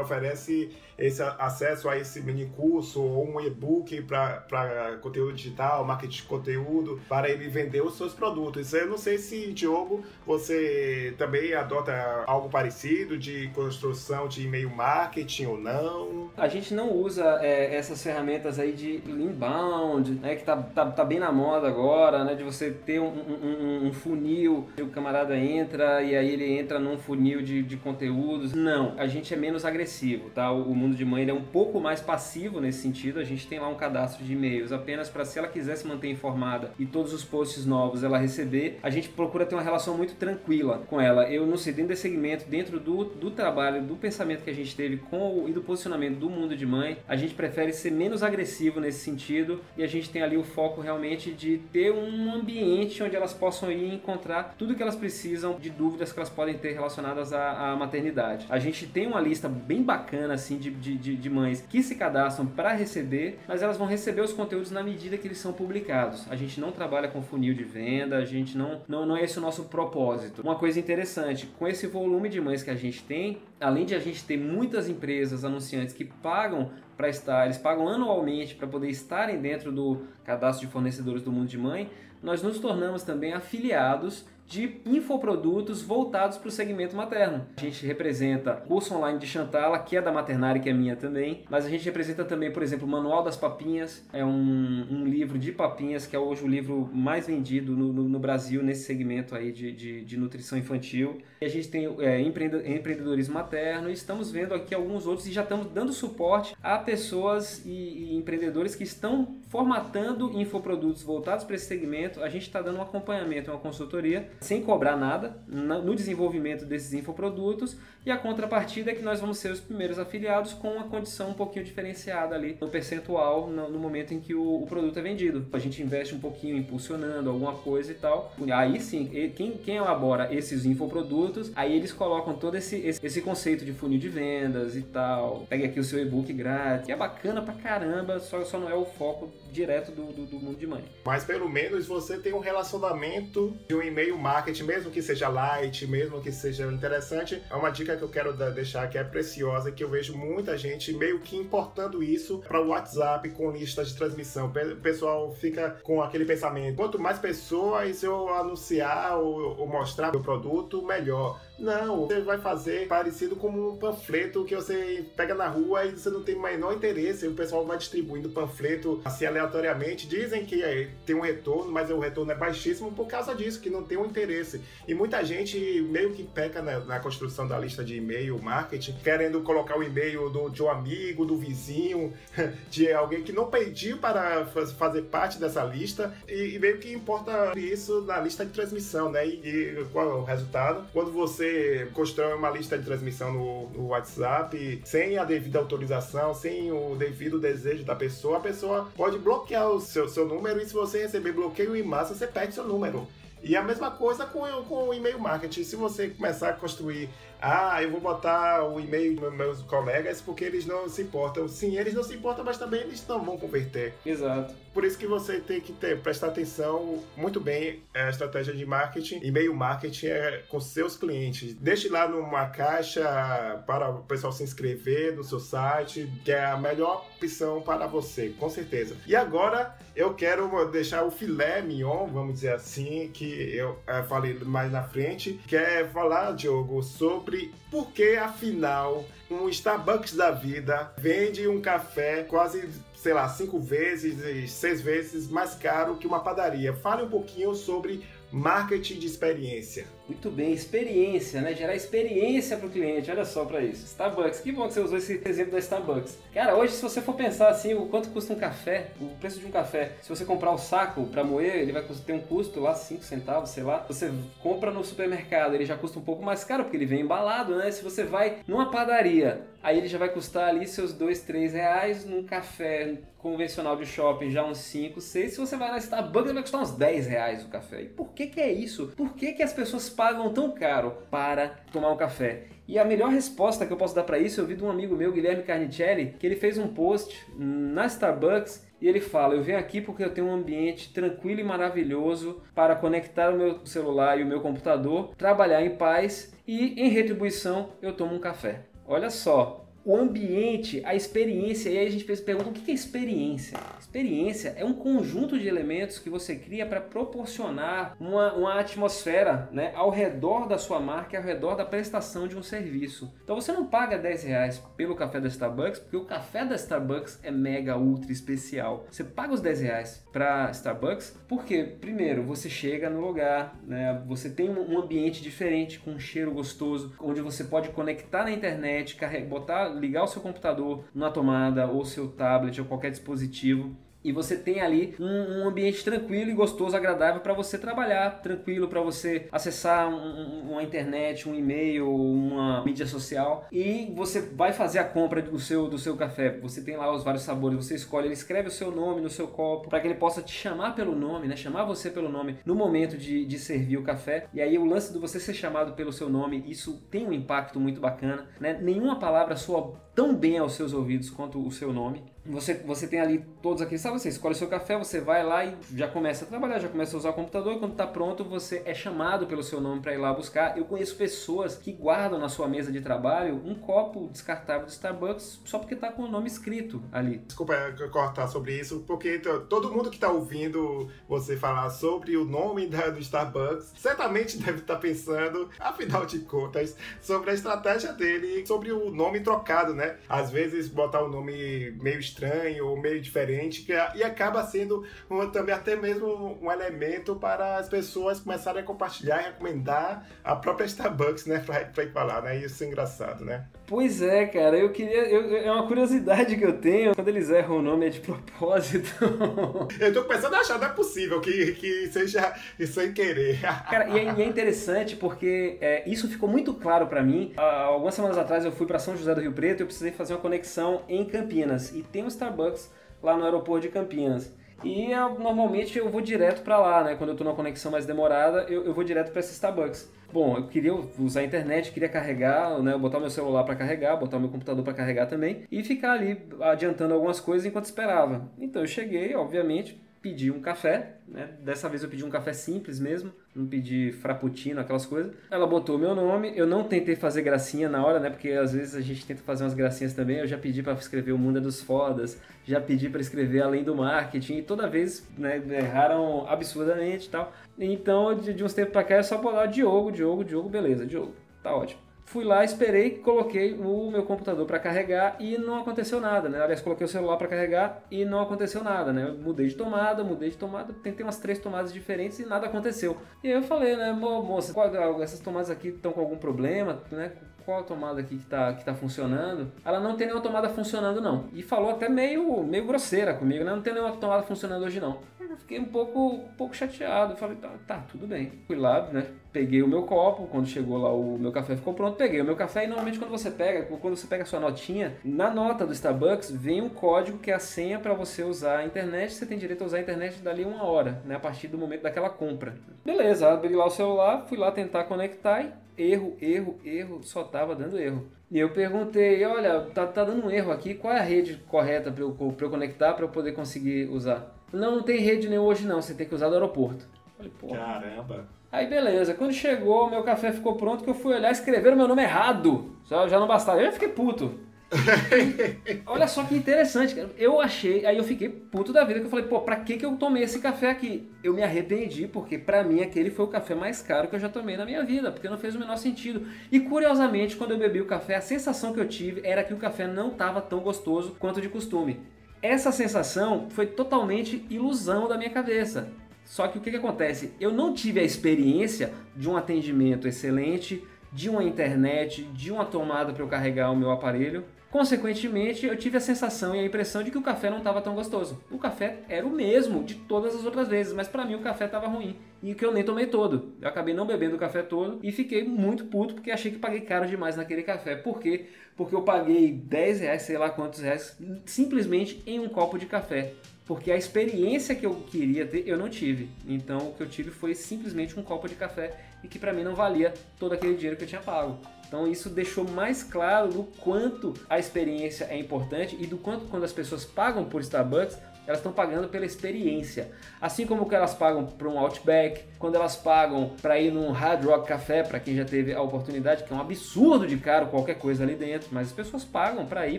oferece 0.00 0.70
esse 0.98 1.22
acesso 1.22 1.88
a 1.88 1.96
esse 1.96 2.20
mini 2.20 2.46
curso 2.46 3.02
ou 3.02 3.26
um 3.26 3.40
e-book 3.40 4.02
para 4.02 4.98
conteúdo 5.00 5.32
digital, 5.32 5.84
marketing 5.84 6.16
de 6.16 6.22
conteúdo, 6.24 7.00
para 7.08 7.30
ele 7.30 7.48
vender 7.48 7.82
os 7.82 7.96
seus 7.96 8.12
produtos. 8.12 8.72
Eu 8.74 8.86
não 8.86 8.98
sei 8.98 9.16
se, 9.16 9.52
Diogo, 9.80 10.02
você 10.26 11.14
também 11.16 11.54
adota 11.54 11.92
algo 12.26 12.48
parecido 12.48 13.16
de 13.16 13.48
construção 13.48 14.28
de 14.28 14.44
e-mail 14.44 14.70
marketing 14.70 15.46
ou 15.46 15.58
não? 15.58 16.30
A 16.36 16.48
gente 16.48 16.74
não 16.74 16.92
usa 16.92 17.38
é, 17.40 17.74
essas 17.74 18.02
ferramentas 18.02 18.58
aí 18.58 18.72
de 18.72 19.02
inbound, 19.06 20.12
né, 20.12 20.36
que 20.36 20.44
tá, 20.44 20.56
tá, 20.56 20.86
tá, 20.86 21.04
bem 21.04 21.18
na 21.18 21.32
moda 21.32 21.68
agora, 21.68 22.24
né, 22.24 22.34
de 22.34 22.44
você 22.44 22.70
ter 22.70 23.00
um, 23.00 23.08
um, 23.08 23.86
um 23.86 23.92
funil, 23.92 24.68
o 24.80 24.86
camarada 24.88 25.36
entra 25.36 26.02
e 26.02 26.16
aí 26.16 26.30
ele 26.30 26.58
entra 26.58 26.78
num 26.78 26.98
funil 26.98 27.42
de, 27.42 27.62
de 27.62 27.76
conteúdos. 27.76 28.52
Não, 28.52 28.94
a 28.98 29.06
gente 29.06 29.32
é 29.32 29.36
menos 29.36 29.64
agressivo, 29.64 30.30
tá? 30.30 30.50
O, 30.52 30.70
o 30.70 30.74
mundo 30.74 30.94
de 30.94 31.04
mãe 31.04 31.28
é 31.28 31.32
um 31.32 31.42
pouco 31.42 31.80
mais 31.80 32.00
passivo 32.00 32.60
nesse 32.60 32.82
sentido. 32.82 33.18
A 33.18 33.24
gente 33.24 33.46
tem 33.46 33.58
lá 33.58 33.68
um 33.68 33.74
cadastro 33.74 34.24
de 34.24 34.32
e-mails 34.32 34.72
apenas 34.72 35.08
para 35.08 35.24
se 35.24 35.38
ela 35.38 35.48
quiser 35.48 35.76
se 35.76 35.86
manter 35.86 36.10
informada 36.10 36.72
e 36.78 36.86
todos 36.86 37.12
os 37.12 37.24
posts 37.24 37.66
novos 37.66 38.02
ela 38.02 38.18
receber. 38.18 38.78
A 38.82 38.90
gente 38.90 39.08
procura 39.08 39.46
ter 39.46 39.54
uma 39.54 39.62
relação 39.70 39.96
muito 39.96 40.14
tranquila 40.14 40.82
com 40.88 41.00
ela. 41.00 41.28
Eu 41.30 41.46
não 41.46 41.56
sei, 41.56 41.72
dentro 41.72 41.90
desse 41.90 42.02
segmento, 42.02 42.44
dentro 42.48 42.78
do, 42.78 43.04
do 43.04 43.30
trabalho, 43.30 43.82
do 43.82 43.96
pensamento 43.96 44.42
que 44.42 44.50
a 44.50 44.54
gente 44.54 44.74
teve 44.74 44.96
com 44.96 45.40
o, 45.40 45.48
e 45.48 45.52
do 45.52 45.62
posicionamento 45.62 46.18
do 46.18 46.28
mundo 46.28 46.56
de 46.56 46.66
mãe. 46.66 46.98
A 47.08 47.16
gente 47.16 47.34
prefere 47.34 47.72
ser 47.72 47.90
menos 47.90 48.22
agressivo 48.22 48.80
nesse 48.80 49.00
sentido 49.00 49.60
e 49.76 49.82
a 49.82 49.86
gente 49.86 50.10
tem 50.10 50.22
ali 50.22 50.36
o 50.36 50.42
foco 50.42 50.80
realmente 50.80 51.32
de 51.32 51.58
ter 51.72 51.92
um 51.92 52.34
ambiente 52.34 53.02
onde 53.02 53.16
elas 53.16 53.32
possam 53.32 53.70
ir 53.70 53.94
encontrar 53.94 54.54
tudo 54.58 54.74
que 54.74 54.82
elas 54.82 54.96
precisam 54.96 55.58
de 55.58 55.70
dúvidas 55.70 56.12
que 56.12 56.18
elas 56.18 56.30
podem 56.30 56.58
ter 56.58 56.72
relacionadas 56.72 57.32
à, 57.32 57.72
à 57.72 57.76
maternidade. 57.76 58.46
A 58.48 58.58
gente 58.58 58.86
tem 58.86 59.06
uma 59.06 59.20
lista 59.20 59.48
bem 59.48 59.82
bacana 59.82 60.34
assim 60.34 60.58
de, 60.58 60.70
de, 60.70 61.16
de 61.16 61.30
mães 61.30 61.64
que 61.68 61.82
se 61.82 61.94
cadastram 61.94 62.46
para 62.46 62.72
receber, 62.72 63.38
mas 63.46 63.62
elas 63.62 63.76
vão 63.76 63.86
receber 63.86 64.22
os 64.22 64.32
conteúdos 64.32 64.70
na 64.70 64.82
medida 64.82 65.16
que 65.16 65.26
eles 65.26 65.38
são 65.38 65.52
publicados. 65.52 66.26
A 66.30 66.36
gente 66.36 66.60
não 66.60 66.72
trabalha 66.72 67.08
com 67.08 67.22
funil 67.22 67.54
de 67.54 67.64
venda, 67.64 68.16
a 68.16 68.24
gente 68.24 68.56
não, 68.56 68.82
não, 68.88 69.06
não 69.06 69.16
é 69.16 69.24
esse 69.24 69.38
o 69.38 69.42
nosso 69.42 69.59
propósito. 69.64 70.42
Uma 70.42 70.56
coisa 70.56 70.78
interessante, 70.78 71.46
com 71.58 71.66
esse 71.66 71.86
volume 71.86 72.28
de 72.28 72.40
mães 72.40 72.62
que 72.62 72.70
a 72.70 72.74
gente 72.74 73.02
tem, 73.04 73.38
além 73.60 73.84
de 73.84 73.94
a 73.94 73.98
gente 73.98 74.24
ter 74.24 74.36
muitas 74.36 74.88
empresas 74.88 75.44
anunciantes 75.44 75.94
que 75.94 76.04
pagam 76.04 76.70
para 76.96 77.08
estar, 77.08 77.44
eles 77.44 77.58
pagam 77.58 77.88
anualmente 77.88 78.54
para 78.54 78.66
poder 78.66 78.88
estarem 78.88 79.40
dentro 79.40 79.72
do 79.72 80.02
cadastro 80.24 80.66
de 80.66 80.72
fornecedores 80.72 81.22
do 81.22 81.32
mundo 81.32 81.48
de 81.48 81.58
mãe, 81.58 81.90
nós 82.22 82.42
nos 82.42 82.58
tornamos 82.58 83.02
também 83.02 83.32
afiliados 83.32 84.26
de 84.50 84.80
infoprodutos 84.84 85.80
voltados 85.80 86.36
para 86.36 86.48
o 86.48 86.50
segmento 86.50 86.96
materno. 86.96 87.46
A 87.56 87.60
gente 87.60 87.86
representa 87.86 88.54
curso 88.54 88.92
online 88.92 89.16
de 89.16 89.26
Chantala, 89.26 89.78
que 89.78 89.96
é 89.96 90.02
da 90.02 90.10
Maternária, 90.10 90.60
que 90.60 90.68
é 90.68 90.72
minha 90.72 90.96
também, 90.96 91.44
mas 91.48 91.64
a 91.64 91.70
gente 91.70 91.84
representa 91.84 92.24
também, 92.24 92.52
por 92.52 92.60
exemplo, 92.60 92.84
o 92.84 92.90
Manual 92.90 93.22
das 93.22 93.36
Papinhas, 93.36 94.04
é 94.12 94.24
um, 94.24 94.86
um 94.90 95.04
livro 95.04 95.38
de 95.38 95.52
papinhas, 95.52 96.04
que 96.04 96.16
é 96.16 96.18
hoje 96.18 96.42
o 96.42 96.48
livro 96.48 96.90
mais 96.92 97.28
vendido 97.28 97.76
no, 97.76 97.92
no, 97.92 98.08
no 98.08 98.18
Brasil 98.18 98.60
nesse 98.60 98.82
segmento 98.82 99.36
aí 99.36 99.52
de, 99.52 99.70
de, 99.70 100.04
de, 100.04 100.16
nutrição 100.16 100.58
infantil. 100.58 101.18
E 101.40 101.44
a 101.44 101.48
gente 101.48 101.68
tem 101.68 101.86
é, 102.00 102.20
empreendedorismo 102.20 103.34
materno 103.34 103.88
e 103.88 103.92
estamos 103.92 104.32
vendo 104.32 104.52
aqui 104.52 104.74
alguns 104.74 105.06
outros 105.06 105.28
e 105.28 105.32
já 105.32 105.44
estamos 105.44 105.68
dando 105.68 105.92
suporte 105.92 106.56
a 106.60 106.76
pessoas 106.76 107.64
e, 107.64 107.70
e 107.70 108.16
empreendedores 108.16 108.74
que 108.74 108.82
estão 108.82 109.38
formatando 109.48 110.32
infoprodutos 110.40 111.04
voltados 111.04 111.44
para 111.44 111.54
esse 111.54 111.66
segmento. 111.66 112.20
A 112.20 112.28
gente 112.28 112.42
está 112.42 112.60
dando 112.60 112.78
um 112.78 112.82
acompanhamento, 112.82 113.52
uma 113.52 113.60
consultoria 113.60 114.28
sem 114.40 114.62
cobrar 114.62 114.96
nada 114.96 115.36
no 115.46 115.94
desenvolvimento 115.94 116.64
desses 116.64 116.94
infoprodutos 116.94 117.76
e 118.04 118.10
a 118.10 118.16
contrapartida 118.16 118.90
é 118.90 118.94
que 118.94 119.02
nós 119.02 119.20
vamos 119.20 119.36
ser 119.36 119.52
os 119.52 119.60
primeiros 119.60 119.98
afiliados 119.98 120.54
com 120.54 120.68
uma 120.68 120.84
condição 120.84 121.30
um 121.30 121.34
pouquinho 121.34 121.66
diferenciada 121.66 122.34
ali 122.34 122.56
no 122.58 122.66
percentual 122.66 123.46
no, 123.46 123.78
momento 123.78 124.14
em 124.14 124.20
que 124.20 124.34
o, 124.34 124.64
produto 124.66 124.98
é 124.98 125.02
vendido. 125.02 125.46
A 125.52 125.58
gente 125.58 125.82
investe 125.82 126.14
um 126.14 126.18
pouquinho 126.18 126.56
impulsionando 126.56 127.28
alguma 127.28 127.52
coisa 127.52 127.92
e 127.92 127.94
tal. 127.94 128.34
Aí 128.52 128.80
sim, 128.80 129.06
quem, 129.36 129.52
quem 129.52 129.76
elabora 129.76 130.34
esses 130.34 130.64
infoprodutos, 130.64 131.52
aí 131.54 131.76
eles 131.76 131.92
colocam 131.92 132.34
todo 132.34 132.56
esse, 132.56 132.76
esse, 132.76 133.20
conceito 133.20 133.66
de 133.66 133.72
funil 133.72 133.98
de 133.98 134.08
vendas 134.08 134.76
e 134.76 134.82
tal. 134.82 135.46
Pega 135.48 135.66
aqui 135.66 135.78
o 135.78 135.84
seu 135.84 136.00
e-book 136.00 136.32
grátis, 136.32 136.86
que 136.86 136.92
é 136.92 136.96
bacana 136.96 137.42
pra 137.42 137.52
caramba, 137.52 138.18
só, 138.18 138.42
só 138.44 138.58
não 138.58 138.70
é 138.70 138.74
o 138.74 138.86
foco 138.86 139.30
direto 139.50 139.92
do, 139.92 140.12
do, 140.12 140.26
do 140.26 140.38
mundo 140.38 140.58
de 140.58 140.66
money. 140.66 140.84
Mas 141.04 141.24
pelo 141.24 141.48
menos 141.48 141.86
você 141.86 142.18
tem 142.18 142.32
um 142.32 142.38
relacionamento 142.38 143.56
de 143.68 143.74
um 143.74 143.82
e-mail 143.82 144.16
marketing, 144.18 144.64
mesmo 144.64 144.90
que 144.90 145.02
seja 145.02 145.28
light, 145.28 145.86
mesmo 145.86 146.20
que 146.20 146.32
seja 146.32 146.66
interessante. 146.66 147.42
É 147.50 147.54
uma 147.54 147.70
dica 147.70 147.96
que 147.96 148.02
eu 148.02 148.08
quero 148.08 148.32
deixar 148.52 148.88
que 148.88 148.98
é 148.98 149.04
preciosa, 149.04 149.72
que 149.72 149.82
eu 149.82 149.88
vejo 149.88 150.16
muita 150.16 150.56
gente 150.56 150.92
meio 150.92 151.20
que 151.20 151.36
importando 151.36 152.02
isso 152.02 152.38
para 152.46 152.60
o 152.60 152.68
WhatsApp 152.68 153.28
com 153.30 153.50
listas 153.50 153.88
de 153.88 153.96
transmissão. 153.96 154.46
O 154.46 154.76
pessoal 154.76 155.32
fica 155.34 155.78
com 155.82 156.02
aquele 156.02 156.24
pensamento: 156.24 156.76
quanto 156.76 156.98
mais 156.98 157.18
pessoas 157.18 158.02
eu 158.02 158.28
anunciar 158.34 159.18
ou, 159.18 159.58
ou 159.58 159.66
mostrar 159.66 160.10
meu 160.10 160.20
produto, 160.20 160.82
melhor. 160.82 161.40
Não, 161.60 162.06
você 162.06 162.20
vai 162.20 162.38
fazer 162.38 162.88
parecido 162.88 163.36
como 163.36 163.72
um 163.72 163.76
panfleto 163.76 164.44
que 164.44 164.56
você 164.56 165.04
pega 165.14 165.34
na 165.34 165.46
rua 165.46 165.84
e 165.84 165.90
você 165.90 166.08
não 166.08 166.22
tem 166.22 166.34
o 166.34 166.42
menor 166.42 166.72
interesse. 166.72 167.26
O 167.26 167.34
pessoal 167.34 167.66
vai 167.66 167.76
distribuindo 167.76 168.30
panfleto 168.30 169.00
assim 169.04 169.26
aleatoriamente. 169.26 170.08
Dizem 170.08 170.46
que 170.46 170.62
é, 170.62 170.88
tem 171.04 171.14
um 171.14 171.20
retorno, 171.20 171.70
mas 171.70 171.90
o 171.90 171.98
retorno 171.98 172.32
é 172.32 172.34
baixíssimo 172.34 172.90
por 172.92 173.06
causa 173.06 173.34
disso, 173.34 173.60
que 173.60 173.68
não 173.68 173.82
tem 173.82 173.98
um 173.98 174.06
interesse. 174.06 174.62
E 174.88 174.94
muita 174.94 175.22
gente 175.22 175.58
meio 175.90 176.12
que 176.12 176.24
peca 176.24 176.62
na, 176.62 176.80
na 176.80 176.98
construção 176.98 177.46
da 177.46 177.58
lista 177.58 177.84
de 177.84 177.96
e-mail 177.96 178.40
marketing, 178.42 178.94
querendo 179.04 179.42
colocar 179.42 179.78
o 179.78 179.82
e-mail 179.82 180.30
do, 180.30 180.48
de 180.48 180.62
um 180.62 180.70
amigo, 180.70 181.26
do 181.26 181.36
vizinho, 181.36 182.14
de 182.70 182.90
alguém 182.90 183.22
que 183.22 183.32
não 183.32 183.50
pediu 183.50 183.98
para 183.98 184.46
fazer 184.46 185.02
parte 185.02 185.38
dessa 185.38 185.62
lista. 185.62 186.14
E, 186.26 186.54
e 186.54 186.58
meio 186.58 186.78
que 186.78 186.90
importa 186.90 187.52
isso 187.54 188.00
na 188.02 188.18
lista 188.18 188.46
de 188.46 188.52
transmissão, 188.52 189.10
né? 189.10 189.26
E, 189.26 189.76
e 189.78 189.86
qual 189.92 190.10
é 190.10 190.14
o 190.14 190.24
resultado? 190.24 190.86
Quando 190.92 191.12
você 191.12 191.49
constrói 191.92 192.34
uma 192.34 192.50
lista 192.50 192.78
de 192.78 192.84
transmissão 192.84 193.32
no, 193.32 193.70
no, 193.70 193.86
WhatsApp 193.88 194.82
sem 194.84 195.18
a 195.18 195.24
devida 195.24 195.58
autorização, 195.58 196.34
sem 196.34 196.70
o 196.72 196.94
devido 196.96 197.38
desejo 197.38 197.84
da 197.84 197.94
pessoa, 197.94 198.38
a 198.38 198.40
pessoa 198.40 198.88
pode 198.96 199.18
bloquear 199.18 199.68
o 199.68 199.80
seu, 199.80 200.08
seu 200.08 200.26
número 200.26 200.60
e 200.60 200.66
se 200.66 200.72
você 200.72 201.02
receber 201.02 201.32
bloqueio 201.32 201.76
em 201.76 201.82
massa, 201.82 202.14
você 202.14 202.26
perde 202.26 202.54
seu 202.54 202.64
número. 202.64 203.06
E 203.42 203.56
a 203.56 203.62
mesma 203.62 203.90
coisa 203.90 204.26
com, 204.26 204.40
com 204.64 204.88
o 204.88 204.94
e-mail 204.94 205.18
marketing. 205.18 205.64
Se 205.64 205.74
você 205.74 206.08
começar 206.08 206.50
a 206.50 206.52
construir 206.52 207.08
ah, 207.40 207.82
eu 207.82 207.90
vou 207.90 208.00
botar 208.00 208.64
o 208.64 208.78
e-mail 208.80 209.16
dos 209.16 209.32
meus 209.32 209.62
colegas 209.62 210.20
porque 210.20 210.44
eles 210.44 210.66
não 210.66 210.88
se 210.88 211.02
importam. 211.02 211.48
Sim, 211.48 211.76
eles 211.76 211.94
não 211.94 212.02
se 212.02 212.14
importam, 212.14 212.44
mas 212.44 212.58
também 212.58 212.80
eles 212.80 213.04
não 213.06 213.22
vão 213.22 213.36
converter. 213.36 213.94
Exato. 214.04 214.54
Por 214.72 214.84
isso 214.84 214.96
que 214.96 215.06
você 215.06 215.40
tem 215.40 215.60
que 215.60 215.72
ter, 215.72 216.00
prestar 216.00 216.28
atenção 216.28 217.02
muito 217.16 217.40
bem 217.40 217.82
a 217.94 218.08
estratégia 218.08 218.54
de 218.54 218.64
marketing. 218.64 219.20
E-mail 219.22 219.54
marketing 219.54 220.06
é 220.06 220.42
com 220.48 220.60
seus 220.60 220.96
clientes. 220.96 221.54
Deixe 221.54 221.88
lá 221.88 222.06
numa 222.06 222.46
caixa 222.46 223.62
para 223.66 223.90
o 223.90 224.02
pessoal 224.02 224.32
se 224.32 224.44
inscrever 224.44 225.16
no 225.16 225.24
seu 225.24 225.40
site, 225.40 226.10
que 226.24 226.30
é 226.30 226.44
a 226.44 226.56
melhor 226.56 227.06
opção 227.16 227.60
para 227.60 227.86
você, 227.86 228.28
com 228.38 228.48
certeza. 228.48 228.96
E 229.06 229.16
agora 229.16 229.76
eu 229.96 230.14
quero 230.14 230.66
deixar 230.70 231.04
o 231.04 231.10
filé 231.10 231.60
mignon, 231.62 232.06
vamos 232.06 232.34
dizer 232.34 232.52
assim, 232.52 233.10
que 233.12 233.54
eu 233.54 233.78
é, 233.86 234.02
falei 234.04 234.34
mais 234.34 234.70
na 234.70 234.82
frente, 234.82 235.40
que 235.46 235.56
é 235.56 235.84
falar, 235.88 236.32
Diogo, 236.32 236.82
sobre 236.82 237.29
sobre 237.30 237.54
por 237.70 237.92
que, 237.92 238.16
afinal, 238.16 239.04
um 239.30 239.48
Starbucks 239.48 240.14
da 240.14 240.32
vida 240.32 240.92
vende 240.98 241.46
um 241.46 241.60
café 241.60 242.24
quase, 242.24 242.68
sei 242.96 243.12
lá, 243.14 243.28
cinco 243.28 243.60
vezes, 243.60 244.50
seis 244.50 244.80
vezes 244.80 245.28
mais 245.28 245.54
caro 245.54 245.96
que 245.96 246.08
uma 246.08 246.18
padaria. 246.20 246.74
Fale 246.74 247.04
um 247.04 247.08
pouquinho 247.08 247.54
sobre 247.54 248.04
marketing 248.32 248.98
de 248.98 249.06
experiência. 249.06 249.86
Muito 250.10 250.28
bem, 250.28 250.52
experiência, 250.52 251.40
né? 251.40 251.54
Gerar 251.54 251.76
experiência 251.76 252.56
para 252.56 252.66
o 252.66 252.70
cliente. 252.70 253.08
Olha 253.12 253.24
só 253.24 253.44
para 253.44 253.62
isso. 253.62 253.86
Starbucks, 253.86 254.40
que 254.40 254.50
bom 254.50 254.66
que 254.66 254.74
você 254.74 254.80
usou 254.80 254.98
esse 254.98 255.22
exemplo 255.24 255.52
da 255.52 255.60
Starbucks. 255.60 256.18
Cara, 256.34 256.56
hoje 256.56 256.72
se 256.72 256.82
você 256.82 257.00
for 257.00 257.14
pensar 257.14 257.48
assim, 257.48 257.74
o 257.74 257.86
quanto 257.86 258.08
custa 258.10 258.32
um 258.32 258.36
café, 258.36 258.88
o 259.00 259.06
preço 259.20 259.38
de 259.38 259.46
um 259.46 259.52
café, 259.52 259.92
se 260.02 260.08
você 260.08 260.24
comprar 260.24 260.50
o 260.50 260.58
saco 260.58 261.06
para 261.06 261.22
moer, 261.22 261.54
ele 261.54 261.70
vai 261.70 261.84
ter 262.04 262.12
um 262.12 262.18
custo 262.18 262.58
lá 262.58 262.74
5 262.74 263.04
centavos, 263.04 263.50
sei 263.50 263.62
lá. 263.62 263.84
Você 263.86 264.10
compra 264.42 264.72
no 264.72 264.82
supermercado, 264.82 265.54
ele 265.54 265.64
já 265.64 265.76
custa 265.76 266.00
um 266.00 266.02
pouco 266.02 266.24
mais 266.24 266.42
caro 266.42 266.64
porque 266.64 266.76
ele 266.76 266.86
vem 266.86 267.02
embalado, 267.02 267.54
né? 267.54 267.70
Se 267.70 267.84
você 267.84 268.02
vai 268.02 268.38
numa 268.48 268.68
padaria, 268.68 269.42
aí 269.62 269.78
ele 269.78 269.86
já 269.86 269.96
vai 269.96 270.08
custar 270.08 270.48
ali 270.48 270.66
seus 270.66 270.92
2, 270.92 271.20
3 271.20 271.52
reais, 271.52 272.04
num 272.04 272.24
café 272.24 272.98
convencional 273.18 273.76
de 273.76 273.84
shopping 273.84 274.30
já 274.30 274.42
uns 274.42 274.58
5, 274.58 274.98
6. 274.98 275.32
Se 275.32 275.38
você 275.38 275.54
vai 275.54 275.70
na 275.70 275.76
Starbucks, 275.78 276.24
ele 276.24 276.34
vai 276.34 276.42
custar 276.42 276.62
uns 276.62 276.72
10 276.72 277.06
reais 277.06 277.44
o 277.44 277.48
café. 277.48 277.82
E 277.82 277.88
por 277.88 278.12
que 278.12 278.26
que 278.26 278.40
é 278.40 278.50
isso? 278.50 278.92
Por 278.96 279.14
que 279.14 279.32
que 279.34 279.42
as 279.42 279.52
pessoas 279.52 279.90
pagam 280.00 280.32
tão 280.32 280.50
caro 280.50 280.94
para 281.10 281.60
tomar 281.70 281.90
um 281.90 281.96
café? 281.96 282.44
E 282.66 282.78
a 282.78 282.84
melhor 282.86 283.10
resposta 283.10 283.66
que 283.66 283.72
eu 283.74 283.76
posso 283.76 283.94
dar 283.94 284.02
para 284.02 284.18
isso, 284.18 284.40
eu 284.40 284.46
vi 284.46 284.54
de 284.54 284.64
um 284.64 284.70
amigo 284.70 284.96
meu, 284.96 285.12
Guilherme 285.12 285.42
Carnicelli, 285.42 286.14
que 286.18 286.26
ele 286.26 286.36
fez 286.36 286.56
um 286.56 286.68
post 286.68 287.26
na 287.36 287.84
Starbucks 287.84 288.66
e 288.80 288.88
ele 288.88 288.98
fala: 288.98 289.34
Eu 289.34 289.42
venho 289.42 289.58
aqui 289.58 289.78
porque 289.78 290.02
eu 290.02 290.08
tenho 290.08 290.28
um 290.28 290.32
ambiente 290.32 290.90
tranquilo 290.94 291.40
e 291.40 291.44
maravilhoso 291.44 292.40
para 292.54 292.74
conectar 292.74 293.30
o 293.30 293.36
meu 293.36 293.66
celular 293.66 294.18
e 294.18 294.22
o 294.22 294.26
meu 294.26 294.40
computador, 294.40 295.14
trabalhar 295.18 295.62
em 295.62 295.76
paz 295.76 296.34
e, 296.48 296.80
em 296.80 296.88
retribuição, 296.88 297.74
eu 297.82 297.92
tomo 297.92 298.14
um 298.14 298.20
café. 298.20 298.62
Olha 298.86 299.10
só, 299.10 299.66
o 299.84 299.96
ambiente, 299.96 300.82
a 300.84 300.94
experiência, 300.94 301.70
e 301.70 301.78
aí 301.78 301.86
a 301.86 301.90
gente 301.90 302.04
pergunta 302.04 302.50
o 302.50 302.52
que 302.52 302.70
é 302.70 302.74
experiência? 302.74 303.58
Experiência 303.78 304.54
é 304.56 304.64
um 304.64 304.72
conjunto 304.72 305.38
de 305.38 305.48
elementos 305.48 305.98
que 305.98 306.10
você 306.10 306.36
cria 306.36 306.66
para 306.66 306.80
proporcionar 306.80 307.96
uma, 307.98 308.32
uma 308.34 308.60
atmosfera 308.60 309.48
né, 309.52 309.72
ao 309.74 309.90
redor 309.90 310.46
da 310.46 310.58
sua 310.58 310.80
marca, 310.80 311.16
ao 311.16 311.24
redor 311.24 311.54
da 311.54 311.64
prestação 311.64 312.28
de 312.28 312.36
um 312.36 312.42
serviço. 312.42 313.12
Então 313.24 313.34
você 313.34 313.52
não 313.52 313.66
paga 313.66 313.98
10 313.98 314.22
reais 314.24 314.62
pelo 314.76 314.94
café 314.94 315.20
da 315.20 315.28
Starbucks, 315.28 315.80
porque 315.80 315.96
o 315.96 316.04
café 316.04 316.44
da 316.44 316.54
Starbucks 316.54 317.18
é 317.22 317.30
mega 317.30 317.76
ultra 317.76 318.12
especial. 318.12 318.86
Você 318.90 319.02
paga 319.02 319.32
os 319.32 319.40
10 319.40 319.60
reais 319.60 320.06
para 320.12 320.50
Starbucks 320.50 321.18
porque, 321.28 321.64
primeiro, 321.64 322.22
você 322.22 322.48
chega 322.48 322.90
no 322.90 323.00
lugar, 323.00 323.58
né, 323.66 324.02
você 324.06 324.28
tem 324.28 324.50
um 324.50 324.78
ambiente 324.78 325.22
diferente, 325.22 325.78
com 325.78 325.92
um 325.92 325.98
cheiro 325.98 326.32
gostoso, 326.32 326.94
onde 327.00 327.20
você 327.20 327.44
pode 327.44 327.70
conectar 327.70 328.24
na 328.24 328.30
internet, 328.30 328.96
botar, 329.28 329.70
ligar 329.80 330.04
o 330.04 330.08
seu 330.08 330.22
computador 330.22 330.84
na 330.94 331.10
tomada 331.10 331.66
ou 331.66 331.84
seu 331.84 332.08
tablet 332.08 332.60
ou 332.60 332.66
qualquer 332.66 332.90
dispositivo 332.90 333.74
e 334.04 334.12
você 334.12 334.36
tem 334.36 334.60
ali 334.60 334.94
um, 334.98 335.40
um 335.40 335.48
ambiente 335.48 335.84
tranquilo 335.84 336.30
e 336.30 336.34
gostoso, 336.34 336.76
agradável 336.76 337.20
para 337.20 337.34
você 337.34 337.58
trabalhar, 337.58 338.22
tranquilo 338.22 338.68
para 338.68 338.80
você 338.80 339.28
acessar 339.30 339.88
um, 339.88 340.50
uma 340.50 340.62
internet, 340.62 341.28
um 341.28 341.34
e-mail, 341.34 341.90
uma 341.90 342.64
mídia 342.64 342.86
social 342.86 343.46
e 343.52 343.92
você 343.94 344.20
vai 344.20 344.52
fazer 344.52 344.78
a 344.78 344.84
compra 344.84 345.22
do 345.22 345.38
seu, 345.38 345.68
do 345.68 345.78
seu 345.78 345.96
café. 345.96 346.38
Você 346.40 346.62
tem 346.62 346.76
lá 346.76 346.92
os 346.94 347.04
vários 347.04 347.22
sabores, 347.22 347.64
você 347.64 347.74
escolhe, 347.74 348.06
ele 348.06 348.14
escreve 348.14 348.48
o 348.48 348.52
seu 348.52 348.70
nome 348.70 349.00
no 349.00 349.10
seu 349.10 349.28
copo 349.28 349.68
para 349.68 349.80
que 349.80 349.86
ele 349.86 349.94
possa 349.94 350.22
te 350.22 350.32
chamar 350.32 350.74
pelo 350.74 350.94
nome, 350.94 351.28
né? 351.28 351.36
Chamar 351.36 351.64
você 351.64 351.90
pelo 351.90 352.08
nome 352.08 352.38
no 352.44 352.54
momento 352.54 352.96
de, 352.96 353.24
de 353.24 353.38
servir 353.38 353.76
o 353.76 353.82
café. 353.82 354.26
E 354.32 354.40
aí 354.40 354.58
o 354.58 354.64
lance 354.64 354.92
de 354.92 354.98
você 354.98 355.20
ser 355.20 355.34
chamado 355.34 355.72
pelo 355.72 355.92
seu 355.92 356.08
nome, 356.08 356.44
isso 356.46 356.80
tem 356.90 357.06
um 357.06 357.12
impacto 357.12 357.60
muito 357.60 357.80
bacana, 357.80 358.26
né? 358.40 358.58
Nenhuma 358.60 358.98
palavra 358.98 359.36
soa 359.36 359.74
tão 359.94 360.14
bem 360.14 360.38
aos 360.38 360.52
seus 360.52 360.72
ouvidos 360.72 361.10
quanto 361.10 361.44
o 361.44 361.50
seu 361.50 361.72
nome. 361.72 362.04
Você, 362.30 362.54
você 362.54 362.86
tem 362.86 363.00
ali 363.00 363.24
todos 363.42 363.60
aqueles, 363.60 363.80
sabe, 363.80 363.98
você 363.98 364.08
escolhe 364.08 364.34
seu 364.34 364.48
café, 364.48 364.78
você 364.78 365.00
vai 365.00 365.24
lá 365.24 365.44
e 365.44 365.56
já 365.74 365.88
começa 365.88 366.24
a 366.24 366.28
trabalhar, 366.28 366.58
já 366.58 366.68
começa 366.68 366.96
a 366.96 366.98
usar 366.98 367.10
o 367.10 367.12
computador 367.12 367.54
e 367.54 367.58
quando 367.58 367.72
está 367.72 367.86
pronto 367.86 368.24
você 368.24 368.62
é 368.64 368.72
chamado 368.72 369.26
pelo 369.26 369.42
seu 369.42 369.60
nome 369.60 369.80
para 369.80 369.92
ir 369.92 369.98
lá 369.98 370.12
buscar. 370.12 370.56
Eu 370.56 370.64
conheço 370.64 370.96
pessoas 370.96 371.56
que 371.56 371.72
guardam 371.72 372.18
na 372.18 372.28
sua 372.28 372.48
mesa 372.48 372.70
de 372.70 372.80
trabalho 372.80 373.42
um 373.44 373.54
copo 373.54 374.08
descartável 374.12 374.66
do 374.66 374.70
Starbucks 374.70 375.40
só 375.44 375.58
porque 375.58 375.74
está 375.74 375.90
com 375.90 376.02
o 376.02 376.08
nome 376.08 376.28
escrito 376.28 376.82
ali. 376.92 377.18
Desculpa 377.18 377.54
cortar 377.90 378.28
sobre 378.28 378.58
isso, 378.58 378.84
porque 378.86 379.18
todo 379.48 379.70
mundo 379.70 379.90
que 379.90 379.96
está 379.96 380.10
ouvindo 380.10 380.88
você 381.08 381.36
falar 381.36 381.68
sobre 381.70 382.16
o 382.16 382.24
nome 382.24 382.66
da, 382.66 382.90
do 382.90 383.00
Starbucks 383.00 383.72
certamente 383.76 384.38
deve 384.38 384.58
estar 384.58 384.74
tá 384.74 384.80
pensando, 384.80 385.48
afinal 385.58 386.06
de 386.06 386.20
contas, 386.20 386.76
sobre 387.00 387.30
a 387.30 387.34
estratégia 387.34 387.92
dele, 387.92 388.46
sobre 388.46 388.70
o 388.70 388.90
nome 388.90 389.20
trocado, 389.20 389.74
né? 389.74 389.96
Às 390.08 390.30
vezes 390.30 390.68
botar 390.68 391.02
o 391.02 391.06
um 391.06 391.10
nome 391.10 391.72
meio 391.82 391.98
estranho 391.98 392.19
ou 392.62 392.76
meio 392.76 393.00
diferente 393.00 393.62
que, 393.62 393.72
e 393.72 394.02
acaba 394.02 394.42
sendo 394.44 394.84
também 395.32 395.54
até 395.54 395.76
mesmo 395.76 396.38
um 396.40 396.50
elemento 396.50 397.16
para 397.16 397.56
as 397.56 397.68
pessoas 397.68 398.20
começarem 398.20 398.62
a 398.62 398.64
compartilhar 398.64 399.20
e 399.20 399.24
recomendar 399.24 400.06
a 400.24 400.36
própria 400.36 400.64
Starbucks, 400.66 401.26
né, 401.26 401.42
para 401.44 401.86
falar, 401.88 402.22
né? 402.22 402.36
Isso 402.38 402.62
é 402.64 402.66
engraçado, 402.66 403.24
né? 403.24 403.46
Pois 403.66 404.02
é, 404.02 404.26
cara, 404.26 404.58
eu 404.58 404.70
queria. 404.70 405.08
Eu, 405.08 405.36
é 405.36 405.52
uma 405.52 405.64
curiosidade 405.66 406.36
que 406.36 406.44
eu 406.44 406.54
tenho. 406.54 406.92
Quando 406.92 407.06
eles 407.06 407.30
erram 407.30 407.58
o 407.58 407.62
nome 407.62 407.86
é 407.86 407.88
de 407.88 408.00
propósito. 408.00 408.90
eu 409.78 409.92
tô 409.92 410.02
começando 410.02 410.34
a 410.34 410.40
achar, 410.40 410.58
não 410.58 410.66
é 410.66 410.70
possível 410.70 411.20
que, 411.20 411.52
que 411.52 411.86
seja 411.86 412.34
sem 412.66 412.92
querer. 412.92 413.40
cara, 413.70 413.88
e 413.90 413.98
é, 413.98 414.14
e 414.14 414.22
é 414.22 414.24
interessante 414.24 414.96
porque 414.96 415.56
é, 415.60 415.88
isso 415.88 416.08
ficou 416.08 416.28
muito 416.28 416.52
claro 416.54 416.88
para 416.88 417.00
mim. 417.00 417.32
Há 417.36 417.62
algumas 417.62 417.94
semanas 417.94 418.18
atrás 418.18 418.44
eu 418.44 418.50
fui 418.50 418.66
para 418.66 418.80
São 418.80 418.96
José 418.96 419.14
do 419.14 419.20
Rio 419.20 419.32
Preto 419.32 419.60
e 419.60 419.62
eu 419.62 419.66
precisei 419.66 419.92
fazer 419.92 420.14
uma 420.14 420.20
conexão 420.20 420.82
em 420.88 421.04
Campinas. 421.04 421.72
E 421.72 421.82
tem 421.82 421.99
um 422.02 422.08
Starbucks 422.08 422.72
lá 423.02 423.16
no 423.16 423.24
aeroporto 423.24 423.66
de 423.66 423.72
Campinas. 423.72 424.34
E 424.62 424.90
eu, 424.92 425.18
normalmente 425.18 425.78
eu 425.78 425.88
vou 425.88 426.00
direto 426.00 426.42
para 426.42 426.58
lá, 426.58 426.84
né? 426.84 426.94
Quando 426.94 427.10
eu 427.10 427.16
tô 427.16 427.24
numa 427.24 427.34
conexão 427.34 427.72
mais 427.72 427.86
demorada, 427.86 428.42
eu, 428.42 428.64
eu 428.64 428.74
vou 428.74 428.84
direto 428.84 429.10
para 429.10 429.20
esse 429.20 429.32
Starbucks. 429.32 429.90
Bom, 430.12 430.36
eu 430.36 430.48
queria 430.48 430.74
usar 430.98 431.20
a 431.20 431.24
internet, 431.24 431.72
queria 431.72 431.88
carregar, 431.88 432.60
né, 432.60 432.76
botar 432.76 432.98
meu 432.98 433.10
celular 433.10 433.44
para 433.44 433.54
carregar, 433.54 433.96
botar 433.96 434.18
meu 434.18 434.28
computador 434.28 434.64
para 434.64 434.74
carregar 434.74 435.06
também 435.06 435.44
e 435.50 435.62
ficar 435.62 435.92
ali 435.92 436.20
adiantando 436.40 436.94
algumas 436.94 437.20
coisas 437.20 437.46
enquanto 437.46 437.66
esperava. 437.66 438.28
Então 438.38 438.60
eu 438.60 438.66
cheguei, 438.66 439.14
obviamente, 439.14 439.80
pedi 440.02 440.30
um 440.30 440.40
café, 440.40 440.96
né? 441.06 441.30
Dessa 441.40 441.68
vez 441.68 441.82
eu 441.82 441.88
pedi 441.88 442.04
um 442.04 442.10
café 442.10 442.32
simples 442.32 442.80
mesmo, 442.80 443.12
não 443.34 443.46
pedi 443.46 443.92
frappuccino, 443.92 444.60
aquelas 444.60 444.84
coisas. 444.84 445.12
Ela 445.30 445.46
botou 445.46 445.76
o 445.76 445.78
meu 445.78 445.94
nome, 445.94 446.32
eu 446.34 446.46
não 446.46 446.64
tentei 446.64 446.96
fazer 446.96 447.22
gracinha 447.22 447.68
na 447.68 447.84
hora, 447.84 448.00
né? 448.00 448.10
Porque 448.10 448.30
às 448.30 448.52
vezes 448.52 448.74
a 448.74 448.80
gente 448.80 449.06
tenta 449.06 449.22
fazer 449.22 449.44
umas 449.44 449.54
gracinhas 449.54 449.94
também. 449.94 450.18
Eu 450.18 450.26
já 450.26 450.36
pedi 450.36 450.62
para 450.62 450.72
escrever 450.74 451.12
o 451.12 451.18
mundo 451.18 451.38
é 451.38 451.40
dos 451.40 451.62
fodas, 451.62 452.20
já 452.44 452.60
pedi 452.60 452.88
para 452.88 453.00
escrever 453.00 453.42
além 453.42 453.62
do 453.62 453.74
marketing 453.74 454.38
e 454.38 454.42
toda 454.42 454.68
vez, 454.68 455.06
né, 455.16 455.42
erraram 455.50 456.26
absurdamente 456.28 457.06
e 457.06 457.10
tal. 457.10 457.32
Então, 457.58 458.14
de, 458.14 458.34
de 458.34 458.44
uns 458.44 458.52
tempos 458.52 458.72
para 458.72 458.84
cá 458.84 458.96
é 458.96 459.02
só 459.02 459.18
botar 459.18 459.46
Diogo, 459.46 459.92
Diogo, 459.92 460.24
Diogo, 460.24 460.48
beleza, 460.48 460.84
Diogo. 460.84 461.14
Tá 461.42 461.54
ótimo. 461.54 461.89
Fui 462.10 462.24
lá, 462.24 462.42
esperei, 462.42 462.98
coloquei 462.98 463.52
o 463.52 463.88
meu 463.88 464.02
computador 464.02 464.44
para 464.44 464.58
carregar 464.58 465.14
e 465.20 465.38
não 465.38 465.60
aconteceu 465.60 466.00
nada, 466.00 466.28
né? 466.28 466.42
Aliás, 466.42 466.60
coloquei 466.60 466.84
o 466.84 466.88
celular 466.88 467.16
para 467.16 467.28
carregar 467.28 467.84
e 467.88 468.04
não 468.04 468.20
aconteceu 468.20 468.64
nada, 468.64 468.92
né? 468.92 469.14
Mudei 469.16 469.46
de 469.46 469.54
tomada, 469.54 470.02
mudei 470.02 470.28
de 470.28 470.36
tomada, 470.36 470.72
tentei 470.72 471.06
umas 471.06 471.20
três 471.20 471.38
tomadas 471.38 471.72
diferentes 471.72 472.18
e 472.18 472.26
nada 472.26 472.48
aconteceu. 472.48 472.96
E 473.22 473.28
aí 473.28 473.34
eu 473.34 473.44
falei, 473.44 473.76
né, 473.76 473.92
moça, 473.92 474.52
essas 475.00 475.20
tomadas 475.20 475.50
aqui 475.50 475.68
estão 475.68 475.92
com 475.92 476.00
algum 476.00 476.16
problema, 476.16 476.82
né? 476.90 477.12
Qual 477.50 477.62
a 477.62 477.64
tomada 477.64 478.00
aqui 478.00 478.16
que 478.16 478.26
tá, 478.26 478.52
que 478.52 478.64
tá 478.64 478.72
funcionando? 478.72 479.50
Ela 479.64 479.80
não 479.80 479.96
tem 479.96 480.06
nenhuma 480.06 480.22
tomada 480.22 480.48
funcionando, 480.48 481.00
não. 481.00 481.24
E 481.32 481.42
falou 481.42 481.70
até 481.70 481.88
meio, 481.88 482.44
meio 482.44 482.64
grosseira 482.64 483.12
comigo, 483.12 483.42
né? 483.42 483.50
Não 483.50 483.60
tem 483.60 483.74
nenhuma 483.74 483.96
tomada 483.96 484.22
funcionando 484.22 484.64
hoje, 484.64 484.78
não 484.78 485.00
eu 485.30 485.36
fiquei 485.36 485.60
um 485.60 485.64
pouco, 485.64 486.14
um 486.14 486.32
pouco 486.36 486.56
chateado. 486.56 487.16
Falei, 487.16 487.36
tá, 487.36 487.50
tá, 487.66 487.84
tudo 487.90 488.06
bem. 488.06 488.32
Fui 488.46 488.56
lá, 488.56 488.88
né? 488.88 489.06
Peguei 489.32 489.62
o 489.62 489.68
meu 489.68 489.84
copo, 489.84 490.26
quando 490.26 490.48
chegou 490.48 490.76
lá 490.76 490.92
o 490.92 491.16
meu 491.16 491.30
café 491.30 491.54
ficou 491.54 491.72
pronto, 491.72 491.96
peguei 491.96 492.20
o 492.20 492.24
meu 492.24 492.34
café 492.34 492.64
e 492.64 492.66
normalmente 492.66 492.98
quando 492.98 493.12
você 493.12 493.30
pega, 493.30 493.62
quando 493.62 493.96
você 493.96 494.08
pega 494.08 494.24
a 494.24 494.26
sua 494.26 494.40
notinha, 494.40 494.96
na 495.04 495.30
nota 495.30 495.64
do 495.64 495.72
Starbucks 495.72 496.32
vem 496.32 496.60
um 496.60 496.68
código 496.68 497.18
que 497.18 497.30
é 497.30 497.34
a 497.34 497.38
senha 497.38 497.78
para 497.78 497.94
você 497.94 498.24
usar 498.24 498.58
a 498.58 498.64
internet. 498.64 499.12
Você 499.12 499.24
tem 499.24 499.38
direito 499.38 499.62
a 499.62 499.66
usar 499.66 499.76
a 499.76 499.80
internet 499.80 500.18
dali 500.20 500.44
uma 500.44 500.64
hora, 500.64 501.00
né? 501.04 501.14
A 501.14 501.20
partir 501.20 501.46
do 501.46 501.56
momento 501.56 501.82
daquela 501.82 502.10
compra. 502.10 502.56
Beleza, 502.84 503.32
abri 503.32 503.54
lá 503.54 503.66
o 503.66 503.70
celular, 503.70 504.26
fui 504.26 504.36
lá 504.36 504.50
tentar 504.50 504.84
conectar 504.84 505.42
e 505.42 505.52
erro, 505.80 506.16
erro, 506.20 506.58
erro, 506.64 507.00
só 507.02 507.24
tava 507.24 507.54
dando 507.54 507.78
erro. 507.78 508.06
E 508.30 508.38
eu 508.38 508.50
perguntei, 508.50 509.24
olha, 509.24 509.60
tá, 509.74 509.86
tá 509.86 510.04
dando 510.04 510.26
um 510.26 510.30
erro 510.30 510.52
aqui, 510.52 510.74
qual 510.74 510.94
é 510.94 511.00
a 511.00 511.02
rede 511.02 511.42
correta 511.48 511.90
para 511.90 512.02
eu, 512.02 512.12
pra 512.12 512.46
eu 512.46 512.50
conectar 512.50 512.92
para 512.92 513.04
eu 513.04 513.08
poder 513.08 513.32
conseguir 513.32 513.88
usar? 513.88 514.36
Não, 514.52 514.76
não 514.76 514.82
tem 514.82 515.00
rede 515.00 515.28
nenhum 515.28 515.44
hoje 515.44 515.66
não, 515.66 515.80
você 515.80 515.94
tem 515.94 516.06
que 516.06 516.14
usar 516.14 516.28
do 516.28 516.34
aeroporto. 516.34 516.86
Falei, 517.16 517.32
pô. 517.38 517.48
Caramba. 517.48 518.28
Aí 518.52 518.66
beleza, 518.66 519.14
quando 519.14 519.32
chegou, 519.32 519.88
meu 519.88 520.02
café 520.02 520.32
ficou 520.32 520.56
pronto, 520.56 520.82
que 520.82 520.90
eu 520.90 520.94
fui 520.94 521.14
olhar, 521.14 521.30
escreveram 521.30 521.76
meu 521.76 521.88
nome 521.88 522.02
errado. 522.02 522.72
Já, 522.84 523.06
já 523.06 523.18
não 523.18 523.26
bastava, 523.26 523.60
eu 523.60 523.66
já 523.66 523.72
fiquei 523.72 523.88
puto. 523.88 524.40
Olha 525.86 526.06
só 526.06 526.22
que 526.24 526.34
interessante, 526.34 526.96
eu 527.18 527.40
achei, 527.40 527.84
aí 527.84 527.96
eu 527.96 528.04
fiquei 528.04 528.28
puto 528.28 528.72
da 528.72 528.84
vida, 528.84 529.00
que 529.00 529.06
eu 529.06 529.10
falei, 529.10 529.26
pô, 529.26 529.40
pra 529.40 529.56
que 529.56 529.76
que 529.76 529.84
eu 529.84 529.96
tomei 529.96 530.22
esse 530.22 530.38
café 530.38 530.70
aqui? 530.70 531.10
Eu 531.24 531.34
me 531.34 531.42
arrependi, 531.42 532.06
porque 532.06 532.38
pra 532.38 532.62
mim 532.62 532.80
aquele 532.80 533.10
foi 533.10 533.24
o 533.24 533.28
café 533.28 533.54
mais 533.54 533.82
caro 533.82 534.08
que 534.08 534.14
eu 534.14 534.20
já 534.20 534.28
tomei 534.28 534.56
na 534.56 534.64
minha 534.64 534.84
vida, 534.84 535.10
porque 535.10 535.28
não 535.28 535.38
fez 535.38 535.56
o 535.56 535.58
menor 535.58 535.76
sentido. 535.76 536.26
E 536.52 536.60
curiosamente, 536.60 537.36
quando 537.36 537.50
eu 537.50 537.58
bebi 537.58 537.80
o 537.80 537.86
café, 537.86 538.16
a 538.16 538.20
sensação 538.20 538.72
que 538.72 538.80
eu 538.80 538.86
tive 538.86 539.20
era 539.24 539.42
que 539.42 539.52
o 539.54 539.58
café 539.58 539.86
não 539.86 540.12
estava 540.12 540.40
tão 540.40 540.60
gostoso 540.60 541.16
quanto 541.18 541.40
de 541.40 541.48
costume. 541.48 542.00
Essa 542.40 542.72
sensação 542.72 543.48
foi 543.50 543.66
totalmente 543.66 544.46
ilusão 544.48 545.08
da 545.08 545.18
minha 545.18 545.30
cabeça. 545.30 545.88
Só 546.24 546.46
que 546.46 546.58
o 546.58 546.60
que, 546.60 546.70
que 546.70 546.76
acontece? 546.76 547.32
Eu 547.40 547.52
não 547.52 547.74
tive 547.74 547.98
a 547.98 548.04
experiência 548.04 548.92
de 549.16 549.28
um 549.28 549.36
atendimento 549.36 550.06
excelente, 550.06 550.84
de 551.12 551.28
uma 551.28 551.42
internet, 551.42 552.22
de 552.22 552.52
uma 552.52 552.64
tomada 552.64 553.12
para 553.12 553.22
eu 553.22 553.28
carregar 553.28 553.70
o 553.72 553.76
meu 553.76 553.90
aparelho. 553.90 554.44
Consequentemente, 554.70 555.66
eu 555.66 555.76
tive 555.76 555.96
a 555.96 556.00
sensação 556.00 556.54
e 556.54 556.60
a 556.60 556.64
impressão 556.64 557.02
de 557.02 557.10
que 557.10 557.18
o 557.18 557.22
café 557.22 557.50
não 557.50 557.58
estava 557.58 557.82
tão 557.82 557.96
gostoso. 557.96 558.40
O 558.48 558.56
café 558.56 558.98
era 559.08 559.26
o 559.26 559.30
mesmo 559.30 559.82
de 559.82 559.96
todas 559.96 560.32
as 560.32 560.44
outras 560.44 560.68
vezes, 560.68 560.92
mas 560.92 561.08
para 561.08 561.24
mim 561.24 561.34
o 561.34 561.40
café 561.40 561.64
estava 561.64 561.88
ruim 561.88 562.16
e 562.40 562.54
que 562.54 562.64
eu 562.64 562.72
nem 562.72 562.84
tomei 562.84 563.06
todo. 563.06 563.52
Eu 563.60 563.68
acabei 563.68 563.92
não 563.92 564.06
bebendo 564.06 564.36
o 564.36 564.38
café 564.38 564.62
todo 564.62 565.00
e 565.02 565.10
fiquei 565.10 565.42
muito 565.42 565.86
puto 565.86 566.14
porque 566.14 566.30
achei 566.30 566.52
que 566.52 566.58
paguei 566.58 566.82
caro 566.82 567.08
demais 567.08 567.34
naquele 567.34 567.64
café. 567.64 567.96
Por 567.96 568.20
quê? 568.20 568.46
Porque 568.76 568.94
eu 568.94 569.02
paguei 569.02 569.50
10 569.50 570.00
reais, 570.00 570.22
sei 570.22 570.38
lá 570.38 570.48
quantos 570.48 570.80
reais, 570.80 571.18
simplesmente 571.44 572.22
em 572.24 572.38
um 572.38 572.48
copo 572.48 572.78
de 572.78 572.86
café 572.86 573.32
porque 573.66 573.92
a 573.92 573.96
experiência 573.96 574.74
que 574.74 574.84
eu 574.84 574.96
queria 575.12 575.46
ter 575.46 575.62
eu 575.64 575.78
não 575.78 575.88
tive. 575.88 576.28
Então 576.44 576.88
o 576.88 576.92
que 576.92 577.04
eu 577.04 577.08
tive 577.08 577.30
foi 577.30 577.54
simplesmente 577.54 578.18
um 578.18 578.22
copo 578.22 578.48
de 578.48 578.56
café 578.56 578.98
e 579.22 579.28
que 579.28 579.38
para 579.38 579.52
mim 579.52 579.62
não 579.62 579.76
valia 579.76 580.12
todo 580.40 580.54
aquele 580.54 580.74
dinheiro 580.74 580.96
que 580.96 581.04
eu 581.04 581.08
tinha 581.08 581.20
pago. 581.20 581.56
Então 581.90 582.06
isso 582.06 582.30
deixou 582.30 582.62
mais 582.62 583.02
claro 583.02 583.48
do 583.48 583.64
quanto 583.80 584.32
a 584.48 584.60
experiência 584.60 585.24
é 585.24 585.36
importante 585.36 585.96
e 585.98 586.06
do 586.06 586.16
quanto 586.16 586.44
quando 586.44 586.62
as 586.62 586.72
pessoas 586.72 587.04
pagam 587.04 587.44
por 587.46 587.60
Starbucks, 587.60 588.16
elas 588.46 588.60
estão 588.60 588.72
pagando 588.72 589.08
pela 589.08 589.26
experiência. 589.26 590.12
Assim 590.40 590.64
como 590.64 590.88
que 590.88 590.94
elas 590.94 591.14
pagam 591.14 591.44
para 591.44 591.68
um 591.68 591.76
Outback, 591.80 592.44
quando 592.60 592.76
elas 592.76 592.94
pagam 592.94 593.56
para 593.60 593.80
ir 593.80 593.90
num 593.90 594.12
Hard 594.12 594.44
Rock 594.44 594.68
Café, 594.68 595.02
para 595.02 595.18
quem 595.18 595.34
já 595.34 595.44
teve 595.44 595.72
a 595.72 595.82
oportunidade, 595.82 596.44
que 596.44 596.52
é 596.52 596.56
um 596.56 596.60
absurdo 596.60 597.26
de 597.26 597.36
caro 597.36 597.66
qualquer 597.66 597.98
coisa 597.98 598.22
ali 598.22 598.36
dentro, 598.36 598.68
mas 598.70 598.86
as 598.86 598.92
pessoas 598.92 599.24
pagam 599.24 599.66
para 599.66 599.88
ir, 599.88 599.98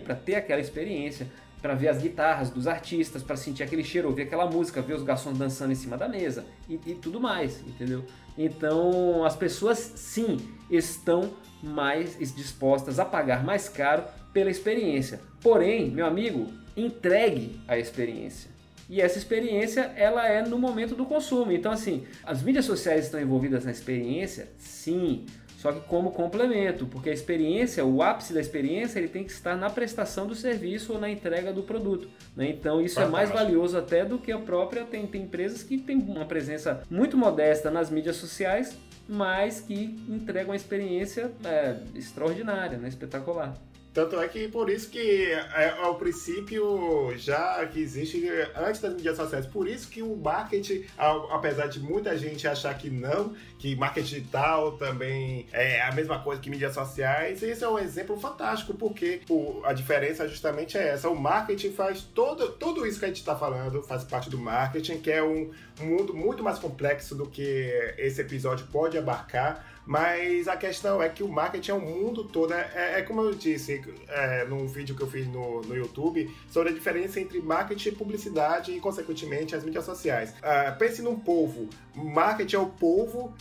para 0.00 0.14
ter 0.14 0.36
aquela 0.36 0.62
experiência 0.62 1.26
para 1.62 1.74
ver 1.74 1.88
as 1.88 2.02
guitarras 2.02 2.50
dos 2.50 2.66
artistas, 2.66 3.22
para 3.22 3.36
sentir 3.36 3.62
aquele 3.62 3.84
cheiro, 3.84 4.08
ouvir 4.08 4.22
aquela 4.22 4.46
música, 4.46 4.82
ver 4.82 4.94
os 4.94 5.04
garçons 5.04 5.38
dançando 5.38 5.70
em 5.70 5.76
cima 5.76 5.96
da 5.96 6.08
mesa 6.08 6.44
e, 6.68 6.74
e, 6.84 6.94
tudo 6.96 7.20
mais, 7.20 7.60
entendeu? 7.60 8.04
Então 8.36 9.24
as 9.24 9.36
pessoas 9.36 9.78
sim 9.78 10.38
estão 10.68 11.32
mais 11.62 12.18
dispostas 12.34 12.98
a 12.98 13.04
pagar 13.04 13.44
mais 13.44 13.68
caro 13.68 14.02
pela 14.32 14.50
experiência. 14.50 15.20
Porém, 15.40 15.88
meu 15.88 16.04
amigo, 16.04 16.48
entregue 16.76 17.60
a 17.68 17.78
experiência. 17.78 18.50
E 18.90 19.00
essa 19.00 19.16
experiência 19.16 19.92
ela 19.96 20.26
é 20.26 20.42
no 20.42 20.58
momento 20.58 20.96
do 20.96 21.06
consumo. 21.06 21.52
Então 21.52 21.70
assim, 21.70 22.04
as 22.24 22.42
mídias 22.42 22.64
sociais 22.64 23.04
estão 23.04 23.20
envolvidas 23.20 23.64
na 23.64 23.70
experiência, 23.70 24.48
sim. 24.58 25.26
Só 25.62 25.70
que 25.70 25.78
como 25.82 26.10
complemento, 26.10 26.86
porque 26.86 27.08
a 27.08 27.12
experiência, 27.12 27.84
o 27.84 28.02
ápice 28.02 28.34
da 28.34 28.40
experiência, 28.40 28.98
ele 28.98 29.06
tem 29.06 29.22
que 29.22 29.30
estar 29.30 29.56
na 29.56 29.70
prestação 29.70 30.26
do 30.26 30.34
serviço 30.34 30.92
ou 30.92 30.98
na 30.98 31.08
entrega 31.08 31.52
do 31.52 31.62
produto. 31.62 32.08
Né? 32.34 32.48
Então 32.48 32.80
isso 32.80 32.96
Fantástico. 32.96 33.16
é 33.16 33.20
mais 33.20 33.30
valioso 33.30 33.78
até 33.78 34.04
do 34.04 34.18
que 34.18 34.32
a 34.32 34.38
própria. 34.40 34.84
Tem, 34.84 35.06
tem 35.06 35.22
empresas 35.22 35.62
que 35.62 35.78
têm 35.78 35.98
uma 35.98 36.24
presença 36.24 36.82
muito 36.90 37.16
modesta 37.16 37.70
nas 37.70 37.90
mídias 37.90 38.16
sociais, 38.16 38.76
mas 39.08 39.60
que 39.60 40.04
entregam 40.08 40.48
uma 40.48 40.56
experiência 40.56 41.30
é, 41.44 41.76
extraordinária, 41.94 42.76
né? 42.76 42.88
espetacular. 42.88 43.56
Tanto 43.92 44.18
é 44.18 44.26
que 44.26 44.48
por 44.48 44.70
isso 44.70 44.88
que 44.88 45.30
é, 45.32 45.74
ao 45.82 45.96
princípio 45.96 47.12
já 47.16 47.64
que 47.66 47.78
existe 47.80 48.26
antes 48.56 48.80
das 48.80 48.94
mídias 48.94 49.16
sociais, 49.16 49.46
por 49.46 49.68
isso 49.68 49.88
que 49.88 50.02
o 50.02 50.16
marketing, 50.16 50.84
apesar 51.30 51.66
de 51.66 51.78
muita 51.78 52.16
gente 52.16 52.48
achar 52.48 52.76
que 52.76 52.88
não, 52.88 53.34
que 53.58 53.76
marketing 53.76 54.06
digital 54.06 54.72
também 54.72 55.46
é 55.52 55.82
a 55.82 55.92
mesma 55.92 56.18
coisa 56.20 56.40
que 56.40 56.48
mídias 56.48 56.72
sociais, 56.72 57.42
esse 57.42 57.62
é 57.62 57.68
um 57.68 57.78
exemplo 57.78 58.18
fantástico, 58.18 58.72
porque 58.74 59.20
a 59.64 59.72
diferença 59.74 60.26
justamente 60.26 60.78
é 60.78 60.88
essa. 60.88 61.10
O 61.10 61.14
marketing 61.14 61.72
faz 61.72 62.00
todo, 62.00 62.52
tudo 62.52 62.86
isso 62.86 62.98
que 62.98 63.04
a 63.04 63.08
gente 63.08 63.18
está 63.18 63.36
falando, 63.36 63.82
faz 63.82 64.04
parte 64.04 64.30
do 64.30 64.38
marketing, 64.38 64.98
que 64.98 65.10
é 65.10 65.22
um 65.22 65.50
mundo 65.80 66.14
muito 66.14 66.42
mais 66.42 66.58
complexo 66.58 67.14
do 67.14 67.26
que 67.26 67.94
esse 67.98 68.20
episódio 68.20 68.66
pode 68.72 68.96
abarcar 68.96 69.71
mas 69.84 70.48
a 70.48 70.56
questão 70.56 71.02
é 71.02 71.08
que 71.08 71.22
o 71.22 71.28
marketing 71.28 71.70
é 71.70 71.74
um 71.74 71.80
mundo 71.80 72.24
todo. 72.24 72.52
É, 72.54 73.00
é 73.00 73.02
como 73.02 73.20
eu 73.22 73.34
disse 73.34 73.82
é, 74.08 74.44
num 74.44 74.66
vídeo 74.66 74.94
que 74.94 75.02
eu 75.02 75.08
fiz 75.08 75.26
no, 75.26 75.60
no 75.62 75.76
YouTube 75.76 76.32
sobre 76.48 76.70
a 76.70 76.72
diferença 76.72 77.20
entre 77.20 77.40
marketing 77.40 77.88
e 77.88 77.92
publicidade 77.92 78.72
e, 78.72 78.80
consequentemente, 78.80 79.54
as 79.54 79.64
mídias 79.64 79.84
sociais. 79.84 80.30
Uh, 80.30 80.76
pense 80.78 81.02
num 81.02 81.18
povo. 81.18 81.68
Marketing 81.94 82.56
é 82.56 82.58
o 82.58 82.66
povo, 82.66 83.34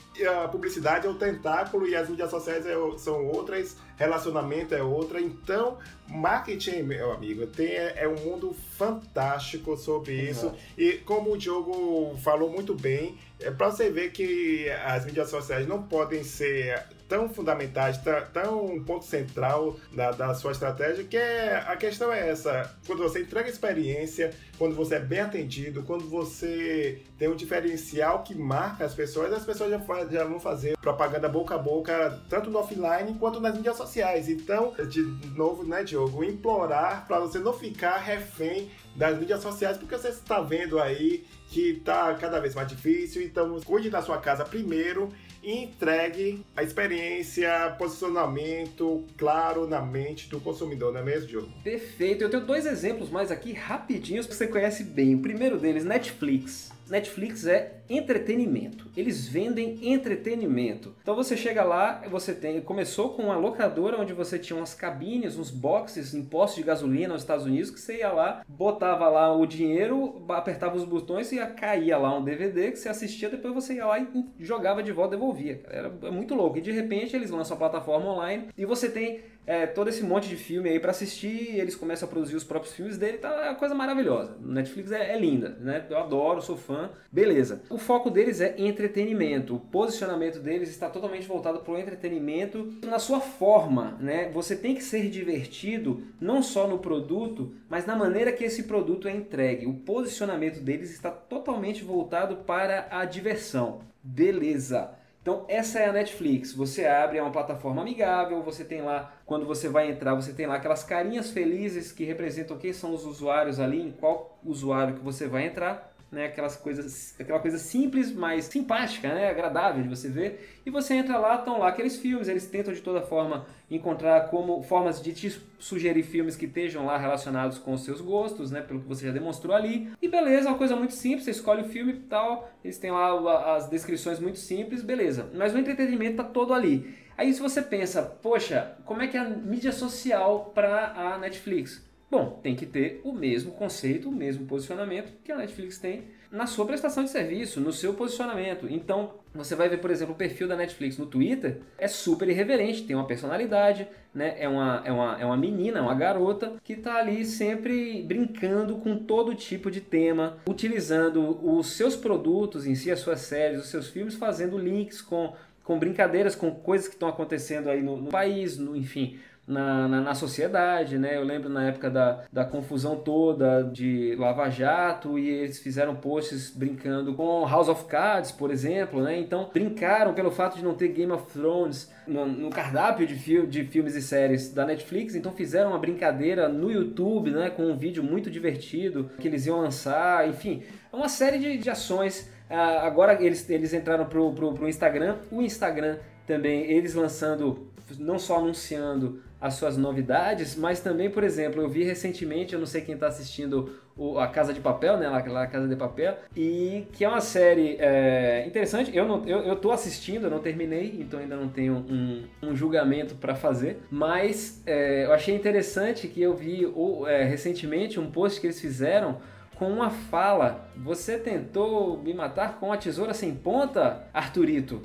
a 0.44 0.48
publicidade 0.48 1.08
é 1.08 1.10
o 1.10 1.14
tentáculo 1.14 1.88
e 1.88 1.96
as 1.96 2.10
mídias 2.10 2.30
sociais 2.30 2.66
é, 2.66 2.74
são 2.98 3.26
outras, 3.28 3.78
relacionamento 3.96 4.76
é 4.76 4.84
outra. 4.84 5.22
Então, 5.22 5.78
marketing, 6.08 6.84
meu 6.84 7.12
amigo, 7.12 7.48
tem, 7.48 7.74
é 7.74 8.08
um 8.08 8.20
mundo 8.26 8.54
fantástico 8.78 9.78
sobre 9.78 10.16
isso. 10.16 10.54
E 10.78 10.94
como 10.94 11.32
o 11.32 11.38
Diogo 11.38 12.18
falou 12.18 12.52
muito 12.52 12.76
bem, 12.76 13.18
é 13.40 13.50
para 13.50 13.72
você 13.72 13.90
ver 13.90 14.12
que 14.12 14.70
as 14.86 15.06
mídias 15.06 15.30
sociais 15.30 15.66
não 15.66 15.84
podem 15.84 16.24
ser 16.24 16.84
tão 17.12 17.28
fundamentais, 17.28 18.00
tão 18.32 18.68
um 18.68 18.82
ponto 18.82 19.04
central 19.04 19.76
da, 19.94 20.12
da 20.12 20.34
sua 20.34 20.54
estratégia, 20.54 21.04
que 21.04 21.18
é 21.18 21.62
a 21.68 21.76
questão 21.76 22.10
é 22.10 22.30
essa. 22.30 22.74
Quando 22.88 23.04
você 23.04 23.20
entrega 23.20 23.50
experiência, 23.50 24.32
quando 24.58 24.74
você 24.76 24.96
é 24.96 25.00
bem 25.02 25.20
atendido, 25.20 25.84
quando 25.84 26.10
você 26.10 27.02
tem 27.20 27.28
um 27.28 27.36
diferencial 27.36 28.24
que 28.24 28.34
marca 28.34 28.86
as 28.86 28.94
pessoas, 28.94 29.34
as 29.34 29.44
pessoas 29.44 29.72
já, 29.72 29.80
já 30.10 30.24
vão 30.24 30.40
fazer 30.40 30.78
propaganda 30.78 31.28
boca 31.28 31.56
a 31.56 31.58
boca, 31.58 32.18
tanto 32.30 32.50
no 32.50 32.60
offline 32.60 33.14
quanto 33.16 33.42
nas 33.42 33.56
mídias 33.56 33.76
sociais. 33.76 34.30
Então, 34.30 34.74
de 34.88 35.02
novo, 35.36 35.66
né, 35.66 35.84
Diogo, 35.84 36.24
implorar 36.24 37.06
para 37.08 37.20
você 37.20 37.40
não 37.40 37.52
ficar 37.52 37.98
refém 37.98 38.72
das 38.96 39.20
mídias 39.20 39.42
sociais, 39.42 39.78
porque 39.78 39.98
você 39.98 40.10
está 40.10 40.40
vendo 40.40 40.80
aí 40.80 41.26
que 41.50 41.72
está 41.72 42.14
cada 42.14 42.40
vez 42.40 42.56
mais 42.56 42.70
difícil. 42.70 43.22
Então, 43.22 43.60
cuide 43.66 43.90
da 43.90 44.02
sua 44.02 44.18
casa 44.18 44.46
primeiro 44.46 45.10
entregue 45.44 46.46
a 46.56 46.64
experiência, 46.64 47.76
posicionamento 47.78 49.04
claro 49.18 49.68
na 49.68 49.82
mente 49.82 50.30
do 50.30 50.40
consumidor, 50.40 50.94
não 50.94 51.00
é 51.00 51.04
mesmo, 51.04 51.28
Diogo? 51.28 51.50
Perfeito. 51.64 52.24
Eu 52.24 52.30
tenho 52.30 52.46
dois 52.46 52.66
exemplos 52.66 53.10
mais 53.10 53.32
aqui 53.32 53.54
rapidinhos 53.54 54.28
que 54.28 54.36
você 54.36 54.48
conhece 54.48 54.84
bem. 54.84 55.16
O 55.16 55.20
primeiro 55.20 55.58
deles, 55.58 55.84
Netflix. 55.84 56.72
Netflix 56.90 57.46
é 57.46 57.81
entretenimento. 57.98 58.90
Eles 58.96 59.28
vendem 59.28 59.80
entretenimento. 59.82 60.96
Então 61.02 61.16
você 61.16 61.36
chega 61.36 61.64
lá, 61.64 62.02
você 62.10 62.34
tem, 62.34 62.62
começou 62.62 63.10
com 63.10 63.24
uma 63.24 63.38
locadora 63.38 64.00
onde 64.00 64.14
você 64.14 64.40
tinha 64.40 64.58
umas 64.58 64.74
cabines, 64.74 65.38
uns 65.38 65.52
boxes 65.52 66.14
em 66.14 66.24
postos 66.24 66.58
de 66.58 66.64
gasolina 66.64 67.14
nos 67.14 67.24
Estados 67.24 67.46
Unidos 67.46 67.72
que 67.72 67.80
você 67.80 67.98
ia 67.98 68.12
lá, 68.12 68.44
botava 68.48 69.08
lá 69.10 69.36
o 69.36 69.46
dinheiro, 69.46 70.24
apertava 70.30 70.76
os 70.76 70.84
botões 70.84 71.32
e 71.32 71.38
caía 71.48 71.98
lá 71.98 72.18
um 72.18 72.24
DVD 72.24 72.72
que 72.72 72.78
você 72.78 72.90
assistia, 72.90 73.30
depois 73.30 73.54
você 73.54 73.76
ia 73.76 73.86
lá 73.86 74.00
e 74.00 74.26
jogava 74.40 74.82
de 74.82 74.92
volta, 74.92 75.16
devolvia. 75.16 75.62
Era 75.68 75.90
muito 76.12 76.36
louco. 76.36 76.58
E 76.58 76.62
de 76.62 76.72
repente 76.72 77.16
eles 77.16 77.30
lançam 77.30 77.56
a 77.56 77.60
plataforma 77.60 78.12
online 78.12 78.48
e 78.58 78.66
você 78.66 78.90
tem 78.90 79.22
é, 79.46 79.66
todo 79.66 79.90
esse 79.90 80.04
monte 80.04 80.30
de 80.30 80.36
filme 80.36 80.70
aí 80.70 80.80
para 80.80 80.92
assistir, 80.92 81.58
eles 81.58 81.76
começam 81.76 82.08
a 82.08 82.12
produzir 82.12 82.36
os 82.36 82.44
próprios 82.44 82.74
filmes 82.76 82.98
dele, 82.98 83.18
tá 83.18 83.30
é 83.30 83.50
uma 83.50 83.56
coisa 83.56 83.74
maravilhosa. 83.74 84.38
Netflix 84.40 84.92
é, 84.92 85.14
é, 85.14 85.20
linda, 85.20 85.58
né? 85.60 85.86
Eu 85.90 85.98
adoro, 85.98 86.42
sou 86.42 86.56
fã, 86.56 86.90
beleza. 87.12 87.62
O 87.70 87.78
foco 87.82 88.10
deles 88.10 88.40
é 88.40 88.56
entretenimento, 88.58 89.56
o 89.56 89.60
posicionamento 89.60 90.40
deles 90.40 90.70
está 90.70 90.90
totalmente 90.90 91.28
voltado 91.28 91.60
para 91.60 91.74
o 91.74 91.78
entretenimento 91.78 92.74
na 92.86 93.00
sua 93.00 93.20
forma, 93.20 93.98
né? 94.00 94.30
Você 94.34 94.56
tem 94.56 94.74
que 94.74 94.84
ser 94.84 95.10
divertido 95.10 96.04
não 96.20 96.42
só 96.42 96.68
no 96.68 96.80
produto, 96.80 97.54
mas 97.68 97.86
na 97.86 97.96
maneira 97.96 98.32
que 98.32 98.46
esse 98.46 98.64
produto 98.64 99.08
é 99.08 99.12
entregue. 99.12 99.66
O 99.66 99.74
posicionamento 99.74 100.62
deles 100.62 100.92
está 100.92 101.12
totalmente 101.12 101.84
voltado 101.84 102.38
para 102.38 102.88
a 102.90 103.04
diversão. 103.04 103.82
Beleza. 104.02 104.92
Então 105.22 105.46
essa 105.48 105.80
é 105.80 105.88
a 105.88 105.94
Netflix. 105.94 106.54
Você 106.54 106.86
abre, 106.86 107.18
é 107.18 107.22
uma 107.22 107.32
plataforma 107.32 107.82
amigável, 107.82 108.42
você 108.42 108.64
tem 108.64 108.82
lá, 108.82 109.14
quando 109.26 109.46
você 109.46 109.68
vai 109.68 109.92
entrar, 109.92 110.16
você 110.16 110.34
tem 110.34 110.48
lá 110.48 110.56
aquelas 110.56 110.84
carinhas 110.84 111.30
felizes 111.30 111.92
que 111.92 112.04
representam 112.04 112.58
quem 112.58 112.74
são 112.74 112.94
os 112.94 113.06
usuários 113.06 113.60
ali, 113.60 113.82
em 113.82 113.92
qual 113.92 114.40
usuário 114.44 114.96
que 114.96 115.04
você 115.04 115.28
vai 115.28 115.46
entrar 115.46 115.91
né? 116.12 116.26
Aquelas 116.26 116.58
coisas, 116.58 117.16
aquela 117.20 117.40
coisa 117.40 117.58
simples, 117.58 118.12
mas 118.12 118.46
simpática, 118.46 119.08
né? 119.08 119.30
Agradável 119.30 119.82
de 119.82 119.90
você 119.90 120.10
ver. 120.10 120.60
E 120.66 120.70
você 120.70 120.96
entra 120.96 121.18
lá, 121.18 121.36
estão 121.36 121.60
lá 121.60 121.70
aqueles 121.70 121.98
filmes, 121.98 122.28
eles 122.28 122.48
tentam 122.48 122.74
de 122.74 122.82
toda 122.82 123.02
forma 123.02 123.46
encontrar 123.70 124.30
como 124.30 124.62
formas 124.62 125.02
de 125.02 125.14
te 125.14 125.42
sugerir 125.58 126.04
filmes 126.04 126.36
que 126.36 126.46
estejam 126.46 126.86
lá 126.86 126.98
relacionados 126.98 127.58
com 127.58 127.74
os 127.74 127.84
seus 127.86 128.02
gostos, 128.02 128.52
né? 128.52 128.62
Pelo 128.62 128.82
que 128.82 128.88
você 128.88 129.08
já 129.08 129.14
demonstrou 129.14 129.56
ali. 129.56 129.90
E 130.02 130.08
beleza, 130.10 130.50
uma 130.50 130.58
coisa 130.58 130.76
muito 130.76 130.94
simples, 130.94 131.24
você 131.24 131.32
escolhe 131.32 131.62
o 131.62 131.70
filme 131.70 131.94
e 131.94 132.00
tal, 132.02 132.52
eles 132.64 132.78
têm 132.78 132.92
lá 132.92 133.56
as 133.56 133.70
descrições 133.70 134.20
muito 134.20 134.40
simples, 134.40 134.82
beleza. 134.82 135.30
Mas 135.34 135.54
o 135.54 135.58
entretenimento 135.58 136.18
tá 136.18 136.24
todo 136.24 136.54
ali. 136.54 136.94
Aí 137.18 137.34
se 137.34 137.42
você 137.42 137.62
pensa, 137.62 138.02
poxa, 138.02 138.76
como 138.84 139.02
é 139.02 139.08
que 139.08 139.16
é 139.16 139.20
a 139.20 139.30
mídia 139.30 139.72
social 139.72 140.52
para 140.54 140.92
a 140.96 141.18
Netflix? 141.18 141.91
Bom, 142.12 142.42
tem 142.44 142.58
que 142.58 142.66
ter 142.66 143.00
o 143.06 143.14
mesmo 143.14 143.54
conceito, 143.54 144.10
o 144.10 144.12
mesmo 144.12 144.46
posicionamento 144.46 145.14
que 145.24 145.32
a 145.32 145.38
Netflix 145.38 145.78
tem 145.78 146.04
na 146.30 146.46
sua 146.46 146.66
prestação 146.66 147.06
de 147.06 147.10
serviço, 147.10 147.62
no 147.62 147.72
seu 147.72 147.94
posicionamento. 147.94 148.68
Então, 148.70 149.14
você 149.34 149.56
vai 149.56 149.70
ver, 149.70 149.78
por 149.78 149.90
exemplo, 149.90 150.14
o 150.14 150.18
perfil 150.18 150.46
da 150.46 150.58
Netflix 150.58 150.98
no 150.98 151.06
Twitter 151.06 151.62
é 151.78 151.88
super 151.88 152.28
irreverente, 152.28 152.84
tem 152.84 152.98
uma 152.98 153.08
personalidade, 153.08 153.88
né? 154.14 154.36
É 154.38 154.50
uma, 154.50 154.82
é 154.84 154.92
uma, 154.92 155.22
é 155.22 155.26
uma 155.26 155.38
menina, 155.38 155.82
uma 155.82 155.96
garota 155.96 156.56
que 156.66 156.74
está 156.74 156.96
ali 156.96 157.24
sempre 157.24 158.04
brincando 158.04 158.76
com 158.76 158.98
todo 158.98 159.34
tipo 159.34 159.72
de 159.72 159.80
tema, 159.80 160.38
utilizando 160.46 161.40
os 161.42 161.68
seus 161.78 161.96
produtos 161.96 162.68
em 162.68 162.76
si, 162.76 162.92
as 162.92 163.00
suas 163.00 163.22
séries, 163.22 163.62
os 163.62 163.70
seus 163.70 163.88
filmes, 163.88 164.16
fazendo 164.16 164.58
links 164.58 165.02
com, 165.02 165.34
com 165.64 165.80
brincadeiras, 165.80 166.36
com 166.36 166.52
coisas 166.52 166.90
que 166.90 166.96
estão 166.96 167.08
acontecendo 167.08 167.70
aí 167.70 167.82
no, 167.82 167.96
no 167.96 168.10
país, 168.10 168.58
no, 168.58 168.76
enfim, 168.76 169.18
na, 169.48 169.88
na, 169.88 170.02
na, 170.02 170.16
sociedade, 170.16 170.98
né? 170.98 171.18
Eu 171.18 171.24
lembro 171.24 171.50
na 171.50 171.68
época 171.68 171.90
da, 171.90 172.24
da 172.32 172.46
confusão 172.46 172.96
toda 172.96 173.64
de 173.64 174.16
Lava 174.16 174.50
Jato 174.50 175.18
e 175.18 175.30
eles 175.30 175.60
fizeram 175.60 175.96
posts 175.96 176.52
brincando 176.52 177.14
com 177.14 177.46
House 177.46 177.68
of 177.68 177.86
Cards, 177.86 178.32
por 178.32 178.52
exemplo, 178.52 179.02
né? 179.02 179.20
Então 179.20 179.50
brincaram 179.52 180.14
pelo 180.14 180.32
fato 180.32 180.58
de 180.58 180.64
não 180.64 180.74
ter 180.74 180.90
Game 180.90 181.12
of 181.12 181.32
Thrones 181.34 181.92
no, 182.08 182.26
no 182.26 182.50
cardápio 182.50 183.06
de, 183.06 183.16
fil 183.16 183.48
de 183.48 183.66
filmes 183.66 183.96
e 183.96 184.02
séries 184.02 184.54
da 184.54 184.66
Netflix, 184.66 185.16
então 185.16 185.32
fizeram 185.32 185.72
uma 185.72 185.80
brincadeira 185.80 186.48
no 186.48 186.72
YouTube, 186.72 187.32
né? 187.32 187.50
Com 187.50 187.64
um 187.64 187.78
vídeo 187.78 188.04
muito 188.04 188.30
divertido 188.30 189.10
que 189.20 189.28
eles 189.28 189.46
iam 189.48 189.60
lançar, 189.60 190.30
enfim, 190.30 190.64
uma 190.94 191.10
série 191.10 191.40
de, 191.40 191.58
de 191.58 191.70
ações. 191.70 192.32
Uh, 192.50 192.84
agora 192.84 193.22
eles, 193.24 193.50
eles 193.50 193.74
entraram 193.74 194.06
pro, 194.06 194.32
pro, 194.34 194.54
pro 194.54 194.68
Instagram, 194.68 195.18
o 195.32 195.42
Instagram 195.42 195.98
também, 196.28 196.70
eles 196.72 196.94
lançando, 196.94 197.68
não 197.98 198.20
só 198.20 198.38
anunciando 198.38 199.22
as 199.42 199.56
suas 199.56 199.76
novidades, 199.76 200.56
mas 200.56 200.80
também, 200.80 201.10
por 201.10 201.24
exemplo, 201.24 201.60
eu 201.60 201.68
vi 201.68 201.84
recentemente, 201.84 202.54
eu 202.54 202.60
não 202.60 202.68
sei 202.68 202.82
quem 202.82 202.94
está 202.94 203.08
assistindo 203.08 203.74
o, 203.98 204.20
a 204.20 204.28
Casa 204.28 204.54
de 204.54 204.60
Papel, 204.60 204.98
né, 204.98 205.10
lá, 205.10 205.48
Casa 205.48 205.68
de 205.68 205.76
Papel, 205.76 206.16
e 206.38 206.86
que 206.94 207.04
é 207.04 207.10
uma 207.10 207.20
série 207.20 207.76
é, 207.80 208.46
interessante. 208.46 208.96
Eu 208.96 209.08
não, 209.08 209.28
eu, 209.28 209.40
eu 209.40 209.56
tô 209.56 209.72
assistindo, 209.72 210.26
eu 210.26 210.30
não 210.30 210.40
terminei, 210.40 210.96
então 211.00 211.20
ainda 211.20 211.36
não 211.36 211.50
tenho 211.50 211.74
um, 211.90 212.24
um 212.44 212.56
julgamento 212.56 213.16
para 213.16 213.34
fazer, 213.34 213.82
mas 213.90 214.62
é, 214.68 215.06
eu 215.06 215.12
achei 215.12 215.36
interessante 215.36 216.08
que 216.08 216.22
eu 216.22 216.36
vi 216.36 216.66
o, 216.66 217.08
é, 217.08 217.24
recentemente 217.24 218.00
um 218.00 218.12
post 218.12 218.40
que 218.40 218.46
eles 218.46 218.62
fizeram 218.62 219.18
com 219.56 219.72
uma 219.72 219.90
fala: 219.90 220.70
"Você 220.78 221.18
tentou 221.18 221.98
me 221.98 222.14
matar 222.14 222.60
com 222.60 222.72
a 222.72 222.78
tesoura 222.78 223.14
sem 223.14 223.34
ponta, 223.34 224.04
Arturito?" 224.14 224.82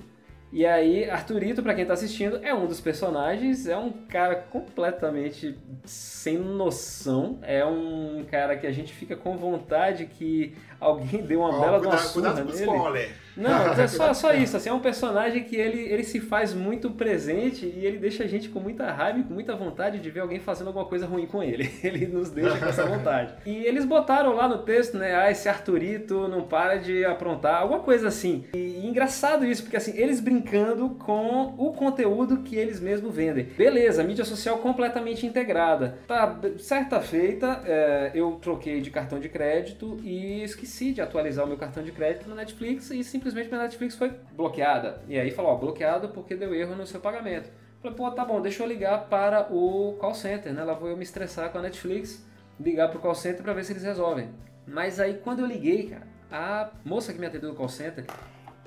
E 0.52 0.64
aí, 0.64 1.08
Arthurito, 1.10 1.62
para 1.62 1.74
quem 1.74 1.84
tá 1.84 1.94
assistindo, 1.94 2.38
é 2.42 2.54
um 2.54 2.66
dos 2.66 2.80
personagens, 2.80 3.66
é 3.66 3.76
um 3.76 3.90
cara 3.90 4.36
completamente 4.36 5.58
sem 5.84 6.38
noção, 6.38 7.38
é 7.42 7.64
um 7.64 8.24
cara 8.30 8.56
que 8.56 8.66
a 8.66 8.72
gente 8.72 8.92
fica 8.92 9.16
com 9.16 9.36
vontade 9.36 10.06
que 10.06 10.54
alguém 10.80 11.22
dê 11.22 11.36
uma 11.36 11.56
oh, 11.56 11.60
bela 11.60 11.78
cuidado, 11.80 11.86
uma 11.86 11.98
surra 11.98 12.34
nele. 12.34 12.52
Spoiler. 12.52 13.10
Não, 13.36 13.72
é 13.78 13.86
só, 13.86 14.14
só 14.14 14.32
isso, 14.32 14.56
assim, 14.56 14.70
é 14.70 14.72
um 14.72 14.80
personagem 14.80 15.44
que 15.44 15.56
ele, 15.56 15.80
ele 15.80 16.04
se 16.04 16.20
faz 16.20 16.54
muito 16.54 16.90
presente 16.90 17.66
e 17.66 17.84
ele 17.84 17.98
deixa 17.98 18.24
a 18.24 18.26
gente 18.26 18.48
com 18.48 18.58
muita 18.58 18.90
raiva 18.90 19.18
e 19.18 19.24
com 19.24 19.34
muita 19.34 19.54
vontade 19.54 19.98
de 19.98 20.10
ver 20.10 20.20
alguém 20.20 20.40
fazendo 20.40 20.68
alguma 20.68 20.86
coisa 20.86 21.06
ruim 21.06 21.26
com 21.26 21.42
ele. 21.42 21.70
Ele 21.82 22.06
nos 22.06 22.30
deixa 22.30 22.56
com 22.58 22.66
essa 22.66 22.84
vontade. 22.86 23.34
E 23.44 23.64
eles 23.64 23.84
botaram 23.84 24.34
lá 24.34 24.48
no 24.48 24.58
texto, 24.58 24.96
né, 24.96 25.14
ah, 25.14 25.30
esse 25.30 25.48
Arthurito 25.48 26.26
não 26.28 26.42
para 26.42 26.76
de 26.76 27.04
aprontar, 27.04 27.62
alguma 27.62 27.80
coisa 27.80 28.08
assim. 28.08 28.44
E, 28.54 28.58
e 28.58 28.86
engraçado 28.86 29.44
isso, 29.44 29.62
porque 29.62 29.76
assim, 29.76 29.96
eles 29.96 30.20
brincando 30.36 30.90
com 30.90 31.54
o 31.56 31.72
conteúdo 31.72 32.42
que 32.42 32.56
eles 32.56 32.78
mesmos 32.78 33.14
vendem. 33.14 33.44
Beleza, 33.44 34.04
mídia 34.04 34.24
social 34.24 34.58
completamente 34.58 35.24
integrada. 35.24 35.98
Tá, 36.06 36.38
certa 36.58 37.00
feita, 37.00 37.62
é, 37.64 38.10
eu 38.14 38.32
troquei 38.32 38.80
de 38.80 38.90
cartão 38.90 39.18
de 39.18 39.28
crédito 39.28 39.98
e 40.02 40.42
esqueci 40.42 40.92
de 40.92 41.00
atualizar 41.00 41.44
o 41.44 41.48
meu 41.48 41.56
cartão 41.56 41.82
de 41.82 41.90
crédito 41.90 42.28
na 42.28 42.34
Netflix 42.34 42.90
e 42.90 43.02
simplesmente 43.02 43.48
minha 43.48 43.62
Netflix 43.62 43.94
foi 43.94 44.12
bloqueada. 44.32 45.02
E 45.08 45.18
aí 45.18 45.30
falou, 45.30 45.52
ó, 45.52 45.56
bloqueado 45.56 46.10
porque 46.10 46.34
deu 46.34 46.54
erro 46.54 46.76
no 46.76 46.86
seu 46.86 47.00
pagamento. 47.00 47.50
Falei, 47.80 47.96
pô, 47.96 48.10
tá 48.10 48.24
bom, 48.24 48.40
deixa 48.40 48.62
eu 48.62 48.66
ligar 48.66 49.08
para 49.08 49.52
o 49.52 49.96
call 49.98 50.14
center, 50.14 50.52
né? 50.52 50.64
Lá 50.64 50.74
vou 50.74 50.88
eu 50.88 50.96
me 50.96 51.02
estressar 51.02 51.50
com 51.50 51.58
a 51.58 51.62
Netflix, 51.62 52.24
ligar 52.60 52.88
para 52.88 52.98
o 52.98 53.00
call 53.00 53.14
center 53.14 53.42
para 53.42 53.52
ver 53.52 53.64
se 53.64 53.72
eles 53.72 53.84
resolvem. 53.84 54.28
Mas 54.66 55.00
aí 55.00 55.14
quando 55.14 55.40
eu 55.40 55.46
liguei, 55.46 55.88
cara, 55.88 56.06
a 56.30 56.70
moça 56.84 57.12
que 57.12 57.18
me 57.18 57.26
atendeu 57.26 57.50
no 57.50 57.54
call 57.54 57.68
center, 57.68 58.04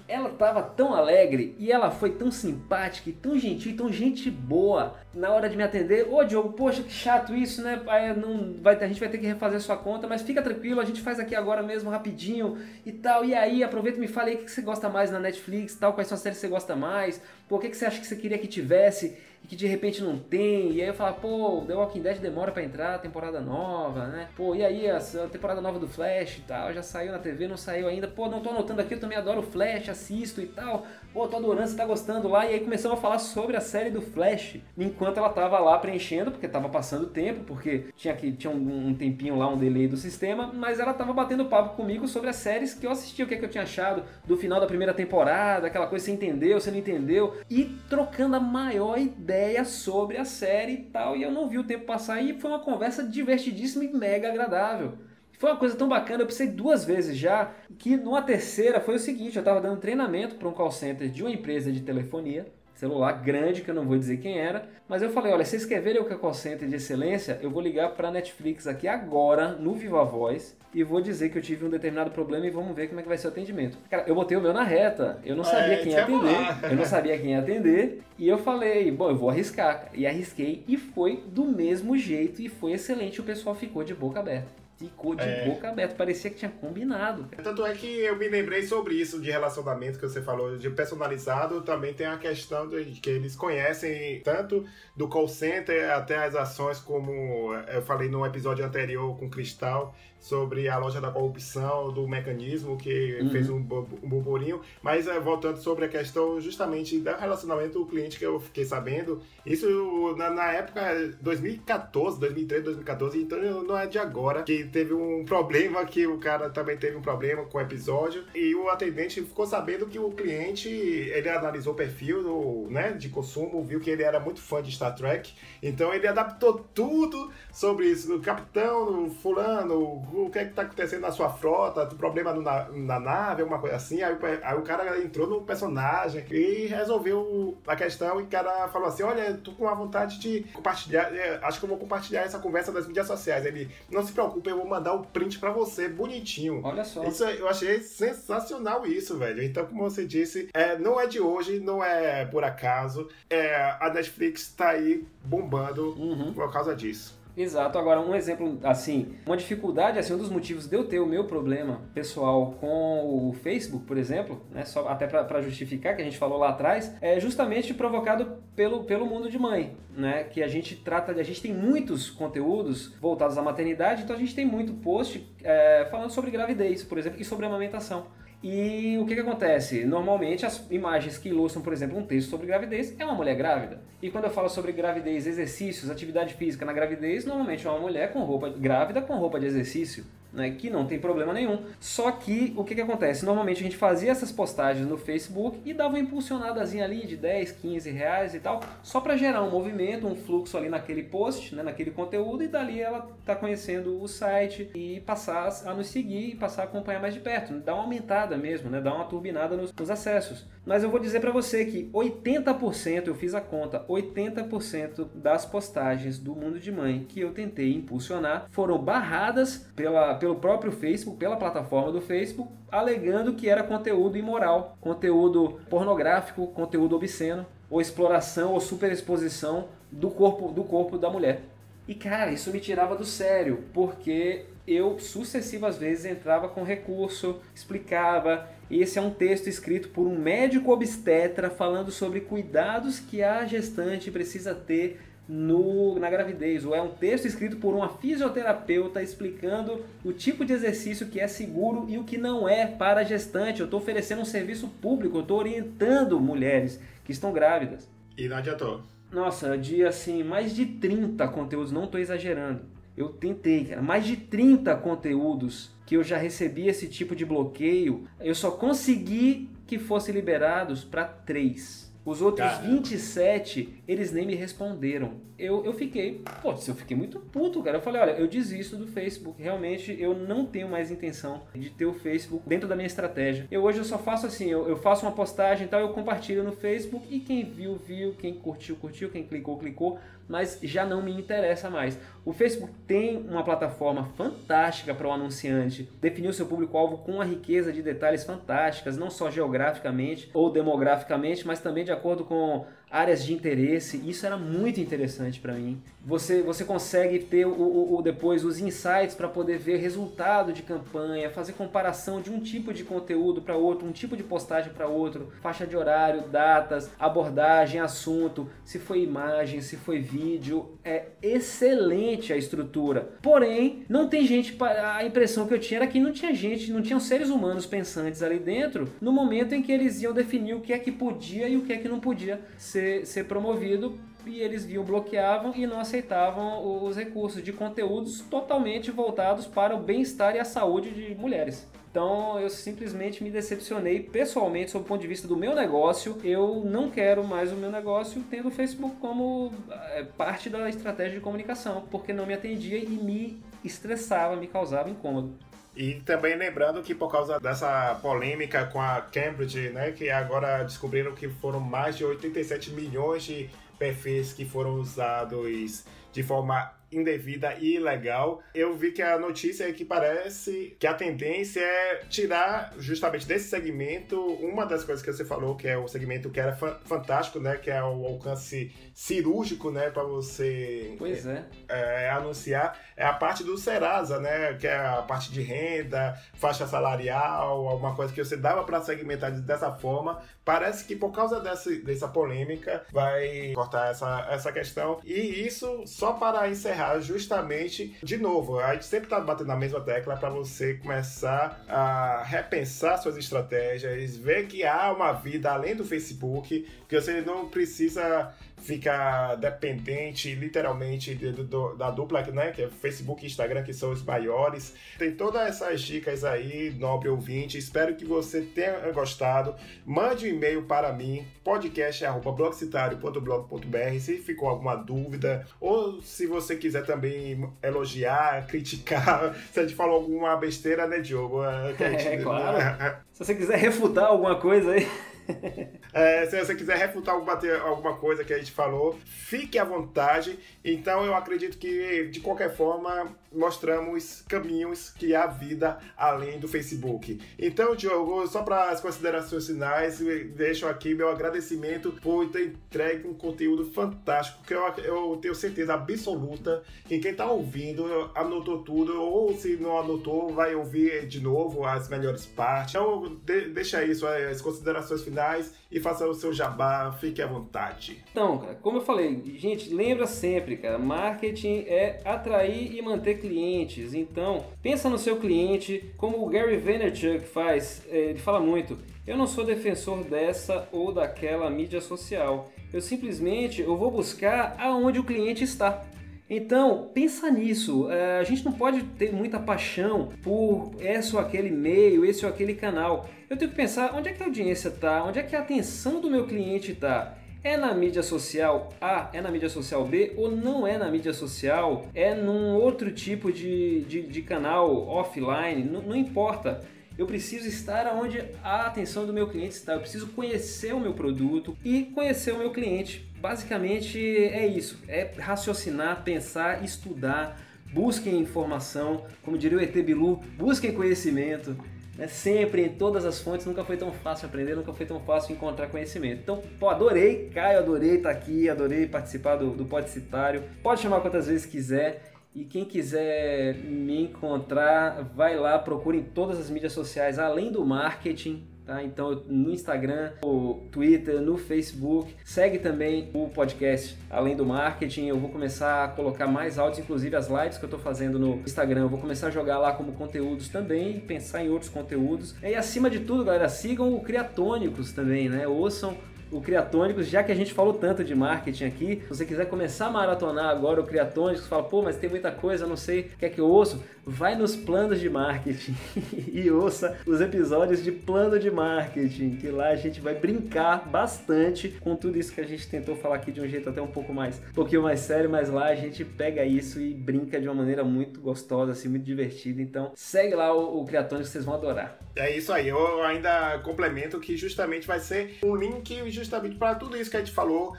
ela 0.09 0.29
tava 0.29 0.63
tão 0.63 0.95
alegre 0.95 1.55
e 1.59 1.71
ela 1.71 1.91
foi 1.91 2.09
tão 2.09 2.31
simpática 2.31 3.11
e 3.11 3.13
tão 3.13 3.37
gentil, 3.37 3.77
tão 3.77 3.93
gente 3.93 4.29
boa 4.31 4.95
na 5.13 5.29
hora 5.29 5.47
de 5.47 5.55
me 5.55 5.61
atender. 5.61 6.11
Ô 6.11 6.23
Diogo, 6.23 6.53
poxa, 6.53 6.81
que 6.81 6.91
chato 6.91 7.35
isso, 7.35 7.61
né? 7.61 7.79
Não 8.17 8.55
vai, 8.59 8.75
a 8.75 8.87
gente 8.87 8.99
vai 8.99 9.07
ter 9.07 9.19
que 9.19 9.27
refazer 9.27 9.61
sua 9.61 9.77
conta, 9.77 10.07
mas 10.07 10.23
fica 10.23 10.41
tranquilo, 10.41 10.81
a 10.81 10.85
gente 10.85 10.99
faz 11.01 11.19
aqui 11.19 11.35
agora 11.35 11.61
mesmo 11.61 11.91
rapidinho 11.91 12.57
e 12.83 12.91
tal. 12.91 13.23
E 13.23 13.35
aí, 13.35 13.63
aproveita 13.63 13.99
e 13.99 14.01
me 14.01 14.07
fale 14.07 14.31
aí 14.31 14.35
o 14.37 14.39
que 14.39 14.51
você 14.51 14.63
gosta 14.63 14.89
mais 14.89 15.11
na 15.11 15.19
Netflix, 15.19 15.75
tal, 15.75 15.93
quais 15.93 16.07
são 16.07 16.15
as 16.15 16.21
séries 16.21 16.39
que 16.39 16.41
você 16.41 16.49
gosta 16.49 16.75
mais, 16.75 17.21
por 17.47 17.61
que, 17.61 17.71
você 17.71 17.85
acha 17.85 17.99
que 17.99 18.07
você 18.07 18.15
queria 18.15 18.39
que 18.39 18.47
tivesse 18.47 19.15
que 19.49 19.55
de 19.55 19.65
repente 19.65 20.03
não 20.03 20.15
tem. 20.15 20.73
E 20.73 20.81
aí 20.81 20.87
eu 20.87 20.93
falo, 20.93 21.15
pô, 21.15 21.63
The 21.65 21.73
Walking 21.73 22.01
Dead 22.01 22.19
demora 22.19 22.51
para 22.51 22.63
entrar, 22.63 22.99
temporada 22.99 23.41
nova, 23.41 24.05
né? 24.05 24.27
Pô, 24.37 24.53
e 24.53 24.63
aí 24.63 24.87
a, 24.87 24.99
temporada 25.27 25.59
nova 25.59 25.79
do 25.79 25.87
Flash 25.87 26.37
e 26.37 26.41
tal, 26.41 26.71
já 26.71 26.83
saiu 26.83 27.11
na 27.11 27.17
TV, 27.17 27.47
não 27.47 27.57
saiu 27.57 27.87
ainda. 27.87 28.07
Pô, 28.07 28.29
não 28.29 28.41
tô 28.41 28.51
anotando 28.51 28.79
aqui, 28.81 28.93
eu 28.93 28.99
também 28.99 29.17
adoro 29.17 29.39
o 29.39 29.43
Flash, 29.43 29.89
assisto 29.89 30.39
e 30.39 30.45
tal. 30.45 30.85
Pô, 31.11 31.27
tô 31.27 31.37
adorando, 31.37 31.67
você 31.67 31.75
tá 31.75 31.83
gostando 31.83 32.27
lá. 32.27 32.45
E 32.45 32.53
aí 32.53 32.59
começamos 32.59 32.99
a 32.99 33.01
falar 33.01 33.17
sobre 33.17 33.57
a 33.57 33.59
série 33.59 33.89
do 33.89 34.03
Flash, 34.03 34.57
enquanto 34.77 35.17
ela 35.17 35.29
tava 35.29 35.57
lá 35.57 35.79
preenchendo, 35.79 36.29
porque 36.29 36.47
tava 36.47 36.69
passando 36.69 37.07
tempo, 37.07 37.43
porque 37.43 37.85
tinha, 37.95 38.15
que, 38.15 38.31
tinha 38.31 38.53
um, 38.53 38.89
um 38.89 38.93
tempinho 38.93 39.35
lá, 39.35 39.49
um 39.49 39.57
delay 39.57 39.87
do 39.87 39.97
sistema, 39.97 40.51
mas 40.53 40.79
ela 40.79 40.93
tava 40.93 41.11
batendo 41.11 41.45
papo 41.45 41.75
comigo 41.75 42.07
sobre 42.07 42.29
as 42.29 42.35
séries 42.35 42.75
que 42.75 42.85
eu 42.85 42.91
assisti, 42.91 43.23
o 43.23 43.27
que, 43.27 43.33
é 43.33 43.37
que 43.37 43.45
eu 43.45 43.49
tinha 43.49 43.63
achado 43.63 44.03
do 44.27 44.37
final 44.37 44.61
da 44.61 44.67
primeira 44.67 44.93
temporada, 44.93 45.65
aquela 45.65 45.87
coisa, 45.87 46.05
você 46.05 46.11
entendeu, 46.11 46.59
você 46.59 46.69
não 46.69 46.77
entendeu, 46.77 47.37
e 47.49 47.65
trocando 47.89 48.35
a 48.35 48.39
maior 48.39 48.99
ideia 48.99 49.38
sobre 49.65 50.17
a 50.17 50.25
série 50.25 50.73
e 50.73 50.83
tal, 50.83 51.15
e 51.15 51.23
eu 51.23 51.31
não 51.31 51.47
vi 51.47 51.57
o 51.57 51.63
tempo 51.63 51.85
passar, 51.85 52.21
e 52.21 52.39
foi 52.39 52.49
uma 52.49 52.59
conversa 52.59 53.03
divertidíssima 53.03 53.83
e 53.83 53.93
mega 53.93 54.29
agradável. 54.29 54.97
Foi 55.37 55.49
uma 55.51 55.57
coisa 55.57 55.75
tão 55.75 55.87
bacana, 55.87 56.23
eu 56.23 56.27
pensei 56.27 56.47
duas 56.47 56.83
vezes 56.83 57.17
já, 57.17 57.53
que 57.77 57.95
numa 57.95 58.21
terceira 58.21 58.81
foi 58.81 58.95
o 58.95 58.99
seguinte, 58.99 59.37
eu 59.37 59.41
estava 59.41 59.61
dando 59.61 59.79
treinamento 59.79 60.35
para 60.35 60.49
um 60.49 60.53
call 60.53 60.71
center 60.71 61.09
de 61.09 61.23
uma 61.23 61.31
empresa 61.31 61.71
de 61.71 61.81
telefonia, 61.81 62.45
celular 62.79 63.11
grande, 63.11 63.61
que 63.61 63.69
eu 63.69 63.75
não 63.75 63.85
vou 63.85 63.97
dizer 63.97 64.17
quem 64.17 64.39
era, 64.39 64.69
mas 64.87 65.01
eu 65.01 65.09
falei, 65.09 65.33
olha, 65.33 65.43
vocês 65.43 65.65
querem 65.65 65.83
ver 65.83 65.99
o 65.99 66.05
que 66.05 66.13
é 66.13 66.15
call 66.15 66.33
center 66.33 66.65
de 66.65 66.75
excelência? 66.75 67.37
Eu 67.41 67.51
vou 67.51 67.61
ligar 67.61 67.89
para 67.89 68.07
a 68.07 68.11
Netflix 68.11 68.65
aqui 68.67 68.87
agora, 68.87 69.49
no 69.49 69.73
Viva 69.73 70.03
Voz, 70.05 70.57
e 70.73 70.81
vou 70.81 71.01
dizer 71.01 71.29
que 71.29 71.37
eu 71.37 71.41
tive 71.41 71.65
um 71.65 71.69
determinado 71.69 72.11
problema 72.11 72.47
e 72.47 72.49
vamos 72.49 72.73
ver 72.73 72.87
como 72.87 73.01
é 73.01 73.03
que 73.03 73.09
vai 73.09 73.17
ser 73.17 73.27
o 73.27 73.31
atendimento. 73.31 73.77
Cara, 73.89 74.05
eu 74.07 74.15
botei 74.15 74.37
o 74.37 74.41
meu 74.41 74.53
na 74.53 74.63
reta, 74.63 75.19
eu 75.25 75.35
não 75.35 75.43
sabia 75.43 75.73
é, 75.73 75.83
quem 75.83 75.91
ia 75.91 76.03
atender, 76.03 76.71
eu 76.71 76.75
não 76.77 76.85
sabia 76.85 77.17
quem 77.17 77.31
ia 77.31 77.39
atender, 77.39 78.01
e 78.17 78.29
eu 78.29 78.37
falei, 78.37 78.89
bom, 78.91 79.09
eu 79.09 79.15
vou 79.17 79.29
arriscar, 79.29 79.89
e 79.93 80.07
arrisquei, 80.07 80.63
e 80.65 80.77
foi 80.77 81.21
do 81.27 81.43
mesmo 81.43 81.97
jeito, 81.97 82.41
e 82.41 82.47
foi 82.47 82.71
excelente, 82.71 83.19
o 83.19 83.25
pessoal 83.25 83.55
ficou 83.55 83.83
de 83.83 83.93
boca 83.93 84.21
aberta 84.21 84.58
ficou 84.79 85.13
de 85.13 85.23
é. 85.23 85.45
boca 85.45 85.69
aberta, 85.69 85.93
parecia 85.93 86.29
que 86.29 86.37
tinha 86.37 86.49
combinado. 86.49 87.25
Cara. 87.25 87.43
Tanto 87.43 87.65
é 87.65 87.73
que 87.73 87.99
eu 87.99 88.15
me 88.15 88.29
lembrei 88.29 88.63
sobre 88.63 88.95
isso 88.95 89.21
de 89.21 89.29
relacionamento 89.29 89.99
que 89.99 90.07
você 90.07 90.21
falou, 90.21 90.57
de 90.57 90.69
personalizado, 90.69 91.61
também 91.61 91.93
tem 91.93 92.07
a 92.07 92.17
questão 92.17 92.67
de 92.69 92.85
que 92.85 93.09
eles 93.09 93.35
conhecem 93.35 94.21
tanto 94.21 94.65
do 94.95 95.09
call 95.09 95.27
center 95.27 95.91
até 95.91 96.15
as 96.23 96.33
ações, 96.33 96.79
como 96.79 97.53
eu 97.67 97.81
falei 97.81 98.07
no 98.07 98.25
episódio 98.25 98.65
anterior 98.65 99.17
com 99.17 99.29
Cristal, 99.29 99.93
sobre 100.19 100.67
a 100.67 100.77
loja 100.77 100.99
da 100.99 101.11
corrupção, 101.11 101.91
do 101.91 102.07
mecanismo 102.07 102.77
que 102.77 103.19
uhum. 103.21 103.29
fez 103.29 103.49
um, 103.49 103.57
um 103.57 104.09
burburinho, 104.09 104.61
mas 104.81 105.07
é, 105.07 105.19
voltando 105.19 105.57
sobre 105.57 105.85
a 105.85 105.87
questão 105.87 106.39
justamente 106.41 106.99
do 106.99 107.15
relacionamento 107.15 107.79
do 107.79 107.85
cliente 107.85 108.19
que 108.19 108.25
eu 108.25 108.39
fiquei 108.39 108.65
sabendo, 108.65 109.21
isso 109.45 110.15
na, 110.17 110.29
na 110.29 110.51
época 110.51 110.81
2014, 111.21 112.19
2013, 112.19 112.63
2014, 112.63 113.21
então 113.21 113.39
não 113.63 113.77
é 113.77 113.87
de 113.87 113.97
agora, 113.97 114.43
que 114.43 114.65
teve 114.65 114.93
um 114.93 115.23
problema 115.25 115.85
que 115.85 116.05
o 116.05 116.17
cara 116.17 116.49
também 116.49 116.77
teve 116.77 116.97
um 116.97 117.01
problema 117.01 117.43
com 117.45 117.57
o 117.57 117.61
episódio. 117.61 118.23
E 118.35 118.53
o 118.55 118.69
atendente 118.69 119.21
ficou 119.21 119.45
sabendo 119.45 119.85
que 119.85 119.99
o 119.99 120.11
cliente, 120.11 120.69
ele 120.69 121.29
analisou 121.29 121.73
o 121.73 121.75
perfil 121.75 122.23
do, 122.23 122.67
né, 122.69 122.91
de 122.91 123.09
consumo, 123.09 123.63
viu 123.63 123.79
que 123.79 123.89
ele 123.89 124.03
era 124.03 124.19
muito 124.19 124.41
fã 124.41 124.61
de 124.61 124.71
Star 124.71 124.95
Trek, 124.95 125.33
então 125.61 125.93
ele 125.93 126.07
adaptou 126.07 126.65
tudo 126.73 127.31
sobre 127.51 127.87
isso, 127.87 128.15
o 128.15 128.21
capitão, 128.21 129.05
o 129.05 129.09
fulano, 129.09 130.07
o 130.13 130.29
que 130.29 130.39
é 130.39 130.45
que 130.45 130.53
tá 130.53 130.63
acontecendo 130.63 131.01
na 131.01 131.11
sua 131.11 131.29
frota, 131.29 131.85
do 131.85 131.95
problema 131.95 132.33
na, 132.33 132.69
na 132.69 132.99
nave, 132.99 133.41
alguma 133.41 133.59
coisa 133.59 133.75
assim. 133.75 134.01
Aí, 134.01 134.15
aí, 134.43 134.57
o 134.57 134.61
cara 134.61 135.01
entrou 135.01 135.27
no 135.27 135.41
personagem 135.41 136.25
e 136.31 136.65
resolveu 136.67 137.57
a 137.67 137.75
questão 137.75 138.19
e 138.19 138.23
o 138.23 138.27
cara 138.27 138.67
falou 138.69 138.87
assim: 138.87 139.03
Olha, 139.03 139.33
tô 139.35 139.51
com 139.53 139.67
a 139.67 139.73
vontade 139.73 140.19
de 140.19 140.43
compartilhar, 140.53 141.13
é, 141.15 141.39
acho 141.43 141.59
que 141.59 141.65
eu 141.65 141.69
vou 141.69 141.77
compartilhar 141.77 142.21
essa 142.21 142.39
conversa 142.39 142.71
das 142.71 142.87
mídias 142.87 143.07
sociais. 143.07 143.45
Ele, 143.45 143.69
não 143.89 144.03
se 144.03 144.11
preocupe, 144.11 144.49
eu 144.49 144.57
vou 144.57 144.67
mandar 144.67 144.93
o 144.93 144.99
um 144.99 145.03
print 145.03 145.39
pra 145.39 145.51
você, 145.51 145.87
bonitinho. 145.87 146.61
Olha 146.63 146.83
só. 146.83 147.03
Isso, 147.03 147.23
eu 147.23 147.47
achei 147.47 147.79
sensacional 147.81 148.85
isso, 148.85 149.17
velho. 149.17 149.43
Então, 149.43 149.65
como 149.65 149.83
você 149.83 150.05
disse, 150.05 150.49
é, 150.53 150.77
não 150.77 150.99
é 150.99 151.07
de 151.07 151.19
hoje, 151.19 151.59
não 151.59 151.83
é 151.83 152.25
por 152.25 152.43
acaso. 152.43 153.07
É, 153.29 153.77
a 153.79 153.91
Netflix 153.93 154.53
tá 154.53 154.69
aí 154.69 155.05
bombando 155.23 155.89
uhum. 155.99 156.33
por 156.33 156.51
causa 156.51 156.75
disso. 156.75 157.18
Exato. 157.41 157.77
Agora, 157.77 158.01
um 158.01 158.13
exemplo, 158.13 158.59
assim, 158.63 159.13
uma 159.25 159.37
dificuldade, 159.37 159.97
assim, 159.97 160.13
um 160.13 160.17
dos 160.17 160.29
motivos 160.29 160.67
de 160.67 160.75
eu 160.75 160.83
ter 160.83 160.99
o 160.99 161.05
meu 161.05 161.23
problema 161.23 161.79
pessoal 161.93 162.57
com 162.59 163.29
o 163.29 163.33
Facebook, 163.41 163.85
por 163.85 163.97
exemplo, 163.97 164.45
né, 164.51 164.65
só 164.65 164.89
até 164.89 165.07
para 165.07 165.41
justificar 165.41 165.95
que 165.95 166.01
a 166.01 166.05
gente 166.05 166.17
falou 166.17 166.37
lá 166.37 166.49
atrás, 166.49 166.93
é 166.99 167.17
justamente 167.17 167.73
provocado 167.73 168.43
pelo, 168.57 168.83
pelo 168.83 169.05
mundo 169.05 169.29
de 169.29 169.39
mãe, 169.39 169.77
né, 169.95 170.25
que 170.25 170.43
a 170.43 170.49
gente 170.49 170.75
trata, 170.75 171.13
a 171.13 171.23
gente 171.23 171.41
tem 171.41 171.53
muitos 171.53 172.09
conteúdos 172.09 172.93
voltados 172.99 173.37
à 173.37 173.41
maternidade, 173.41 174.03
então 174.03 174.17
a 174.17 174.19
gente 174.19 174.35
tem 174.35 174.45
muito 174.45 174.73
post 174.73 175.25
é, 175.41 175.87
falando 175.89 176.09
sobre 176.09 176.31
gravidez, 176.31 176.83
por 176.83 176.97
exemplo, 176.97 177.21
e 177.21 177.23
sobre 177.23 177.45
amamentação. 177.45 178.07
E 178.41 178.97
o 178.97 179.05
que, 179.05 179.15
que 179.15 179.21
acontece? 179.21 179.83
Normalmente 179.83 180.45
as 180.45 180.65
imagens 180.71 181.17
que 181.17 181.27
ilustram, 181.27 181.61
por 181.61 181.73
exemplo, 181.73 181.97
um 181.97 182.05
texto 182.05 182.29
sobre 182.29 182.47
gravidez 182.47 182.95
é 182.97 183.03
uma 183.03 183.13
mulher 183.13 183.35
grávida. 183.35 183.81
E 184.01 184.09
quando 184.09 184.25
eu 184.25 184.29
falo 184.29 184.47
sobre 184.47 184.71
gravidez, 184.71 185.27
exercícios, 185.27 185.89
atividade 185.89 186.35
física 186.35 186.65
na 186.65 186.71
gravidez, 186.71 187.25
normalmente 187.25 187.67
é 187.67 187.69
uma 187.69 187.79
mulher 187.79 188.13
com 188.13 188.23
roupa 188.23 188.49
grávida 188.49 189.01
com 189.01 189.17
roupa 189.17 189.39
de 189.39 189.45
exercício 189.45 190.05
né, 190.31 190.51
que 190.51 190.69
não 190.69 190.85
tem 190.85 190.99
problema 190.99 191.33
nenhum. 191.33 191.63
Só 191.79 192.11
que 192.11 192.53
o 192.55 192.63
que, 192.63 192.75
que 192.75 192.81
acontece? 192.81 193.25
Normalmente 193.25 193.59
a 193.59 193.63
gente 193.63 193.77
fazia 193.77 194.11
essas 194.11 194.31
postagens 194.31 194.87
no 194.87 194.97
Facebook 194.97 195.59
e 195.65 195.73
dava 195.73 195.89
uma 195.89 195.99
impulsionadazinha 195.99 196.83
ali 196.83 197.05
de 197.05 197.17
10, 197.17 197.51
15 197.53 197.89
reais 197.89 198.35
e 198.35 198.39
tal, 198.39 198.61
só 198.83 198.99
para 198.99 199.17
gerar 199.17 199.43
um 199.43 199.49
movimento, 199.49 200.07
um 200.07 200.15
fluxo 200.15 200.57
ali 200.57 200.69
naquele 200.69 201.03
post, 201.03 201.55
né, 201.55 201.63
naquele 201.63 201.91
conteúdo, 201.91 202.43
e 202.43 202.47
dali 202.47 202.79
ela 202.79 203.09
tá 203.25 203.35
conhecendo 203.35 204.01
o 204.01 204.07
site 204.07 204.69
e 204.75 205.01
passar 205.01 205.49
a 205.65 205.73
nos 205.73 205.87
seguir 205.87 206.29
e 206.29 206.35
passar 206.35 206.63
a 206.63 206.65
acompanhar 206.65 207.01
mais 207.01 207.13
de 207.13 207.19
perto. 207.19 207.53
Dá 207.59 207.73
uma 207.73 207.83
aumentada 207.83 208.37
mesmo, 208.37 208.69
né, 208.69 208.79
dá 208.81 208.93
uma 208.93 209.05
turbinada 209.05 209.55
nos, 209.55 209.73
nos 209.73 209.89
acessos. 209.89 210.45
Mas 210.65 210.83
eu 210.83 210.89
vou 210.89 210.99
dizer 210.99 211.19
para 211.19 211.31
você 211.31 211.65
que 211.65 211.89
80%, 211.91 213.07
eu 213.07 213.15
fiz 213.15 213.33
a 213.33 213.41
conta, 213.41 213.83
80% 213.87 215.07
das 215.15 215.45
postagens 215.45 216.19
do 216.19 216.35
Mundo 216.35 216.59
de 216.59 216.71
Mãe 216.71 217.05
que 217.07 217.19
eu 217.19 217.31
tentei 217.31 217.73
impulsionar 217.73 218.47
foram 218.51 218.77
barradas 218.77 219.69
pela 219.75 220.13
pelo 220.19 220.35
próprio 220.35 220.71
Facebook, 220.71 221.17
pela 221.17 221.37
plataforma 221.37 221.91
do 221.91 222.01
Facebook, 222.01 222.51
alegando 222.71 223.33
que 223.33 223.49
era 223.49 223.63
conteúdo 223.63 224.17
imoral, 224.17 224.77
conteúdo 224.79 225.59
pornográfico, 225.69 226.47
conteúdo 226.47 226.95
obsceno, 226.95 227.45
ou 227.69 227.79
exploração 227.79 228.53
ou 228.53 228.59
superexposição 228.59 229.67
do 229.91 230.09
corpo 230.09 230.51
do 230.51 230.63
corpo 230.63 230.97
da 230.97 231.09
mulher. 231.09 231.41
E 231.87 231.95
cara, 231.95 232.31
isso 232.31 232.51
me 232.51 232.59
tirava 232.59 232.95
do 232.95 233.05
sério, 233.05 233.63
porque 233.73 234.45
eu 234.67 234.99
sucessivas 234.99 235.77
vezes 235.77 236.05
entrava 236.05 236.47
com 236.47 236.61
recurso, 236.61 237.39
explicava, 237.55 238.47
e 238.69 238.81
esse 238.81 238.99
é 238.99 239.01
um 239.01 239.09
texto 239.09 239.47
escrito 239.47 239.89
por 239.89 240.05
um 240.05 240.15
médico 240.15 240.71
obstetra 240.71 241.49
falando 241.49 241.89
sobre 241.89 242.21
cuidados 242.21 242.99
que 242.99 243.23
a 243.23 243.43
gestante 243.45 244.11
precisa 244.11 244.53
ter 244.53 244.99
no, 245.29 245.99
na 245.99 246.09
gravidez, 246.09 246.65
ou 246.65 246.73
é 246.73 246.81
um 246.81 246.89
texto 246.89 247.25
escrito 247.25 247.57
por 247.57 247.75
uma 247.75 247.87
fisioterapeuta 247.87 249.03
explicando 249.03 249.85
o 250.03 250.11
tipo 250.11 250.43
de 250.43 250.53
exercício 250.53 251.05
que 251.05 251.19
é 251.19 251.27
seguro 251.27 251.85
e 251.87 251.99
o 251.99 252.03
que 252.03 252.17
não 252.17 252.49
é 252.49 252.65
para 252.65 253.01
a 253.01 253.03
gestante. 253.03 253.59
Eu 253.59 253.65
estou 253.65 253.79
oferecendo 253.79 254.23
um 254.23 254.25
serviço 254.25 254.67
público, 254.81 255.17
eu 255.17 255.21
estou 255.21 255.37
orientando 255.37 256.19
mulheres 256.19 256.81
que 257.05 257.11
estão 257.11 257.31
grávidas. 257.31 257.87
E 258.17 258.27
não 258.27 258.37
adiantou. 258.37 258.81
Nossa, 259.11 259.55
de 259.55 259.85
assim, 259.85 260.23
mais 260.23 260.55
de 260.55 260.65
30 260.65 261.27
conteúdos, 261.27 261.71
não 261.71 261.83
estou 261.83 262.01
exagerando. 262.01 262.61
Eu 262.97 263.09
tentei, 263.09 263.65
cara, 263.65 263.83
mais 263.83 264.05
de 264.05 264.17
30 264.17 264.75
conteúdos 264.77 265.69
que 265.85 265.95
eu 265.95 266.03
já 266.03 266.17
recebi 266.17 266.67
esse 266.67 266.87
tipo 266.87 267.15
de 267.15 267.23
bloqueio, 267.23 268.07
eu 268.19 268.33
só 268.33 268.49
consegui 268.49 269.47
que 269.67 269.77
fossem 269.77 270.13
liberados 270.13 270.83
para 270.83 271.05
três. 271.05 271.89
Os 272.03 272.21
outros 272.21 272.47
Caramba. 272.47 272.67
27, 272.67 273.78
eles 273.89 274.11
nem 274.11 274.23
me 274.23 274.35
responderam. 274.35 275.13
Eu, 275.35 275.65
eu 275.65 275.73
fiquei, 275.73 276.21
pô, 276.43 276.51
eu 276.51 276.75
fiquei 276.75 276.95
muito 276.95 277.19
puto, 277.19 277.63
cara. 277.63 277.77
Eu 277.77 277.81
falei, 277.81 277.99
olha, 277.99 278.11
eu 278.11 278.27
desisto 278.27 278.77
do 278.77 278.85
Facebook. 278.85 279.41
Realmente, 279.41 279.97
eu 279.99 280.13
não 280.13 280.45
tenho 280.45 280.69
mais 280.69 280.91
intenção 280.91 281.41
de 281.55 281.71
ter 281.71 281.87
o 281.87 281.93
Facebook 281.93 282.47
dentro 282.47 282.67
da 282.67 282.75
minha 282.75 282.85
estratégia. 282.85 283.47
Eu 283.49 283.63
hoje 283.63 283.79
eu 283.79 283.83
só 283.83 283.97
faço 283.97 284.27
assim, 284.27 284.47
eu, 284.47 284.69
eu 284.69 284.77
faço 284.77 285.07
uma 285.07 285.11
postagem 285.11 285.65
e 285.65 285.69
tal, 285.69 285.79
eu 285.79 285.89
compartilho 285.89 286.43
no 286.43 286.51
Facebook 286.51 287.03
e 287.09 287.19
quem 287.19 287.43
viu, 287.43 287.77
viu, 287.77 288.13
quem 288.13 288.35
curtiu, 288.35 288.75
curtiu, 288.75 289.09
quem 289.09 289.23
clicou, 289.23 289.57
clicou 289.57 289.97
mas 290.29 290.59
já 290.61 290.85
não 290.85 291.01
me 291.01 291.11
interessa 291.11 291.71
mais. 291.71 291.99
O 292.23 292.31
Facebook 292.31 292.71
tem 292.85 293.17
uma 293.17 293.43
plataforma 293.43 294.05
fantástica 294.15 294.93
para 294.93 295.07
o 295.07 295.11
anunciante 295.11 295.89
definir 295.99 296.27
o 296.27 296.33
seu 296.33 296.45
público-alvo 296.45 296.99
com 296.99 297.13
uma 297.13 297.25
riqueza 297.25 297.73
de 297.73 297.81
detalhes 297.81 298.23
fantásticas, 298.23 298.95
não 298.95 299.09
só 299.09 299.31
geograficamente 299.31 300.29
ou 300.31 300.51
demograficamente, 300.51 301.47
mas 301.47 301.59
também 301.59 301.83
de 301.83 301.91
acordo 301.91 302.23
com 302.23 302.67
áreas 302.91 303.23
de 303.23 303.33
interesse. 303.33 304.01
Isso 304.05 304.25
era 304.25 304.37
muito 304.37 304.79
interessante 304.79 305.39
para 305.39 305.53
mim. 305.53 305.81
Você, 306.05 306.41
você 306.41 306.63
consegue 306.63 307.19
ter 307.19 307.45
o, 307.45 307.51
o, 307.51 307.97
o 307.97 308.01
depois 308.01 308.43
os 308.43 308.59
insights 308.59 309.15
para 309.15 309.27
poder 309.27 309.57
ver 309.57 309.77
resultado 309.77 310.51
de 310.53 310.63
campanha, 310.63 311.29
fazer 311.29 311.53
comparação 311.53 312.21
de 312.21 312.31
um 312.31 312.39
tipo 312.39 312.73
de 312.73 312.83
conteúdo 312.83 313.41
para 313.41 313.55
outro, 313.55 313.87
um 313.87 313.91
tipo 313.91 314.15
de 314.15 314.23
postagem 314.23 314.73
para 314.73 314.87
outro, 314.87 315.31
faixa 315.41 315.67
de 315.67 315.75
horário, 315.75 316.27
datas, 316.29 316.89
abordagem, 316.97 317.79
assunto, 317.79 318.49
se 318.63 318.79
foi 318.79 319.03
imagem, 319.03 319.61
se 319.61 319.75
foi 319.75 319.99
vídeo. 319.99 320.77
É 320.83 321.07
excelente 321.21 322.33
a 322.33 322.37
estrutura. 322.37 323.09
Porém, 323.21 323.83
não 323.89 324.07
tem 324.07 324.25
gente. 324.25 324.57
A 324.63 325.05
impressão 325.05 325.47
que 325.47 325.53
eu 325.53 325.59
tinha 325.59 325.79
era 325.79 325.87
que 325.87 325.99
não 325.99 326.11
tinha 326.11 326.33
gente, 326.33 326.71
não 326.71 326.81
tinham 326.81 326.99
seres 326.99 327.29
humanos 327.29 327.65
pensantes 327.65 328.23
ali 328.23 328.39
dentro 328.39 328.89
no 329.01 329.11
momento 329.11 329.53
em 329.53 329.61
que 329.61 329.71
eles 329.71 330.01
iam 330.01 330.13
definir 330.13 330.55
o 330.55 330.61
que 330.61 330.73
é 330.73 330.79
que 330.79 330.91
podia 330.91 331.47
e 331.47 331.57
o 331.57 331.61
que 331.61 331.73
é 331.73 331.77
que 331.77 331.87
não 331.87 331.99
podia 331.99 332.41
ser 332.57 332.78
ser, 332.79 333.05
ser 333.05 333.25
promovido 333.25 333.99
e 334.25 334.41
eles 334.41 334.65
viam, 334.65 334.83
bloqueavam 334.83 335.53
e 335.55 335.65
não 335.65 335.79
aceitavam 335.79 336.83
os 336.83 336.95
recursos 336.95 337.43
de 337.43 337.51
conteúdos 337.51 338.21
totalmente 338.21 338.91
voltados 338.91 339.45
para 339.45 339.75
o 339.75 339.79
bem-estar 339.79 340.35
e 340.35 340.39
a 340.39 340.45
saúde 340.45 340.91
de 340.91 341.15
mulheres. 341.15 341.67
Então 341.89 342.39
eu 342.39 342.49
simplesmente 342.49 343.23
me 343.23 343.31
decepcionei 343.31 343.99
pessoalmente 343.99 344.69
sob 344.69 344.85
o 344.85 344.87
ponto 344.87 345.01
de 345.01 345.07
vista 345.07 345.27
do 345.27 345.35
meu 345.35 345.55
negócio. 345.55 346.17
Eu 346.23 346.61
não 346.63 346.89
quero 346.89 347.23
mais 347.23 347.51
o 347.51 347.55
meu 347.55 347.71
negócio 347.71 348.23
tendo 348.29 348.49
o 348.49 348.51
Facebook 348.51 348.97
como 348.97 349.51
é, 349.71 350.03
parte 350.03 350.49
da 350.49 350.69
estratégia 350.69 351.15
de 351.15 351.21
comunicação, 351.21 351.85
porque 351.89 352.13
não 352.13 352.27
me 352.27 352.33
atendia 352.33 352.77
e 352.77 352.87
me 352.87 353.41
estressava, 353.65 354.35
me 354.35 354.47
causava 354.47 354.89
incômodo. 354.89 355.33
E 355.79 355.93
também 356.01 356.35
lembrando 356.35 356.83
que 356.83 356.93
por 356.93 357.09
causa 357.09 357.39
dessa 357.39 357.97
polêmica 358.01 358.65
com 358.65 358.81
a 358.81 358.99
Cambridge, 358.99 359.69
né, 359.69 359.93
que 359.93 360.09
agora 360.09 360.61
descobriram 360.61 361.15
que 361.15 361.29
foram 361.29 361.61
mais 361.61 361.95
de 361.95 362.03
87 362.03 362.71
milhões 362.71 363.23
de 363.23 363.49
perfis 363.77 364.33
que 364.33 364.43
foram 364.43 364.71
usados 364.71 365.85
de 366.11 366.23
forma 366.23 366.79
indevida 366.91 367.55
e 367.59 367.75
ilegal. 367.75 368.41
Eu 368.53 368.75
vi 368.75 368.91
que 368.91 369.01
a 369.01 369.17
notícia 369.17 369.69
é 369.69 369.73
que 369.73 369.85
parece 369.85 370.75
que 370.79 370.87
a 370.87 370.93
tendência 370.93 371.61
é 371.61 372.01
tirar 372.09 372.73
justamente 372.77 373.27
desse 373.27 373.49
segmento 373.49 374.19
uma 374.19 374.65
das 374.65 374.83
coisas 374.83 375.03
que 375.03 375.11
você 375.11 375.25
falou, 375.25 375.55
que 375.55 375.67
é 375.67 375.77
o 375.77 375.87
segmento 375.87 376.29
que 376.29 376.39
era 376.39 376.55
fantástico, 376.85 377.39
né? 377.39 377.57
Que 377.57 377.69
é 377.69 377.81
o 377.83 378.05
alcance 378.05 378.71
cirúrgico, 378.93 379.71
né? 379.71 379.89
Para 379.89 380.03
você 380.03 380.95
pois 380.97 381.25
é. 381.25 381.45
É, 381.67 382.05
é, 382.05 382.09
anunciar. 382.09 382.77
É 382.95 383.05
a 383.05 383.13
parte 383.13 383.43
do 383.43 383.57
Serasa, 383.57 384.19
né? 384.19 384.53
Que 384.53 384.67
é 384.67 384.77
a 384.77 385.01
parte 385.01 385.31
de 385.31 385.41
renda, 385.41 386.17
faixa 386.33 386.67
salarial, 386.67 387.67
alguma 387.67 387.95
coisa 387.95 388.13
que 388.13 388.23
você 388.23 388.35
dava 388.35 388.63
para 388.63 388.81
segmentar 388.81 389.31
dessa 389.31 389.71
forma. 389.71 390.21
Parece 390.43 390.85
que 390.85 390.95
por 390.95 391.11
causa 391.11 391.39
dessa, 391.39 391.71
dessa 391.75 392.07
polêmica 392.07 392.83
vai 392.91 393.51
cortar 393.53 393.91
essa, 393.91 394.27
essa 394.31 394.51
questão. 394.51 394.99
E 395.05 395.45
isso 395.45 395.83
só 395.99 396.13
para 396.13 396.49
encerrar 396.49 396.79
errar 396.79 397.01
justamente, 397.01 397.97
de 398.01 398.17
novo, 398.17 398.59
a 398.59 398.73
gente 398.73 398.85
sempre 398.85 399.07
está 399.07 399.19
batendo 399.19 399.47
na 399.47 399.55
mesma 399.55 399.81
tecla 399.81 400.15
para 400.15 400.29
você 400.29 400.75
começar 400.75 401.61
a 401.67 402.23
repensar 402.23 402.97
suas 402.97 403.17
estratégias, 403.17 404.15
ver 404.15 404.47
que 404.47 404.65
há 404.65 404.93
uma 404.93 405.11
vida 405.11 405.51
além 405.51 405.75
do 405.75 405.83
Facebook, 405.83 406.65
que 406.87 407.01
você 407.01 407.21
não 407.21 407.49
precisa 407.49 408.33
ficar 408.59 409.35
dependente 409.35 410.33
literalmente 410.35 411.15
do, 411.15 411.43
do, 411.43 411.75
da 411.75 411.89
dupla, 411.89 412.21
né? 412.23 412.51
Que 412.51 412.61
é 412.63 412.69
Facebook 412.69 413.23
e 413.23 413.27
Instagram, 413.27 413.63
que 413.63 413.73
são 413.73 413.91
os 413.91 414.03
maiores. 414.03 414.73
Tem 414.97 415.11
todas 415.11 415.47
essas 415.47 415.81
dicas 415.81 416.23
aí, 416.23 416.73
nobre 416.77 417.09
ouvinte. 417.09 417.57
Espero 417.57 417.95
que 417.95 418.05
você 418.05 418.41
tenha 418.41 418.91
gostado. 418.91 419.55
Mande 419.85 420.25
um 420.25 420.29
e-mail 420.29 420.63
para 420.63 420.93
mim, 420.93 421.25
podcast.blogcitario.blog.br 421.43 423.99
se 423.99 424.17
ficou 424.17 424.49
alguma 424.49 424.75
dúvida, 424.75 425.45
ou 425.59 426.01
se 426.01 426.25
você 426.25 426.55
quiser 426.55 426.85
também 426.85 427.49
elogiar, 427.61 428.45
criticar, 428.47 429.35
se 429.51 429.59
a 429.59 429.63
gente 429.63 429.75
falou 429.75 429.95
alguma 429.95 430.35
besteira, 430.35 430.87
né, 430.87 430.99
Diogo? 430.99 431.43
É, 431.43 431.75
gente... 431.77 432.07
é 432.07 432.17
claro. 432.17 432.97
se 433.13 433.25
você 433.25 433.35
quiser 433.35 433.57
refutar 433.57 434.05
alguma 434.05 434.35
coisa 434.35 434.71
aí. 434.71 434.87
É, 435.91 436.25
se 436.27 436.39
você 436.39 436.55
quiser 436.55 436.77
refutar 436.77 437.15
alguma, 437.15 437.33
alguma 437.61 437.97
coisa 437.97 438.23
que 438.23 438.31
a 438.31 438.37
gente 438.37 438.51
falou, 438.51 438.97
fique 439.05 439.57
à 439.57 439.63
vontade. 439.63 440.37
Então 440.63 441.03
eu 441.03 441.15
acredito 441.15 441.57
que, 441.57 442.07
de 442.09 442.19
qualquer 442.19 442.55
forma, 442.55 443.17
mostramos 443.33 444.23
caminhos 444.27 444.89
que 444.91 445.13
há 445.15 445.27
vida 445.27 445.77
além 445.95 446.39
do 446.39 446.47
Facebook. 446.47 447.19
Então, 447.37 447.75
Diogo, 447.75 448.27
só 448.27 448.43
para 448.43 448.69
as 448.69 448.81
considerações 448.81 449.47
finais, 449.47 449.99
deixo 450.35 450.67
aqui 450.67 450.93
meu 450.93 451.09
agradecimento 451.09 451.91
por 452.01 452.29
ter 452.29 452.47
entregue 452.47 453.07
um 453.07 453.13
conteúdo 453.13 453.65
fantástico, 453.65 454.43
que 454.43 454.53
eu, 454.53 454.67
eu 454.83 455.17
tenho 455.17 455.35
certeza 455.35 455.73
absoluta 455.73 456.63
que 456.85 456.99
quem 456.99 457.11
está 457.11 457.29
ouvindo 457.31 457.85
anotou 458.15 458.63
tudo, 458.63 459.01
ou 459.01 459.33
se 459.35 459.57
não 459.57 459.77
anotou, 459.77 460.29
vai 460.29 460.55
ouvir 460.55 461.07
de 461.07 461.19
novo 461.19 461.65
as 461.65 461.87
melhores 461.89 462.25
partes. 462.25 462.75
Então, 462.75 463.17
de, 463.23 463.49
deixa 463.49 463.79
aí 463.79 463.93
suas 463.93 464.41
considerações 464.41 465.03
finais 465.03 465.53
e 465.71 465.79
faça 465.79 466.07
o 466.07 466.13
seu 466.13 466.33
jabá, 466.33 466.91
fique 466.99 467.21
à 467.21 467.27
vontade. 467.27 468.03
Então, 468.11 468.39
cara, 468.39 468.55
como 468.55 468.77
eu 468.77 468.81
falei, 468.81 469.21
gente, 469.37 469.73
lembra 469.73 470.07
sempre, 470.07 470.57
cara, 470.57 470.79
marketing 470.79 471.65
é 471.67 472.01
atrair 472.03 472.75
e 472.75 472.81
manter 472.81 473.18
clientes. 473.19 473.93
Então, 473.93 474.45
pensa 474.61 474.89
no 474.89 474.97
seu 474.97 475.17
cliente, 475.17 475.83
como 475.97 476.25
o 476.25 476.29
Gary 476.29 476.57
Vaynerchuk 476.57 477.19
faz, 477.25 477.83
é, 477.89 478.09
ele 478.09 478.19
fala 478.19 478.39
muito. 478.39 478.77
Eu 479.05 479.17
não 479.17 479.27
sou 479.27 479.43
defensor 479.43 480.03
dessa 480.03 480.67
ou 480.71 480.91
daquela 480.91 481.49
mídia 481.49 481.81
social. 481.81 482.51
Eu 482.71 482.81
simplesmente 482.81 483.61
eu 483.61 483.75
vou 483.75 483.91
buscar 483.91 484.55
aonde 484.59 484.99
o 484.99 485.03
cliente 485.03 485.43
está. 485.43 485.85
Então, 486.29 486.91
pensa 486.93 487.31
nisso. 487.31 487.89
É, 487.89 488.19
a 488.19 488.23
gente 488.23 488.45
não 488.45 488.51
pode 488.51 488.83
ter 488.83 489.11
muita 489.11 489.39
paixão 489.39 490.09
por 490.21 490.71
esse 490.79 491.15
ou 491.15 491.21
aquele 491.21 491.49
meio, 491.49 492.05
esse 492.05 492.23
ou 492.23 492.31
aquele 492.31 492.53
canal. 492.53 493.09
Eu 493.27 493.35
tenho 493.35 493.49
que 493.49 493.57
pensar 493.57 493.95
onde 493.95 494.09
é 494.09 494.13
que 494.13 494.21
a 494.21 494.27
audiência 494.27 494.69
está, 494.69 495.03
onde 495.03 495.17
é 495.17 495.23
que 495.23 495.35
a 495.35 495.39
atenção 495.39 495.99
do 495.99 496.09
meu 496.09 496.27
cliente 496.27 496.71
está. 496.71 497.17
É 497.41 497.55
na 497.55 497.73
mídia 497.73 498.03
social 498.03 498.73
A, 498.81 499.09
é 499.13 499.21
na 499.21 499.31
mídia 499.31 499.47
social 499.47 499.85
B 499.85 500.13
ou 500.17 500.29
não 500.29 500.67
é 500.67 500.77
na 500.77 500.91
mídia 500.91 501.13
social? 501.13 501.87
É 501.95 502.13
num 502.13 502.55
outro 502.55 502.91
tipo 502.91 503.31
de, 503.31 503.79
de, 503.85 504.01
de 504.01 504.21
canal 504.21 504.85
offline? 504.85 505.63
Não, 505.63 505.81
não 505.81 505.95
importa. 505.95 506.59
Eu 506.97 507.05
preciso 507.07 507.47
estar 507.47 507.87
onde 507.95 508.21
a 508.43 508.65
atenção 508.65 509.05
do 509.05 509.13
meu 509.13 509.29
cliente 509.29 509.55
está. 509.55 509.75
Eu 509.75 509.79
preciso 509.79 510.07
conhecer 510.07 510.73
o 510.73 510.81
meu 510.81 510.93
produto 510.93 511.55
e 511.63 511.83
conhecer 511.83 512.33
o 512.33 512.37
meu 512.37 512.51
cliente. 512.51 513.09
Basicamente 513.21 513.97
é 513.97 514.45
isso: 514.45 514.77
é 514.85 515.09
raciocinar, 515.17 516.03
pensar, 516.03 516.61
estudar. 516.61 517.39
Busquem 517.71 518.19
informação, 518.19 519.05
como 519.23 519.37
diria 519.37 519.59
o 519.59 519.61
ET 519.61 519.73
Bilu, 519.73 520.17
busquem 520.35 520.73
conhecimento. 520.73 521.55
Né? 521.99 522.07
sempre 522.07 522.63
em 522.63 522.69
todas 522.69 523.03
as 523.05 523.19
fontes, 523.19 523.45
nunca 523.45 523.63
foi 523.63 523.75
tão 523.75 523.91
fácil 523.91 524.27
aprender, 524.27 524.55
nunca 524.55 524.73
foi 524.73 524.85
tão 524.85 524.99
fácil 525.01 525.33
encontrar 525.33 525.67
conhecimento. 525.67 526.21
Então, 526.21 526.41
pô, 526.57 526.69
adorei, 526.69 527.29
Caio, 527.33 527.59
adorei 527.59 527.97
estar 527.97 528.09
aqui, 528.09 528.49
adorei 528.49 528.87
participar 528.87 529.35
do, 529.35 529.51
do 529.51 529.65
Podcitário. 529.65 530.43
Pode 530.63 530.81
chamar 530.81 531.01
quantas 531.01 531.27
vezes 531.27 531.45
quiser. 531.45 532.13
E 532.33 532.45
quem 532.45 532.63
quiser 532.63 533.55
me 533.55 534.03
encontrar, 534.03 535.03
vai 535.15 535.35
lá, 535.35 535.57
procure 535.59 535.97
em 535.97 536.03
todas 536.03 536.39
as 536.39 536.49
mídias 536.49 536.71
sociais, 536.71 537.19
além 537.19 537.51
do 537.51 537.65
marketing, 537.65 538.47
Tá? 538.69 538.83
Então, 538.83 539.23
no 539.27 539.49
Instagram, 539.49 540.11
no 540.23 540.67
Twitter, 540.71 541.19
no 541.19 541.39
Facebook. 541.39 542.15
Segue 542.23 542.59
também 542.59 543.09
o 543.15 543.27
podcast 543.27 543.97
Além 544.11 544.35
do 544.35 544.45
Marketing. 544.45 545.07
Eu 545.07 545.17
vou 545.17 545.31
começar 545.31 545.85
a 545.85 545.87
colocar 545.87 546.27
mais 546.27 546.59
áudios, 546.59 546.77
inclusive 546.77 547.15
as 547.15 547.27
lives 547.27 547.57
que 547.57 547.65
eu 547.65 547.67
estou 547.67 547.79
fazendo 547.79 548.19
no 548.19 548.35
Instagram. 548.45 548.81
Eu 548.81 548.89
vou 548.89 548.99
começar 548.99 549.29
a 549.29 549.31
jogar 549.31 549.57
lá 549.57 549.73
como 549.73 549.93
conteúdos 549.93 550.49
também, 550.49 550.99
pensar 550.99 551.43
em 551.43 551.49
outros 551.49 551.71
conteúdos. 551.71 552.35
E 552.43 552.53
acima 552.53 552.91
de 552.91 552.99
tudo, 552.99 553.25
galera, 553.25 553.49
sigam 553.49 553.91
o 553.91 554.01
Criatônicos 554.01 554.91
também, 554.91 555.27
né? 555.27 555.47
Ouçam 555.47 555.97
o 556.31 556.41
Criatônicos, 556.41 557.07
já 557.07 557.23
que 557.23 557.31
a 557.31 557.35
gente 557.35 557.53
falou 557.53 557.73
tanto 557.73 558.03
de 558.03 558.13
marketing 558.13 558.65
aqui, 558.65 559.01
se 559.01 559.09
você 559.09 559.25
quiser 559.25 559.45
começar 559.45 559.87
a 559.87 559.89
maratonar 559.89 560.49
agora 560.49 560.79
o 560.79 560.85
Criatônicos, 560.85 561.47
fala, 561.47 561.63
pô, 561.63 561.81
mas 561.81 561.97
tem 561.97 562.09
muita 562.09 562.31
coisa, 562.31 562.67
não 562.67 562.77
sei 562.77 563.01
o 563.01 563.17
que 563.17 563.25
é 563.25 563.29
que 563.29 563.41
eu 563.41 563.47
ouço, 563.47 563.81
vai 564.09 564.35
nos 564.35 564.55
planos 564.55 564.99
de 564.99 565.09
marketing 565.09 565.75
e 566.33 566.49
ouça 566.49 566.97
os 567.05 567.21
episódios 567.21 567.83
de 567.83 567.91
plano 567.91 568.39
de 568.39 568.49
marketing, 568.49 569.35
que 569.35 569.49
lá 569.49 569.69
a 569.69 569.75
gente 569.75 570.01
vai 570.01 570.15
brincar 570.15 570.89
bastante 570.89 571.69
com 571.79 571.95
tudo 571.95 572.17
isso 572.17 572.33
que 572.33 572.41
a 572.41 572.47
gente 572.47 572.67
tentou 572.67 572.95
falar 572.95 573.15
aqui 573.15 573.31
de 573.31 573.39
um 573.39 573.47
jeito 573.47 573.69
até 573.69 573.81
um 573.81 573.87
pouco 573.87 574.13
mais, 574.13 574.41
um 574.49 574.53
pouquinho 574.53 574.81
mais 574.81 575.01
sério, 575.01 575.29
mas 575.29 575.49
lá 575.49 575.67
a 575.67 575.75
gente 575.75 576.03
pega 576.03 576.43
isso 576.43 576.81
e 576.81 576.93
brinca 576.93 577.39
de 577.39 577.47
uma 577.47 577.55
maneira 577.55 577.83
muito 577.83 578.19
gostosa, 578.19 578.71
assim, 578.71 578.89
muito 578.89 579.05
divertida. 579.05 579.61
Então, 579.61 579.91
segue 579.95 580.35
lá 580.35 580.53
o, 580.53 580.81
o 580.81 580.85
Criatônicos, 580.85 581.31
vocês 581.31 581.45
vão 581.45 581.53
adorar. 581.53 581.99
É 582.15 582.35
isso 582.35 582.51
aí, 582.51 582.67
eu 582.67 583.03
ainda 583.03 583.59
complemento 583.59 584.19
que 584.19 584.35
justamente 584.35 584.87
vai 584.87 584.99
ser 584.99 585.37
um 585.43 585.55
link 585.55 586.09
justamente 586.09 586.55
para 586.55 586.75
tudo 586.75 586.97
isso 586.97 587.09
que 587.09 587.17
a 587.17 587.19
gente 587.19 587.31
falou, 587.31 587.75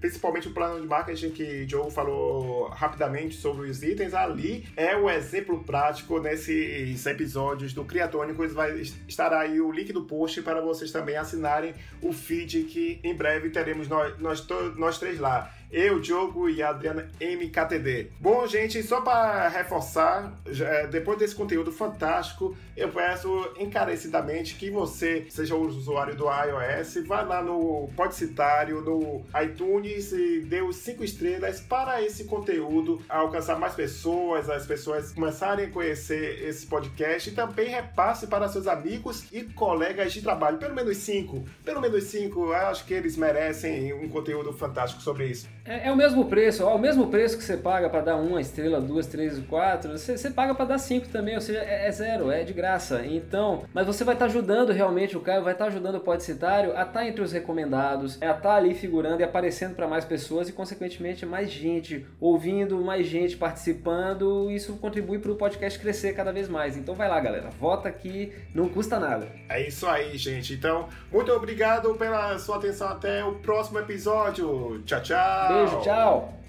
principalmente 0.00 0.48
o 0.48 0.52
plano 0.52 0.80
de 0.80 0.86
marketing 0.86 1.30
que 1.30 1.62
o 1.62 1.66
Diogo 1.66 1.90
falou 1.90 2.68
rapidamente 2.68 3.36
sobre 3.36 3.68
os 3.68 3.82
itens, 3.82 4.14
ali 4.14 4.66
é 4.76 4.96
o 4.96 5.08
exemplo 5.08 5.62
prático 5.64 6.18
nesses 6.18 7.04
episódios 7.06 7.72
do 7.72 7.84
Criatônicos. 7.84 8.52
Vai 8.52 8.80
estar 9.08 9.32
aí 9.32 9.60
o 9.60 9.70
link 9.70 9.92
do 9.92 10.02
post 10.04 10.42
para 10.42 10.60
vocês 10.60 10.90
também 10.90 11.16
assinarem 11.16 11.74
o 12.00 12.12
feed 12.12 12.64
que 12.64 13.00
em 13.02 13.14
breve 13.14 13.50
teremos 13.50 13.88
nós, 13.88 14.18
nós, 14.18 14.46
nós 14.76 14.98
três 14.98 15.18
lá 15.18 15.52
eu, 15.72 15.98
Diogo 15.98 16.48
e 16.48 16.62
a 16.62 16.68
Adriana 16.68 17.10
MKTD. 17.18 18.10
Bom, 18.20 18.46
gente, 18.46 18.82
só 18.82 19.00
para 19.00 19.48
reforçar, 19.48 20.38
já, 20.50 20.82
depois 20.82 21.18
desse 21.18 21.34
conteúdo 21.34 21.72
fantástico, 21.72 22.54
eu 22.76 22.90
peço 22.90 23.50
encarecidamente 23.58 24.54
que 24.54 24.70
você, 24.70 25.26
seja 25.30 25.54
o 25.54 25.66
usuário 25.66 26.14
do 26.14 26.26
iOS, 26.26 27.06
vá 27.06 27.22
lá 27.22 27.42
no 27.42 27.88
Podcitário, 27.96 28.82
no 28.82 29.24
iTunes 29.42 30.12
e 30.12 30.40
dê 30.40 30.60
os 30.60 30.76
cinco 30.76 31.02
estrelas 31.02 31.60
para 31.60 32.02
esse 32.02 32.24
conteúdo 32.24 33.00
alcançar 33.08 33.58
mais 33.58 33.74
pessoas, 33.74 34.50
as 34.50 34.66
pessoas 34.66 35.12
começarem 35.12 35.66
a 35.66 35.70
conhecer 35.70 36.46
esse 36.46 36.66
podcast 36.66 37.30
e 37.30 37.32
também 37.32 37.68
repasse 37.68 38.26
para 38.26 38.48
seus 38.48 38.66
amigos 38.66 39.26
e 39.32 39.42
colegas 39.42 40.12
de 40.12 40.20
trabalho, 40.20 40.58
pelo 40.58 40.74
menos 40.74 40.98
cinco, 40.98 41.44
pelo 41.64 41.80
menos 41.80 42.04
cinco, 42.04 42.46
eu 42.46 42.54
acho 42.54 42.84
que 42.84 42.92
eles 42.92 43.16
merecem 43.16 43.92
um 43.94 44.08
conteúdo 44.08 44.52
fantástico 44.52 45.00
sobre 45.00 45.26
isso. 45.26 45.48
É, 45.64 45.88
é, 45.88 45.92
o 45.92 45.96
mesmo 45.96 46.24
preço, 46.24 46.64
ó, 46.64 46.74
o 46.74 46.78
mesmo 46.78 47.06
preço 47.06 47.38
que 47.38 47.44
você 47.44 47.56
paga 47.56 47.88
para 47.88 48.00
dar 48.00 48.16
uma 48.16 48.40
estrela, 48.40 48.80
duas, 48.80 49.06
três, 49.06 49.38
quatro, 49.46 49.92
você, 49.92 50.18
você 50.18 50.30
paga 50.30 50.54
para 50.54 50.64
dar 50.64 50.78
cinco 50.78 51.06
também, 51.08 51.36
ou 51.36 51.40
seja, 51.40 51.60
é, 51.60 51.86
é, 51.86 51.92
zero, 51.92 52.30
é 52.32 52.42
de 52.42 52.52
graça. 52.52 53.02
Então, 53.06 53.64
mas 53.72 53.86
você 53.86 54.02
vai 54.02 54.14
estar 54.14 54.26
tá 54.26 54.30
ajudando 54.30 54.72
realmente 54.72 55.16
o 55.16 55.20
Caio, 55.20 55.42
vai 55.42 55.52
estar 55.52 55.66
tá 55.66 55.70
ajudando 55.70 55.96
o 55.96 56.00
Podcitário 56.00 56.70
a 56.70 56.82
estar 56.82 56.92
tá 56.92 57.06
entre 57.06 57.22
os 57.22 57.30
recomendados, 57.30 58.20
a 58.20 58.26
estar 58.26 58.40
tá 58.40 58.54
ali 58.56 58.74
figurando 58.74 59.20
e 59.20 59.24
aparecendo 59.24 59.76
para 59.76 59.86
mais 59.86 60.04
pessoas 60.04 60.48
e, 60.48 60.52
consequentemente, 60.52 61.24
mais 61.24 61.50
gente 61.50 62.04
ouvindo, 62.20 62.80
mais 62.80 63.06
gente 63.06 63.36
participando. 63.36 64.50
Isso 64.50 64.74
contribui 64.78 65.20
para 65.20 65.30
o 65.30 65.36
podcast 65.36 65.78
crescer 65.78 66.12
cada 66.12 66.32
vez 66.32 66.48
mais. 66.48 66.76
Então, 66.76 66.94
vai 66.94 67.08
lá, 67.08 67.20
galera, 67.20 67.50
vota 67.50 67.88
aqui, 67.88 68.32
não 68.52 68.68
custa 68.68 68.98
nada. 68.98 69.28
É 69.48 69.64
isso 69.64 69.86
aí, 69.86 70.16
gente. 70.16 70.54
Então, 70.54 70.88
muito 71.10 71.30
obrigado 71.30 71.94
pela 71.94 72.36
sua 72.38 72.56
atenção. 72.56 72.88
Até 72.88 73.24
o 73.24 73.34
próximo 73.36 73.78
episódio. 73.78 74.82
Tchau, 74.84 75.00
tchau. 75.02 75.51
Beijo, 75.52 75.80
tchau. 75.82 76.41